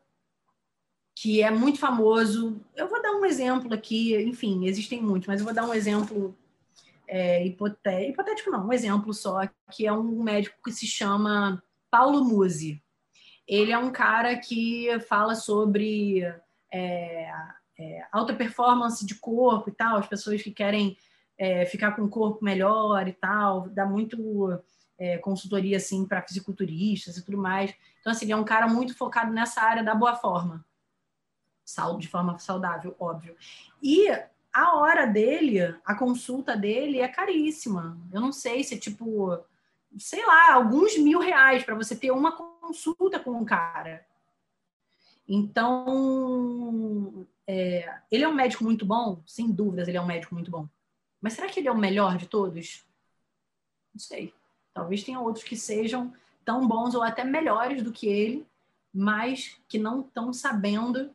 que 1.15 1.43
é 1.43 1.51
muito 1.51 1.79
famoso. 1.79 2.61
Eu 2.75 2.89
vou 2.89 3.01
dar 3.01 3.13
um 3.13 3.25
exemplo 3.25 3.73
aqui, 3.73 4.15
enfim, 4.23 4.67
existem 4.67 5.01
muitos, 5.01 5.27
mas 5.27 5.41
eu 5.41 5.47
vou 5.47 5.55
dar 5.55 5.65
um 5.65 5.73
exemplo 5.73 6.37
é, 7.09 7.47
hipotético, 7.47 8.11
hipotético 8.11 8.51
não, 8.51 8.67
um 8.67 8.73
exemplo 8.73 9.15
só, 9.15 9.49
que 9.73 9.87
é 9.87 9.93
um 9.93 10.23
médico 10.23 10.59
que 10.63 10.73
se 10.73 10.87
chama 10.87 11.63
Paulo 11.91 12.23
Musi. 12.23 12.83
Ele 13.49 13.73
é 13.73 13.79
um 13.79 13.91
cara 13.91 14.37
que 14.37 14.89
fala 15.09 15.35
sobre 15.35 16.21
é, 16.71 17.31
é, 17.79 18.07
alta 18.13 18.35
performance 18.35 19.07
de 19.07 19.15
corpo 19.15 19.71
e 19.71 19.73
tal, 19.73 19.97
as 19.97 20.07
pessoas 20.07 20.43
que 20.43 20.51
querem 20.51 20.99
é, 21.39 21.67
ficar 21.67 21.93
com 21.93 22.03
o 22.03 22.09
corpo 22.09 22.45
melhor 22.45 23.07
e 23.09 23.13
tal, 23.13 23.69
dá 23.69 23.85
muito 23.85 24.59
é, 24.99 25.19
consultoria 25.19 25.77
assim 25.77 26.07
para 26.07 26.23
fisiculturistas 26.23 27.17
e 27.17 27.25
tudo 27.25 27.39
mais. 27.39 27.75
Então 28.01 28.13
assim, 28.13 28.27
ele 28.27 28.33
é 28.33 28.37
um 28.37 28.45
cara 28.45 28.67
muito 28.69 28.97
focado 28.97 29.33
nessa 29.33 29.61
área 29.61 29.83
da 29.83 29.95
boa 29.95 30.15
forma 30.15 30.65
de 31.99 32.09
forma 32.09 32.39
saudável, 32.39 32.95
óbvio. 32.99 33.37
E 33.83 34.09
a 34.53 34.77
hora 34.77 35.07
dele, 35.07 35.61
a 35.85 35.95
consulta 35.95 36.57
dele 36.57 37.01
é 37.01 37.09
caríssima. 37.09 37.99
Eu 38.13 38.21
não 38.21 38.33
sei 38.33 38.63
se 38.63 38.75
é 38.75 38.79
tipo, 38.79 39.37
sei 39.99 40.25
lá, 40.25 40.55
alguns 40.55 40.97
mil 40.97 41.19
reais 41.19 41.65
para 41.65 41.75
você 41.75 41.97
ter 41.97 42.11
uma 42.13 42.33
consulta 42.33 43.19
com 43.19 43.33
um 43.33 43.45
cara. 43.45 44.07
Então, 45.29 47.27
é, 47.47 47.99
ele 48.11 48.23
é 48.23 48.29
um 48.29 48.35
médico 48.35 48.63
muito 48.63 48.87
bom? 48.87 49.21
Sem 49.27 49.51
dúvidas, 49.51 49.89
ele 49.89 49.97
é 49.97 50.01
um 50.01 50.07
médico 50.07 50.35
muito 50.35 50.51
bom. 50.51 50.69
Mas 51.27 51.33
será 51.33 51.49
que 51.49 51.59
ele 51.59 51.67
é 51.67 51.73
o 51.73 51.77
melhor 51.77 52.17
de 52.17 52.29
todos? 52.29 52.87
Não 53.93 53.99
sei. 53.99 54.33
Talvez 54.73 55.03
tenha 55.03 55.19
outros 55.19 55.45
que 55.45 55.57
sejam 55.57 56.15
tão 56.45 56.69
bons 56.69 56.95
ou 56.95 57.03
até 57.03 57.25
melhores 57.25 57.83
do 57.83 57.91
que 57.91 58.07
ele, 58.07 58.47
mas 58.95 59.61
que 59.69 59.77
não 59.77 60.03
estão 60.03 60.33
sabendo 60.33 61.13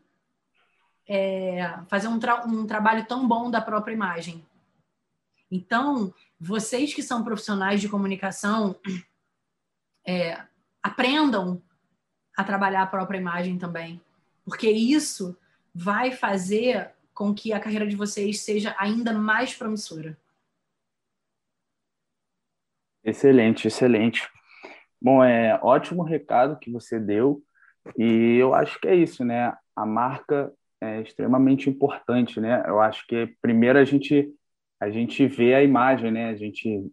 é, 1.07 1.80
fazer 1.88 2.09
um, 2.09 2.20
tra 2.20 2.45
um 2.45 2.68
trabalho 2.68 3.05
tão 3.05 3.26
bom 3.26 3.49
da 3.49 3.62
própria 3.62 3.93
imagem. 3.93 4.45
Então, 5.49 6.14
vocês 6.38 6.93
que 6.93 7.01
são 7.01 7.24
profissionais 7.24 7.80
de 7.80 7.88
comunicação, 7.88 8.76
é, 10.05 10.43
aprendam 10.84 11.64
a 12.36 12.43
trabalhar 12.43 12.82
a 12.82 12.88
própria 12.88 13.18
imagem 13.18 13.57
também, 13.57 14.01
porque 14.43 14.70
isso 14.70 15.38
vai 15.74 16.12
fazer 16.12 16.93
com 17.22 17.36
que 17.36 17.54
a 17.54 17.60
carreira 17.60 17.86
de 17.86 17.96
vocês 17.96 18.40
seja 18.40 18.76
ainda 18.80 19.14
mais 19.14 19.54
promissora. 19.54 20.18
Excelente, 23.04 23.68
excelente. 23.68 24.28
Bom, 25.00 25.24
é 25.24 25.60
ótimo 25.62 26.02
recado 26.02 26.58
que 26.58 26.72
você 26.72 27.00
deu 27.00 27.44
e 27.96 28.38
eu 28.40 28.56
acho 28.56 28.80
que 28.80 28.88
é 28.88 28.96
isso, 28.96 29.24
né? 29.24 29.56
A 29.76 29.86
marca 29.86 30.52
é 30.82 31.00
extremamente 31.02 31.70
importante, 31.70 32.42
né? 32.42 32.64
Eu 32.66 32.82
acho 32.82 33.06
que 33.06 33.28
primeiro 33.40 33.78
a 33.78 33.86
gente 33.86 34.34
a 34.80 34.90
gente 34.90 35.28
vê 35.28 35.54
a 35.54 35.62
imagem, 35.62 36.10
né? 36.12 36.30
A 36.30 36.36
gente 36.36 36.92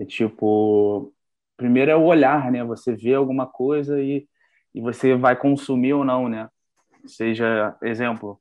é 0.00 0.04
tipo 0.04 1.14
primeiro 1.56 1.92
é 1.92 1.96
o 1.96 2.02
olhar, 2.02 2.50
né? 2.50 2.64
Você 2.64 2.96
vê 2.96 3.14
alguma 3.14 3.46
coisa 3.46 4.02
e, 4.02 4.26
e 4.74 4.80
você 4.80 5.14
vai 5.14 5.36
consumir 5.36 5.92
ou 5.92 6.04
não, 6.04 6.28
né? 6.28 6.48
Seja 7.06 7.76
exemplo 7.80 8.40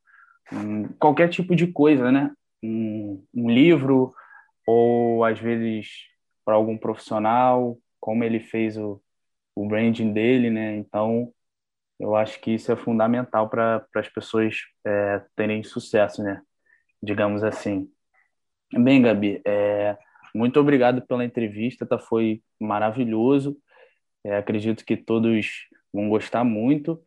qualquer 0.99 1.29
tipo 1.29 1.55
de 1.55 1.67
coisa, 1.67 2.11
né? 2.11 2.31
Um, 2.63 3.23
um 3.33 3.49
livro 3.49 4.13
ou 4.65 5.23
às 5.23 5.39
vezes 5.39 5.89
para 6.45 6.55
algum 6.55 6.77
profissional, 6.77 7.77
como 7.99 8.23
ele 8.23 8.39
fez 8.39 8.77
o, 8.77 9.01
o 9.55 9.67
branding 9.67 10.11
dele, 10.11 10.49
né? 10.49 10.75
Então 10.77 11.31
eu 11.99 12.15
acho 12.15 12.39
que 12.39 12.51
isso 12.51 12.71
é 12.71 12.75
fundamental 12.75 13.49
para 13.49 13.85
as 13.95 14.09
pessoas 14.09 14.55
é, 14.85 15.21
terem 15.35 15.63
sucesso, 15.63 16.23
né? 16.23 16.41
Digamos 17.03 17.43
assim. 17.43 17.89
Bem, 18.73 19.01
Gabi, 19.01 19.41
é, 19.45 19.97
muito 20.33 20.59
obrigado 20.59 21.01
pela 21.01 21.25
entrevista, 21.25 21.85
tá? 21.85 21.99
Foi 21.99 22.41
maravilhoso. 22.59 23.57
É, 24.23 24.37
acredito 24.37 24.85
que 24.85 24.95
todos 24.95 25.67
vão 25.93 26.09
gostar 26.09 26.43
muito. 26.43 27.01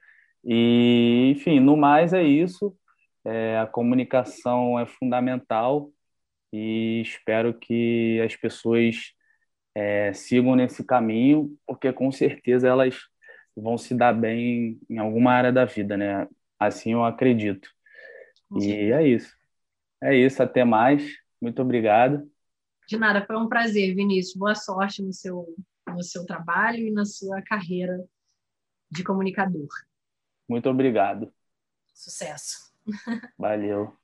E, 0.45 1.33
enfim, 1.37 1.61
no 1.61 1.77
mais 1.77 2.13
é 2.13 2.23
isso. 2.23 2.77
É, 3.25 3.59
a 3.59 3.67
comunicação 3.67 4.79
é 4.79 4.87
fundamental 4.87 5.91
e 6.53 7.01
espero 7.03 7.55
que 7.55 8.21
as 8.25 8.37
pessoas 8.37 9.13
é, 9.75 10.13
sigam 10.13 10.57
nesse 10.57 10.85
caminho, 10.85 11.57
porque 11.67 11.93
com 11.93 12.11
certeza 12.11 12.69
elas 12.69 12.99
vão 13.57 13.79
se 13.79 13.95
dar 13.95 14.13
bem 14.13 14.79
em 14.89 14.99
alguma 14.99 15.33
área 15.33 15.53
da 15.53 15.65
vida, 15.65 15.97
né? 15.97 16.29
Assim 16.59 16.93
eu 16.93 17.05
acredito. 17.05 17.69
E 18.61 18.93
é 18.93 19.07
isso. 19.07 19.35
É 20.03 20.15
isso, 20.15 20.43
até 20.43 20.65
mais. 20.65 21.03
Muito 21.41 21.63
obrigado. 21.63 22.31
De 22.89 22.99
nada, 22.99 23.25
foi 23.25 23.37
um 23.37 23.49
prazer, 23.49 23.95
Vinícius. 23.95 24.37
Boa 24.37 24.55
sorte 24.55 25.03
no 25.03 25.13
seu, 25.13 25.47
no 25.89 26.03
seu 26.03 26.27
trabalho 26.27 26.79
e 26.79 26.91
na 26.91 27.05
sua 27.05 27.41
carreira 27.43 28.05
de 28.91 29.03
comunicador. 29.03 29.69
Muito 30.49 30.69
obrigado. 30.69 31.33
Sucesso. 31.95 32.72
Valeu. 33.39 33.99